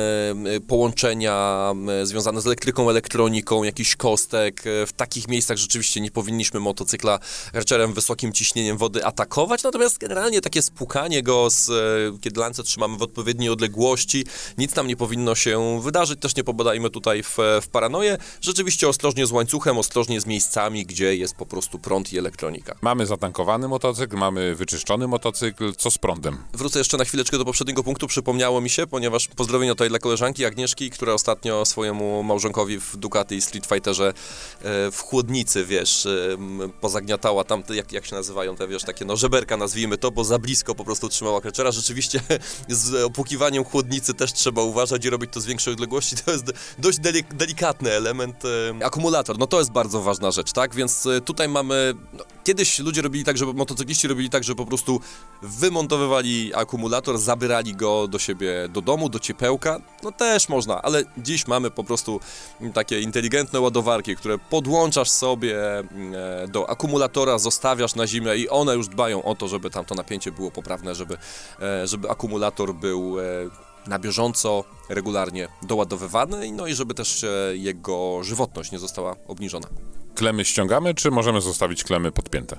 e, 0.57 0.61
połączenia 0.61 1.75
związane 2.03 2.41
z 2.41 2.47
elektryką, 2.47 2.91
elektroniką, 2.91 3.63
jakiś 3.63 3.97
kostek. 3.97 4.63
W 4.87 4.93
takich 4.97 5.29
miejscach 5.29 5.57
rzeczywiście 5.57 6.01
nie 6.01 6.11
powinniśmy 6.11 6.61
motocykla 6.61 7.19
rczerem 7.55 7.93
wysokim 7.93 8.33
ciśnieniem 8.33 8.77
wody 8.77 9.05
atakować, 9.05 9.63
natomiast 9.63 9.99
generalnie 9.99 10.41
takie 10.41 10.63
spłukanie 10.63 11.23
go, 11.23 11.51
z, 11.51 11.71
kiedy 12.21 12.41
lance 12.41 12.63
trzymamy 12.63 12.99
w 12.99 13.03
odpowiedniej 13.45 13.65
odległości, 13.65 14.25
nic 14.59 14.73
tam 14.73 14.87
nie 14.87 14.97
powinno 14.97 15.35
się 15.35 15.81
wydarzyć, 15.83 16.21
też 16.21 16.37
nie 16.37 16.45
pobadajmy 16.45 16.91
tutaj 16.91 17.23
w, 17.23 17.37
w 17.63 17.69
paranoję. 17.69 18.19
Rzeczywiście 18.41 18.89
ostrożnie 18.89 19.27
z 19.27 19.33
łańcuchem, 19.33 19.79
ostrożnie 19.79 20.21
z 20.21 20.27
miejscami, 20.27 20.87
gdzie 20.87 21.17
jest 21.17 21.37
po 21.37 21.47
prostu 21.47 21.79
prąd 21.79 22.13
i 22.13 22.19
elektronika. 22.19 22.75
Mamy 22.83 23.07
zatankowany 23.07 23.69
motocykl, 23.69 24.17
mamy 24.17 24.55
wyczyszczony 24.55 25.07
motocykl, 25.07 25.75
co 25.75 25.91
z 25.91 25.99
prądem? 25.99 26.39
Wrócę 26.53 26.79
jeszcze 26.79 26.97
na 26.97 27.05
chwileczkę 27.05 27.39
do 27.39 27.45
poprzedniego 27.45 27.83
punktu. 27.83 28.07
Przypomniało 28.07 28.61
mi 28.61 28.71
się, 28.71 28.87
ponieważ 28.87 29.29
pozdrowienia 29.29 29.73
tutaj 29.73 29.89
dla 29.89 29.99
koleżanki 29.99 30.45
Agnieszki, 30.45 30.91
która 30.91 31.13
ostatnio 31.13 31.65
swojemu 31.65 32.23
małżonkowi 32.23 32.81
w 32.81 32.97
Ducati 32.97 33.41
Street 33.41 33.67
Fighterze 33.67 34.09
e, 34.09 34.13
w 34.91 35.01
chłodnicy, 35.01 35.65
wiesz, 35.65 36.07
e, 36.07 36.39
pozagniatała 36.81 37.45
tam, 37.45 37.63
jak, 37.75 37.93
jak 37.93 38.07
się 38.07 38.15
nazywają 38.15 38.57
te, 38.57 38.69
wiesz, 38.69 38.83
takie 38.83 39.05
no 39.05 39.17
żeberka 39.17 39.57
nazwijmy 39.57 39.99
to, 39.99 40.11
bo 40.11 40.25
za 40.25 40.39
blisko 40.39 40.75
po 40.75 40.85
prostu 40.85 41.09
trzymała 41.09 41.41
kreczera. 41.41 41.73
Rzeczywiście 41.73 42.21
z 42.69 43.13
opłukiwaniem 43.35 43.65
chłodnicy 43.65 44.15
też 44.15 44.33
trzeba 44.33 44.63
uważać 44.63 45.05
i 45.05 45.11
robić 45.11 45.31
to 45.33 45.41
z 45.41 45.47
większej 45.47 45.73
odległości. 45.75 46.17
To 46.25 46.33
jest 46.33 46.53
dość 46.79 46.99
delik- 46.99 47.35
delikatny 47.35 47.93
element. 47.93 48.43
Akumulator, 48.85 49.39
no 49.39 49.47
to 49.47 49.59
jest 49.59 49.71
bardzo 49.71 50.03
ważna 50.03 50.31
rzecz, 50.31 50.53
tak? 50.53 50.75
Więc 50.75 51.07
e, 51.07 51.21
tutaj 51.21 51.49
mamy... 51.49 51.95
No, 52.13 52.25
kiedyś 52.45 52.79
ludzie 52.79 53.03
robili 53.03 53.25
tak, 53.25 53.39
żeby 53.39 53.55
motocykliści 53.55 54.09
robili 54.09 54.31
tak, 54.31 54.45
że 54.45 54.55
po 54.55 54.67
prostu 54.67 55.01
wymontowywali 55.43 56.55
akumulator, 56.55 57.19
zabierali 57.19 57.75
go 57.75 58.09
do 58.09 58.19
siebie 58.19 58.69
do 58.69 58.81
domu, 58.81 59.09
do 59.09 59.19
ciepełka. 59.19 59.81
No 60.03 60.13
też 60.13 60.49
można, 60.49 60.83
ale 60.83 61.03
dziś 61.19 61.47
mamy 61.47 61.71
po 61.71 61.85
prostu 61.85 62.21
takie 62.75 63.01
inteligentne 63.01 63.61
ładowarki, 63.61 64.17
które 64.17 64.39
podłączasz 64.39 65.11
sobie 65.11 65.79
mm, 65.79 66.15
e, 66.45 66.49
do 66.49 66.71
akumulatora, 66.71 67.39
zostawiasz 67.39 67.95
na 67.95 68.07
zimę 68.07 68.37
i 68.37 68.49
one 68.49 68.75
już 68.75 68.89
dbają 68.89 69.23
o 69.23 69.35
to, 69.35 69.49
żeby 69.49 69.71
tam 69.71 69.85
to 69.85 69.95
napięcie 69.95 70.33
było 70.33 70.51
poprawne, 70.51 70.95
żeby, 70.95 71.19
e, 71.61 71.87
żeby 71.87 72.11
akumulator 72.11 72.75
był 72.75 73.21
e, 73.21 73.25
na 73.87 73.99
bieżąco, 73.99 74.65
regularnie 74.89 75.49
doładowywany, 75.63 76.53
no 76.53 76.67
i 76.67 76.75
żeby 76.75 76.95
też 76.95 77.25
jego 77.53 78.25
żywotność 78.25 78.73
nie 78.73 78.79
została 78.79 79.17
obniżona. 79.29 79.69
Klemy 80.15 80.45
ściągamy, 80.45 80.95
czy 80.95 81.11
możemy 81.11 81.41
zostawić 81.41 81.85
klemy 81.85 82.13
podpięte? 82.13 82.59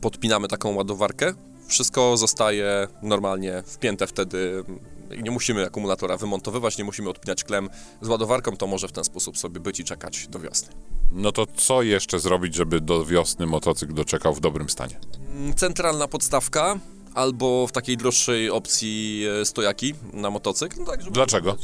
podpinamy 0.00 0.48
taką 0.48 0.74
ładowarkę, 0.74 1.34
wszystko 1.66 2.16
zostaje 2.16 2.88
normalnie 3.02 3.62
wpięte 3.66 4.06
wtedy 4.06 4.64
i 5.18 5.22
nie 5.22 5.30
musimy 5.30 5.66
akumulatora 5.66 6.16
wymontowywać, 6.16 6.78
nie 6.78 6.84
musimy 6.84 7.10
odpinać 7.10 7.44
klem 7.44 7.68
z 8.00 8.08
ładowarką, 8.08 8.56
to 8.56 8.66
może 8.66 8.88
w 8.88 8.92
ten 8.92 9.04
sposób 9.04 9.38
sobie 9.38 9.60
być 9.60 9.80
i 9.80 9.84
czekać 9.84 10.28
do 10.28 10.38
wiosny. 10.38 10.68
No 11.12 11.32
to 11.32 11.46
co 11.56 11.82
jeszcze 11.82 12.20
zrobić, 12.20 12.54
żeby 12.54 12.80
do 12.80 13.04
wiosny 13.04 13.46
motocykl 13.46 13.94
doczekał 13.94 14.34
w 14.34 14.40
dobrym 14.40 14.68
stanie? 14.68 15.00
Mm, 15.36 15.54
Centralna 15.54 16.08
podstawka 16.08 16.78
albo 17.14 17.66
w 17.66 17.72
takiej 17.72 17.96
droższej 17.96 18.50
opcji 18.50 19.24
e, 19.40 19.44
stojaki 19.44 19.94
na 20.12 20.30
motocykl. 20.30 20.76
No 20.80 20.86
tak, 20.86 21.02
Dlaczego? 21.02 21.56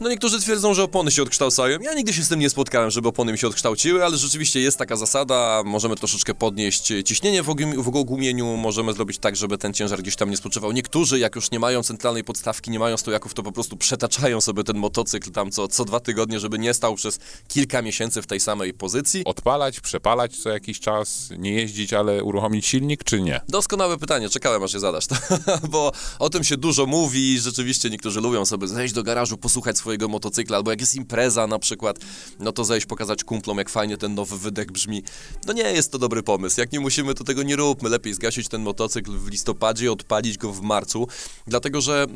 No 0.00 0.08
niektórzy 0.08 0.40
twierdzą, 0.40 0.74
że 0.74 0.82
opony 0.82 1.10
się 1.10 1.22
odkształcają. 1.22 1.78
Ja 1.80 1.94
nigdy 1.94 2.12
się 2.12 2.22
z 2.22 2.28
tym 2.28 2.40
nie 2.40 2.50
spotkałem, 2.50 2.90
żeby 2.90 3.08
opony 3.08 3.32
mi 3.32 3.38
się 3.38 3.46
odkształciły, 3.46 4.04
ale 4.04 4.16
rzeczywiście 4.16 4.60
jest 4.60 4.78
taka 4.78 4.96
zasada. 4.96 5.62
Możemy 5.64 5.96
troszeczkę 5.96 6.34
podnieść 6.34 6.92
ciśnienie 7.04 7.42
w, 7.42 7.46
ogum- 7.46 7.82
w 7.82 7.88
ogumieniu, 7.96 8.56
możemy 8.56 8.92
zrobić 8.92 9.18
tak, 9.18 9.36
żeby 9.36 9.58
ten 9.58 9.74
ciężar 9.74 10.02
gdzieś 10.02 10.16
tam 10.16 10.30
nie 10.30 10.36
spoczywał. 10.36 10.72
Niektórzy, 10.72 11.18
jak 11.18 11.36
już 11.36 11.50
nie 11.50 11.58
mają 11.58 11.82
centralnej 11.82 12.24
podstawki, 12.24 12.70
nie 12.70 12.78
mają 12.78 12.96
stojaków, 12.96 13.34
to 13.34 13.42
po 13.42 13.52
prostu 13.52 13.76
przetaczają 13.76 14.40
sobie 14.40 14.64
ten 14.64 14.76
motocykl 14.76 15.30
tam 15.30 15.50
co, 15.50 15.68
co 15.68 15.84
dwa 15.84 16.00
tygodnie, 16.00 16.40
żeby 16.40 16.58
nie 16.58 16.74
stał 16.74 16.94
przez 16.94 17.18
kilka 17.48 17.82
miesięcy 17.82 18.22
w 18.22 18.26
tej 18.26 18.40
samej 18.40 18.74
pozycji. 18.74 19.24
Odpalać, 19.24 19.80
przepalać 19.80 20.36
co 20.36 20.50
jakiś 20.50 20.80
czas, 20.80 21.28
nie 21.38 21.52
jeździć, 21.52 21.92
ale 21.92 22.24
uruchomić 22.24 22.66
silnik, 22.66 23.04
czy 23.04 23.22
nie? 23.22 23.40
Doskonałe 23.48 23.98
pytanie, 23.98 24.28
czekałem 24.28 24.62
aż 24.62 24.74
je 24.74 24.80
zadasz, 24.80 25.04
bo 25.70 25.92
o 26.18 26.30
tym 26.30 26.44
się 26.44 26.56
dużo 26.56 26.86
mówi, 26.86 27.40
rzeczywiście 27.40 27.90
niektórzy 27.90 28.20
lubią 28.20 28.44
sobie 28.44 28.68
zejść 28.68 28.94
do 28.94 29.02
garażu, 29.02 29.36
posłuchać 29.36 29.78
swojego 29.84 30.08
motocykla, 30.08 30.56
albo 30.56 30.70
jak 30.70 30.80
jest 30.80 30.94
impreza 30.94 31.46
na 31.46 31.58
przykład, 31.58 31.98
no 32.40 32.52
to 32.52 32.64
zejść, 32.64 32.86
pokazać 32.86 33.24
kumplom, 33.24 33.58
jak 33.58 33.68
fajnie 33.68 33.96
ten 33.96 34.14
nowy 34.14 34.38
wydech 34.38 34.72
brzmi. 34.72 35.02
No 35.46 35.52
nie 35.52 35.62
jest 35.62 35.92
to 35.92 35.98
dobry 35.98 36.22
pomysł, 36.22 36.60
jak 36.60 36.72
nie 36.72 36.80
musimy, 36.80 37.14
to 37.14 37.24
tego 37.24 37.42
nie 37.42 37.56
róbmy, 37.56 37.88
lepiej 37.88 38.14
zgasić 38.14 38.48
ten 38.48 38.62
motocykl 38.62 39.18
w 39.18 39.28
listopadzie, 39.28 39.92
odpalić 39.92 40.38
go 40.38 40.52
w 40.52 40.62
marcu, 40.62 41.08
dlatego 41.46 41.80
że 41.80 42.06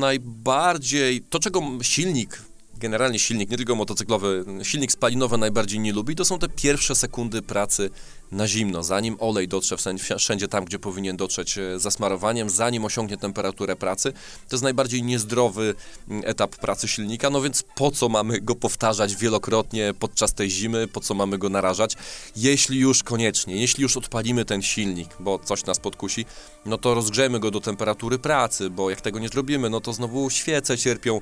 najbardziej, 0.00 1.22
to 1.22 1.38
czego 1.38 1.62
silnik 1.82 2.42
generalnie 2.78 3.18
silnik, 3.18 3.50
nie 3.50 3.56
tylko 3.56 3.74
motocyklowy, 3.74 4.44
silnik 4.62 4.92
spalinowy 4.92 5.38
najbardziej 5.38 5.80
nie 5.80 5.92
lubi, 5.92 6.16
to 6.16 6.24
są 6.24 6.38
te 6.38 6.48
pierwsze 6.48 6.94
sekundy 6.94 7.42
pracy 7.42 7.90
na 8.32 8.48
zimno, 8.48 8.82
zanim 8.82 9.16
olej 9.20 9.48
dotrze 9.48 9.76
wszędzie, 10.18 10.48
tam, 10.48 10.64
gdzie 10.64 10.78
powinien 10.78 11.16
dotrzeć 11.16 11.58
e, 11.58 11.78
zasmarowaniem, 11.78 12.50
zanim 12.50 12.84
osiągnie 12.84 13.16
temperaturę 13.16 13.76
pracy. 13.76 14.12
To 14.48 14.56
jest 14.56 14.62
najbardziej 14.62 15.02
niezdrowy 15.02 15.74
mm, 16.08 16.22
etap 16.26 16.56
pracy 16.56 16.88
silnika, 16.88 17.30
no 17.30 17.42
więc 17.42 17.62
po 17.62 17.90
co 17.90 18.08
mamy 18.08 18.40
go 18.40 18.54
powtarzać 18.54 19.16
wielokrotnie 19.16 19.94
podczas 19.98 20.34
tej 20.34 20.50
zimy, 20.50 20.88
po 20.88 21.00
co 21.00 21.14
mamy 21.14 21.38
go 21.38 21.48
narażać? 21.48 21.96
Jeśli 22.36 22.78
już 22.78 23.02
koniecznie, 23.02 23.56
jeśli 23.56 23.82
już 23.82 23.96
odpalimy 23.96 24.44
ten 24.44 24.62
silnik, 24.62 25.08
bo 25.20 25.38
coś 25.38 25.64
nas 25.64 25.78
podkusi, 25.78 26.26
no 26.68 26.78
to 26.78 26.94
rozgrzejmy 26.94 27.40
go 27.40 27.50
do 27.50 27.60
temperatury 27.60 28.18
pracy, 28.18 28.70
bo 28.70 28.90
jak 28.90 29.00
tego 29.00 29.18
nie 29.18 29.28
zrobimy, 29.28 29.70
no 29.70 29.80
to 29.80 29.92
znowu 29.92 30.30
świece 30.30 30.78
cierpią, 30.78 31.20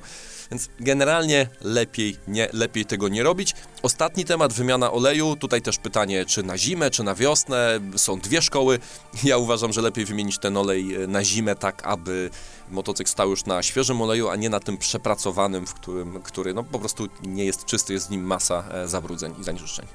więc 0.51 0.69
generalnie 0.79 1.47
lepiej, 1.61 2.17
nie, 2.27 2.49
lepiej 2.53 2.85
tego 2.85 3.07
nie 3.07 3.23
robić. 3.23 3.53
Ostatni 3.81 4.25
temat, 4.25 4.53
wymiana 4.53 4.91
oleju. 4.91 5.35
Tutaj 5.35 5.61
też 5.61 5.77
pytanie, 5.77 6.25
czy 6.25 6.43
na 6.43 6.57
zimę, 6.57 6.91
czy 6.91 7.03
na 7.03 7.15
wiosnę. 7.15 7.79
Są 7.95 8.19
dwie 8.19 8.41
szkoły. 8.41 8.79
Ja 9.23 9.37
uważam, 9.37 9.73
że 9.73 9.81
lepiej 9.81 10.05
wymienić 10.05 10.37
ten 10.39 10.57
olej 10.57 10.95
e, 10.95 11.07
na 11.07 11.23
zimę, 11.23 11.55
tak 11.55 11.85
aby 11.85 12.29
motocykl 12.69 13.11
stał 13.11 13.29
już 13.29 13.45
na 13.45 13.63
świeżym 13.63 14.01
oleju, 14.01 14.29
a 14.29 14.35
nie 14.35 14.49
na 14.49 14.59
tym 14.59 14.77
przepracowanym, 14.77 15.67
w 15.67 15.73
którym, 15.73 16.21
który 16.21 16.53
no, 16.53 16.63
po 16.63 16.79
prostu 16.79 17.07
nie 17.23 17.45
jest 17.45 17.65
czysty, 17.65 17.93
jest 17.93 18.07
w 18.07 18.11
nim 18.11 18.23
masa 18.23 18.63
e, 18.71 18.87
zabrudzeń 18.87 19.33
i 19.41 19.43
zanieczyszczeń. 19.43 19.85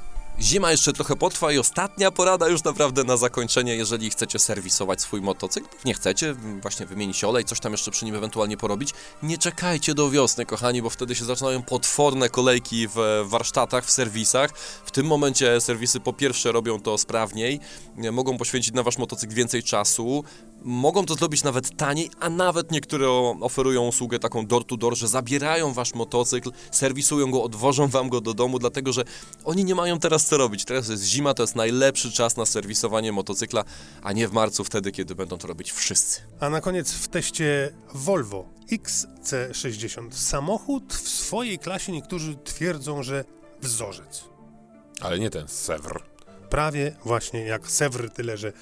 Zima 0.43 0.70
jeszcze 0.70 0.93
trochę 0.93 1.16
potrwa 1.16 1.53
i 1.53 1.59
ostatnia 1.59 2.11
porada 2.11 2.49
już 2.49 2.64
naprawdę 2.64 3.05
na 3.05 3.16
zakończenie, 3.16 3.76
jeżeli 3.76 4.11
chcecie 4.11 4.38
serwisować 4.38 5.01
swój 5.01 5.20
motocykl, 5.20 5.68
nie 5.84 5.95
chcecie 5.95 6.34
właśnie 6.62 6.86
wymienić 6.86 7.24
olej, 7.24 7.45
coś 7.45 7.61
tam 7.61 7.72
jeszcze 7.72 7.90
przy 7.90 8.05
nim 8.05 8.14
ewentualnie 8.14 8.57
porobić, 8.57 8.95
nie 9.22 9.38
czekajcie 9.38 9.95
do 9.95 10.11
wiosny, 10.11 10.47
kochani, 10.47 10.82
bo 10.82 10.90
wtedy 10.90 11.14
się 11.14 11.24
zaczynają 11.24 11.62
potworne 11.62 12.28
kolejki 12.28 12.88
w 12.88 13.24
warsztatach, 13.24 13.84
w 13.84 13.90
serwisach. 13.90 14.51
W 14.84 14.90
tym 14.90 15.07
momencie 15.07 15.61
serwisy 15.61 16.01
po 16.01 16.12
pierwsze 16.12 16.53
robią 16.53 16.80
to 16.80 16.99
sprawniej, 16.99 17.61
mogą 18.12 18.38
poświęcić 18.38 18.74
na 18.74 18.82
wasz 18.82 18.99
motocykl 18.99 19.34
więcej 19.34 19.62
czasu, 19.62 20.24
mogą 20.65 21.07
to 21.07 21.15
zrobić 21.15 21.43
nawet 21.43 21.77
taniej, 21.77 22.11
a 22.21 22.31
nawet 22.31 22.71
niektóre 22.71 23.11
oferują 23.41 23.89
usługę 23.89 24.19
taką 24.19 24.47
door 24.47 24.65
to 24.65 24.77
door, 24.77 24.97
że 24.97 25.09
zabierają 25.09 25.73
wasz 25.73 25.95
motocykl, 25.95 26.53
serwisują 26.71 27.31
go, 27.31 27.43
odwożą 27.43 27.89
wam 27.89 28.09
go 28.09 28.21
do 28.21 28.35
domu, 28.35 28.59
dlatego 28.59 28.93
że 28.93 29.05
oni 29.45 29.65
nie 29.65 29.75
mają 29.75 29.99
teraz 29.99 30.25
co 30.25 30.37
robić. 30.37 30.65
Teraz 30.65 30.89
jest 30.89 31.05
zima, 31.05 31.35
to 31.35 31.43
jest 31.43 31.57
najlepszy 31.57 32.13
czas 32.13 32.37
na 32.37 32.47
serwisowanie 32.47 33.13
motocykla, 33.13 33.65
a 34.03 34.13
nie 34.13 34.29
w 34.29 34.33
marcu, 34.33 34.65
wtedy, 34.65 34.93
kiedy 34.93 35.15
będą 35.15 35.39
to 35.39 35.49
robić 35.49 35.73
wszyscy. 35.73 36.21
A 36.41 36.51
na 36.51 36.61
koniec 36.61 36.93
w 36.93 37.09
teście 37.09 37.73
Volvo 37.95 38.49
XC60. 38.73 40.13
Samochód 40.13 40.95
w 40.95 41.09
swojej 41.09 41.59
klasie 41.59 41.93
niektórzy 41.93 42.37
twierdzą, 42.45 43.03
że 43.03 43.25
wzorzec. 43.63 44.25
Ale 45.01 45.19
nie 45.19 45.31
ten 45.31 45.49
Sewr. 45.49 46.03
Prawie 46.51 46.97
właśnie 47.05 47.41
jak 47.41 47.71
Sewr, 47.71 48.11
tyle 48.11 48.37
że 48.37 48.53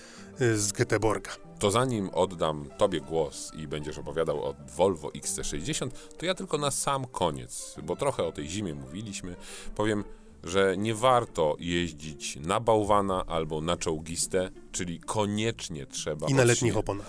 y, 0.40 0.58
z 0.58 0.72
Göteborga. 0.72 1.49
To 1.60 1.70
zanim 1.70 2.10
oddam 2.12 2.68
Tobie 2.78 3.00
głos 3.00 3.52
i 3.54 3.68
będziesz 3.68 3.98
opowiadał 3.98 4.44
o 4.44 4.54
Volvo 4.76 5.08
XC60, 5.08 5.90
to 6.18 6.26
ja 6.26 6.34
tylko 6.34 6.58
na 6.58 6.70
sam 6.70 7.04
koniec, 7.04 7.76
bo 7.82 7.96
trochę 7.96 8.24
o 8.24 8.32
tej 8.32 8.48
zimie 8.48 8.74
mówiliśmy, 8.74 9.36
powiem, 9.74 10.04
że 10.44 10.76
nie 10.76 10.94
warto 10.94 11.56
jeździć 11.58 12.36
na 12.36 12.60
bałwana 12.60 13.26
albo 13.26 13.60
na 13.60 13.76
czołgistę, 13.76 14.50
czyli 14.72 15.00
koniecznie 15.00 15.86
trzeba... 15.86 16.26
I 16.26 16.34
na 16.34 16.44
letnich 16.44 16.76
oponach. 16.76 17.06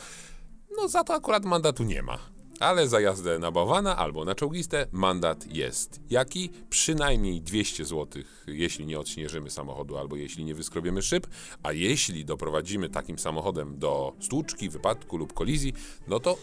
No 0.77 0.87
za 0.87 1.03
to 1.03 1.13
akurat 1.13 1.45
mandatu 1.45 1.83
nie 1.83 2.01
ma. 2.01 2.17
Ale 2.61 2.87
za 2.87 2.99
jazdę 2.99 3.39
na 3.39 3.51
bałwana 3.51 3.97
albo 3.97 4.25
na 4.25 4.35
czołgistę 4.35 4.87
mandat 4.91 5.53
jest. 5.53 5.99
Jaki? 6.09 6.49
Przynajmniej 6.69 7.41
200 7.41 7.85
zł, 7.85 8.23
jeśli 8.47 8.85
nie 8.85 8.99
odśnieżymy 8.99 9.49
samochodu 9.49 9.97
albo 9.97 10.15
jeśli 10.15 10.45
nie 10.45 10.55
wyskrobiemy 10.55 11.01
szyb, 11.01 11.27
a 11.63 11.71
jeśli 11.71 12.25
doprowadzimy 12.25 12.89
takim 12.89 13.19
samochodem 13.19 13.79
do 13.79 14.13
stłuczki, 14.19 14.69
wypadku 14.69 15.17
lub 15.17 15.33
kolizji, 15.33 15.73
no 16.07 16.19
to 16.19 16.37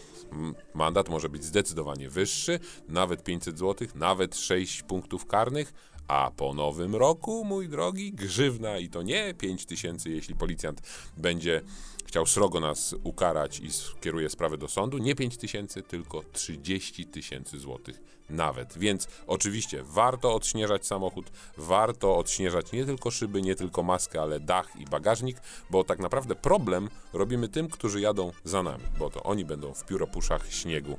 mandat 0.73 1.09
może 1.09 1.29
być 1.29 1.43
zdecydowanie 1.43 2.09
wyższy, 2.09 2.59
nawet 2.87 3.23
500 3.23 3.59
zł, 3.59 3.87
nawet 3.95 4.37
6 4.37 4.83
punktów 4.83 5.25
karnych, 5.25 5.73
a 6.09 6.31
po 6.31 6.53
nowym 6.53 6.95
roku, 6.95 7.45
mój 7.45 7.69
drogi, 7.69 8.11
grzywna 8.11 8.77
i 8.77 8.89
to 8.89 9.01
nie 9.01 9.33
5 9.33 9.65
tysięcy, 9.65 10.09
jeśli 10.09 10.35
policjant 10.35 10.81
będzie 11.17 11.61
chciał 12.05 12.25
srogo 12.25 12.59
nas 12.59 12.95
ukarać 13.03 13.59
i 13.59 13.71
skieruje 13.71 14.29
sprawę 14.29 14.57
do 14.57 14.67
sądu, 14.67 14.97
nie 14.97 15.15
5 15.15 15.37
tysięcy, 15.37 15.83
tylko 15.83 16.23
30 16.33 17.05
tysięcy 17.05 17.59
złotych 17.59 18.01
nawet. 18.29 18.77
Więc 18.77 19.07
oczywiście 19.27 19.83
warto 19.83 20.35
odśnieżać 20.35 20.87
samochód, 20.87 21.31
warto 21.57 22.17
odśnieżać 22.17 22.71
nie 22.71 22.85
tylko 22.85 23.11
szyby, 23.11 23.41
nie 23.41 23.55
tylko 23.55 23.83
maskę, 23.83 24.21
ale 24.21 24.39
dach 24.39 24.75
i 24.79 24.85
bagażnik, 24.85 25.37
bo 25.69 25.83
tak 25.83 25.99
naprawdę 25.99 26.35
problem 26.35 26.89
robimy 27.13 27.49
tym, 27.49 27.69
którzy 27.69 28.01
jadą 28.01 28.31
za 28.43 28.63
nami, 28.63 28.83
bo 28.99 29.09
to 29.09 29.23
oni 29.23 29.45
będą 29.45 29.73
w 29.73 29.85
pióropuszach 29.85 30.53
śniegu 30.53 30.97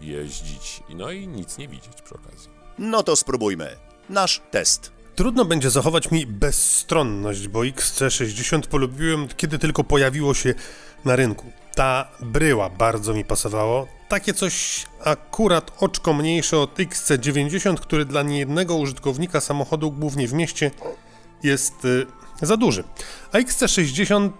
jeździć, 0.00 0.82
no 0.88 1.10
i 1.10 1.28
nic 1.28 1.58
nie 1.58 1.68
widzieć 1.68 2.02
przy 2.04 2.14
okazji. 2.14 2.50
No 2.78 3.02
to 3.02 3.16
spróbujmy. 3.16 3.93
Nasz 4.08 4.40
test. 4.50 4.92
Trudno 5.14 5.44
będzie 5.44 5.70
zachować 5.70 6.10
mi 6.10 6.26
bezstronność, 6.26 7.48
bo 7.48 7.60
XC60 7.60 8.66
polubiłem, 8.66 9.28
kiedy 9.36 9.58
tylko 9.58 9.84
pojawiło 9.84 10.34
się 10.34 10.54
na 11.04 11.16
rynku. 11.16 11.52
Ta 11.74 12.08
bryła 12.20 12.70
bardzo 12.70 13.14
mi 13.14 13.24
pasowało. 13.24 13.86
Takie 14.08 14.34
coś 14.34 14.86
akurat 15.04 15.72
oczko 15.78 16.12
mniejsze 16.12 16.58
od 16.58 16.78
XC90, 16.78 17.76
który 17.76 18.04
dla 18.04 18.22
niejednego 18.22 18.76
użytkownika 18.76 19.40
samochodu, 19.40 19.90
głównie 19.90 20.28
w 20.28 20.32
mieście, 20.32 20.70
jest 21.42 21.84
y, 21.84 22.06
za 22.42 22.56
duży. 22.56 22.84
A 23.32 23.38
XC60, 23.38 24.30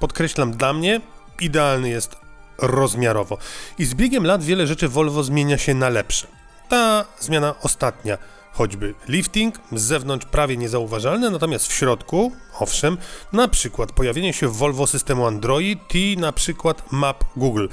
podkreślam 0.00 0.52
dla 0.52 0.72
mnie, 0.72 1.00
idealny 1.40 1.88
jest 1.88 2.16
rozmiarowo. 2.58 3.38
I 3.78 3.84
z 3.84 3.94
biegiem 3.94 4.26
lat 4.26 4.42
wiele 4.42 4.66
rzeczy 4.66 4.88
Volvo 4.88 5.22
zmienia 5.22 5.58
się 5.58 5.74
na 5.74 5.88
lepsze. 5.88 6.26
Ta 6.68 7.04
zmiana 7.20 7.54
ostatnia, 7.62 8.18
choćby 8.56 8.94
lifting, 9.08 9.54
z 9.72 9.82
zewnątrz 9.82 10.26
prawie 10.26 10.56
niezauważalny, 10.56 11.30
natomiast 11.30 11.66
w 11.66 11.72
środku, 11.72 12.32
owszem, 12.58 12.98
na 13.32 13.48
przykład 13.48 13.92
pojawienie 13.92 14.32
się 14.32 14.48
w 14.48 14.56
Volvo 14.56 14.86
systemu 14.86 15.26
Android 15.26 15.94
i 15.94 16.16
na 16.20 16.32
przykład 16.32 16.92
map 16.92 17.24
Google. 17.36 17.66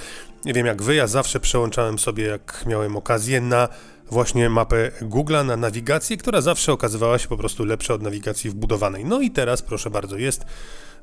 Nie 0.46 0.54
wiem 0.54 0.66
jak 0.66 0.82
wy, 0.82 0.96
ja 0.96 1.08
zawsze 1.08 1.40
przełączałem 1.40 2.00
sobie, 2.00 2.24
jak 2.24 2.64
miałem 2.68 2.98
okazję, 2.98 3.42
na 3.42 3.70
właśnie 4.12 4.50
mapę 4.50 4.92
Google'a, 5.02 5.46
na 5.46 5.58
nawigację, 5.58 6.18
która 6.18 6.42
zawsze 6.42 6.74
okazywała 6.74 7.20
się 7.20 7.28
po 7.28 7.38
prostu 7.38 7.66
lepsza 7.66 7.94
od 7.94 8.02
nawigacji 8.02 8.50
wbudowanej. 8.50 9.06
No 9.06 9.22
i 9.22 9.32
teraz, 9.32 9.62
proszę 9.62 9.90
bardzo, 9.90 10.18
jest 10.18 10.46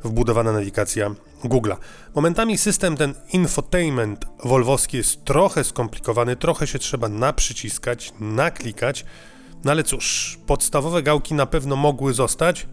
wbudowana 0.04 0.52
nawigacja 0.52 1.10
Google'a. 1.44 1.76
Momentami 2.14 2.58
system 2.58 2.96
ten 2.96 3.14
infotainment 3.32 4.26
wolwowski 4.44 4.96
jest 4.96 5.24
trochę 5.24 5.64
skomplikowany, 5.64 6.36
trochę 6.36 6.66
się 6.66 6.78
trzeba 6.78 7.08
naprzyciskać, 7.08 8.12
naklikać, 8.20 9.04
no 9.64 9.70
ale 9.70 9.84
cóż, 9.84 10.38
podstawowe 10.46 11.02
gałki 11.02 11.34
na 11.34 11.46
pewno 11.46 11.76
mogły 11.76 12.14
zostać, 12.14 12.66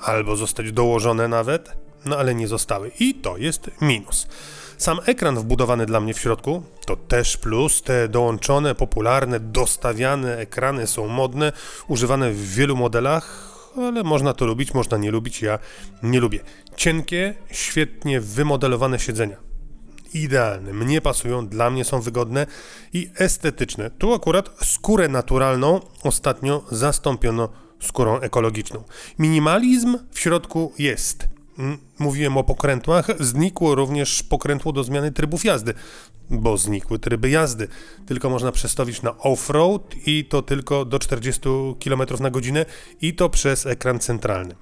albo 0.00 0.36
zostać 0.36 0.72
dołożone 0.72 1.28
nawet, 1.28 1.76
no 2.04 2.16
ale 2.16 2.34
nie 2.34 2.48
zostały 2.48 2.90
i 3.00 3.14
to 3.14 3.36
jest 3.36 3.70
minus. 3.80 4.26
Sam 4.78 5.00
ekran 5.06 5.36
wbudowany 5.36 5.86
dla 5.86 6.00
mnie 6.00 6.14
w 6.14 6.20
środku 6.20 6.62
to 6.86 6.96
też 6.96 7.36
plus. 7.36 7.82
Te 7.82 8.08
dołączone, 8.08 8.74
popularne, 8.74 9.40
dostawiane 9.40 10.36
ekrany 10.36 10.86
są 10.86 11.08
modne, 11.08 11.52
używane 11.88 12.30
w 12.32 12.54
wielu 12.54 12.76
modelach, 12.76 13.52
ale 13.76 14.02
można 14.02 14.34
to 14.34 14.46
lubić, 14.46 14.74
można 14.74 14.98
nie 14.98 15.10
lubić. 15.10 15.42
Ja 15.42 15.58
nie 16.02 16.20
lubię. 16.20 16.40
Cienkie, 16.76 17.34
świetnie 17.50 18.20
wymodelowane 18.20 18.98
siedzenia. 18.98 19.51
Idealne, 20.14 20.72
mnie 20.72 21.00
pasują, 21.00 21.48
dla 21.48 21.70
mnie 21.70 21.84
są 21.84 22.00
wygodne 22.00 22.46
i 22.92 23.10
estetyczne. 23.18 23.90
Tu 23.90 24.14
akurat 24.14 24.50
skórę 24.64 25.08
naturalną 25.08 25.80
ostatnio 26.02 26.64
zastąpiono 26.70 27.48
skórą 27.80 28.20
ekologiczną. 28.20 28.84
Minimalizm 29.18 29.98
w 30.12 30.20
środku 30.20 30.72
jest. 30.78 31.28
Mm, 31.58 31.78
Mówiłem 31.98 32.36
o 32.36 32.44
pokrętłach, 32.44 33.06
znikło 33.20 33.74
również 33.74 34.22
pokrętło 34.22 34.72
do 34.72 34.84
zmiany 34.84 35.12
trybów 35.12 35.44
jazdy, 35.44 35.74
bo 36.30 36.56
znikły 36.56 36.98
tryby 36.98 37.30
jazdy. 37.30 37.68
Tylko 38.06 38.30
można 38.30 38.52
przestawić 38.52 39.02
na 39.02 39.10
off-road 39.10 39.80
i 40.06 40.24
to 40.24 40.42
tylko 40.42 40.84
do 40.84 40.98
40 40.98 41.40
km 41.84 42.02
na 42.20 42.30
godzinę 42.30 42.66
i 43.00 43.14
to 43.14 43.28
przez 43.28 43.66
ekran 43.66 43.98
centralny. 43.98 44.54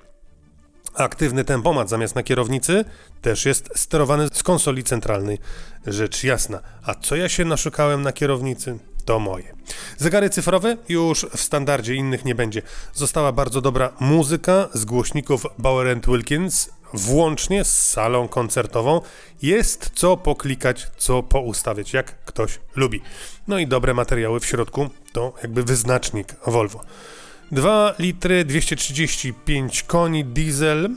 Aktywny 0.95 1.45
tempomat 1.45 1.89
zamiast 1.89 2.15
na 2.15 2.23
kierownicy 2.23 2.85
też 3.23 3.47
jest 3.47 3.71
sterowany 3.77 4.29
z 4.33 4.43
konsoli 4.43 4.85
centralnej. 4.85 5.39
Rzecz 5.87 6.25
jasna. 6.25 6.61
A 6.83 6.95
co 6.95 7.17
ja 7.17 7.29
się 7.29 7.45
naszukałem 7.45 8.03
na 8.03 8.13
kierownicy? 8.13 8.79
To 9.05 9.19
moje. 9.19 9.55
Zegary 9.99 10.31
cyfrowe 10.31 10.77
już 10.89 11.27
w 11.37 11.41
standardzie 11.41 11.95
innych 11.95 12.25
nie 12.25 12.35
będzie. 12.35 12.63
Została 12.93 13.33
bardzo 13.33 13.61
dobra 13.61 13.93
muzyka 14.01 14.69
z 14.75 14.85
głośników 14.85 15.47
Bauer 15.59 16.01
Wilkins, 16.01 16.71
włącznie 16.95 17.65
z 17.65 17.91
salą 17.91 18.29
koncertową. 18.29 19.01
Jest 19.43 19.91
co 19.95 20.17
poklikać, 20.17 20.91
co 20.97 21.23
poustawiać, 21.23 21.93
jak 21.93 22.25
ktoś 22.25 22.61
lubi. 22.77 23.03
No 23.49 23.59
i 23.59 23.67
dobre 23.67 23.95
materiały 23.95 24.41
w 24.41 24.47
środku 24.47 24.91
to 25.13 25.33
jakby 25.43 25.63
wyznacznik 25.63 26.35
Volvo. 26.47 26.81
2 27.53 27.95
litry, 27.99 28.45
235 28.45 29.83
koni, 29.83 30.25
diesel. 30.25 30.91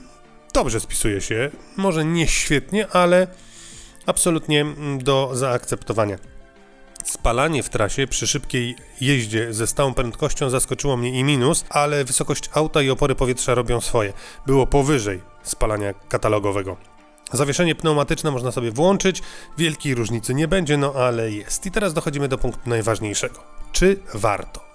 Dobrze 0.54 0.80
spisuje 0.80 1.22
się. 1.22 1.52
Może 1.78 2.06
nie 2.06 2.28
świetnie, 2.28 2.88
ale 2.88 3.28
absolutnie 4.06 4.66
do 4.98 5.32
zaakceptowania. 5.34 6.18
Spalanie 7.04 7.64
w 7.64 7.70
trasie 7.70 8.08
przy 8.08 8.28
szybkiej 8.28 8.76
jeździe 9.02 9.54
ze 9.54 9.68
stałą 9.68 9.94
prędkością 9.94 10.50
zaskoczyło 10.50 10.98
mnie 10.98 11.20
i 11.20 11.24
minus, 11.24 11.66
ale 11.70 12.06
wysokość 12.06 12.50
auta 12.54 12.82
i 12.82 12.90
opory 12.90 13.16
powietrza 13.16 13.56
robią 13.56 13.82
swoje. 13.82 14.14
Było 14.46 14.68
powyżej 14.68 15.22
spalania 15.44 15.94
katalogowego. 15.94 16.78
Zawieszenie 17.32 17.76
pneumatyczne 17.76 18.32
można 18.32 18.52
sobie 18.52 18.72
włączyć, 18.72 19.22
wielkiej 19.58 19.96
różnicy 19.96 20.34
nie 20.34 20.48
będzie, 20.48 20.78
no 20.78 20.94
ale 20.94 21.32
jest. 21.32 21.66
I 21.66 21.72
teraz 21.72 21.94
dochodzimy 21.94 22.28
do 22.28 22.38
punktu 22.38 22.70
najważniejszego. 22.70 23.44
Czy 23.72 24.00
warto? 24.14 24.73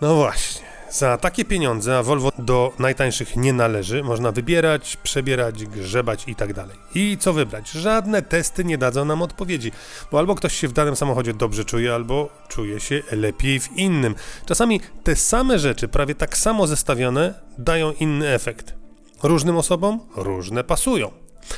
No 0.00 0.14
właśnie. 0.14 0.68
Za 0.90 1.18
takie 1.18 1.44
pieniądze, 1.44 1.98
a 1.98 2.02
Volvo 2.02 2.32
do 2.38 2.72
najtańszych 2.78 3.36
nie 3.36 3.52
należy, 3.52 4.02
można 4.02 4.32
wybierać, 4.32 4.96
przebierać, 4.96 5.66
grzebać 5.66 6.24
i 6.26 6.34
tak 6.34 6.52
dalej. 6.52 6.76
I 6.94 7.16
co 7.20 7.32
wybrać? 7.32 7.70
Żadne 7.70 8.22
testy 8.22 8.64
nie 8.64 8.78
dadzą 8.78 9.04
nam 9.04 9.22
odpowiedzi, 9.22 9.72
bo 10.12 10.18
albo 10.18 10.34
ktoś 10.34 10.54
się 10.54 10.68
w 10.68 10.72
danym 10.72 10.96
samochodzie 10.96 11.34
dobrze 11.34 11.64
czuje, 11.64 11.94
albo 11.94 12.28
czuje 12.48 12.80
się 12.80 13.02
lepiej 13.12 13.60
w 13.60 13.76
innym. 13.76 14.14
Czasami 14.46 14.80
te 15.04 15.16
same 15.16 15.58
rzeczy, 15.58 15.88
prawie 15.88 16.14
tak 16.14 16.36
samo 16.36 16.66
zestawione, 16.66 17.34
dają 17.58 17.92
inny 17.92 18.28
efekt. 18.28 18.74
Różnym 19.22 19.56
osobom 19.56 20.00
różne 20.16 20.64
pasują. 20.64 21.10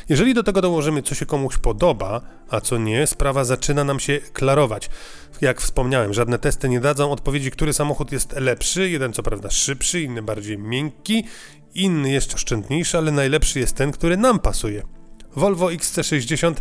Jeżeli 0.09 0.35
do 0.35 0.43
tego 0.43 0.61
dołożymy, 0.61 1.03
co 1.03 1.15
się 1.15 1.27
komuś 1.27 1.59
podoba, 1.59 2.21
a 2.51 2.61
co 2.61 2.79
nie, 2.79 3.07
sprawa 3.07 3.45
zaczyna 3.45 3.85
nam 3.85 4.01
się 4.01 4.19
klarować. 4.33 4.91
Jak 5.41 5.61
wspomniałem, 5.61 6.15
żadne 6.15 6.39
testy 6.39 6.69
nie 6.69 6.81
dadzą 6.81 7.11
odpowiedzi, 7.13 7.51
który 7.51 7.73
samochód 7.73 8.13
jest 8.13 8.33
lepszy. 8.33 8.91
Jeden 8.91 9.13
co 9.13 9.23
prawda 9.23 9.51
szybszy, 9.51 10.01
inny 10.01 10.23
bardziej 10.23 10.59
miękki, 10.59 11.25
inny 11.75 12.11
jeszcze 12.11 12.35
oszczędniejszy, 12.35 12.99
ale 12.99 13.13
najlepszy 13.13 13.61
jest 13.61 13.77
ten, 13.77 13.93
który 13.93 14.17
nam 14.17 14.39
pasuje. 14.39 14.83
Volvo 15.37 15.67
XC60 15.67 16.55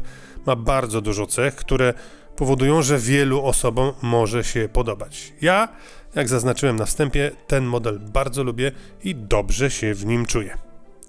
ma 0.46 0.56
bardzo 0.56 1.02
dużo 1.02 1.26
cech, 1.26 1.56
które 1.56 1.94
powodują, 2.36 2.82
że 2.82 3.00
wielu 3.00 3.46
osobom 3.46 3.94
może 4.02 4.44
się 4.44 4.70
podobać. 4.74 5.34
Ja, 5.42 5.68
jak 6.16 6.30
zaznaczyłem 6.30 6.76
na 6.76 6.86
wstępie, 6.86 7.32
ten 7.48 7.66
model 7.66 8.00
bardzo 8.00 8.44
lubię 8.44 8.72
i 9.04 9.16
dobrze 9.16 9.72
się 9.72 9.94
w 9.94 10.06
nim 10.06 10.26
czuję. 10.26 10.58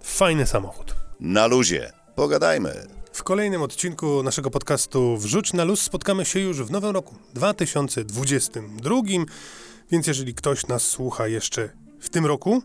Fajny 0.03 0.47
samochód. 0.47 0.97
Na 1.21 1.47
luzie. 1.47 2.00
Pogadajmy. 2.21 2.87
W 3.13 3.23
kolejnym 3.23 3.63
odcinku 3.63 4.23
naszego 4.23 4.51
podcastu 4.51 5.17
Wrzuć 5.17 5.53
na 5.53 5.65
luz 5.65 5.83
spotkamy 5.83 6.25
się 6.25 6.41
już 6.41 6.63
w 6.63 6.71
nowym 6.71 6.91
roku 6.91 7.15
2022, 7.35 8.97
więc 9.91 10.07
jeżeli 10.07 10.35
ktoś 10.35 10.67
nas 10.67 10.83
słucha 10.83 11.29
jeszcze 11.29 11.69
w 12.01 12.09
tym 12.09 12.27
roku, 12.27 12.63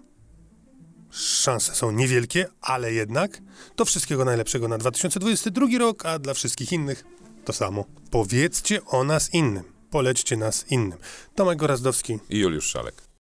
szanse 1.12 1.76
są 1.76 1.92
niewielkie, 1.92 2.48
ale 2.62 2.94
jednak 2.94 3.42
to 3.76 3.86
wszystkiego 3.86 4.26
najlepszego 4.26 4.68
na 4.68 4.78
2022 4.78 5.68
rok, 5.80 6.06
a 6.06 6.20
dla 6.20 6.34
wszystkich 6.34 6.72
innych 6.72 7.04
to 7.46 7.54
samo. 7.54 7.86
Powiedzcie 8.12 8.86
o 8.86 9.04
nas 9.04 9.34
innym, 9.34 9.64
polećcie 9.90 10.38
nas 10.38 10.66
innym. 10.72 11.00
Tomek 11.36 11.60
Gorazdowski, 11.60 12.20
I 12.30 12.40
Juliusz 12.40 12.68
Szalek. 12.68 13.05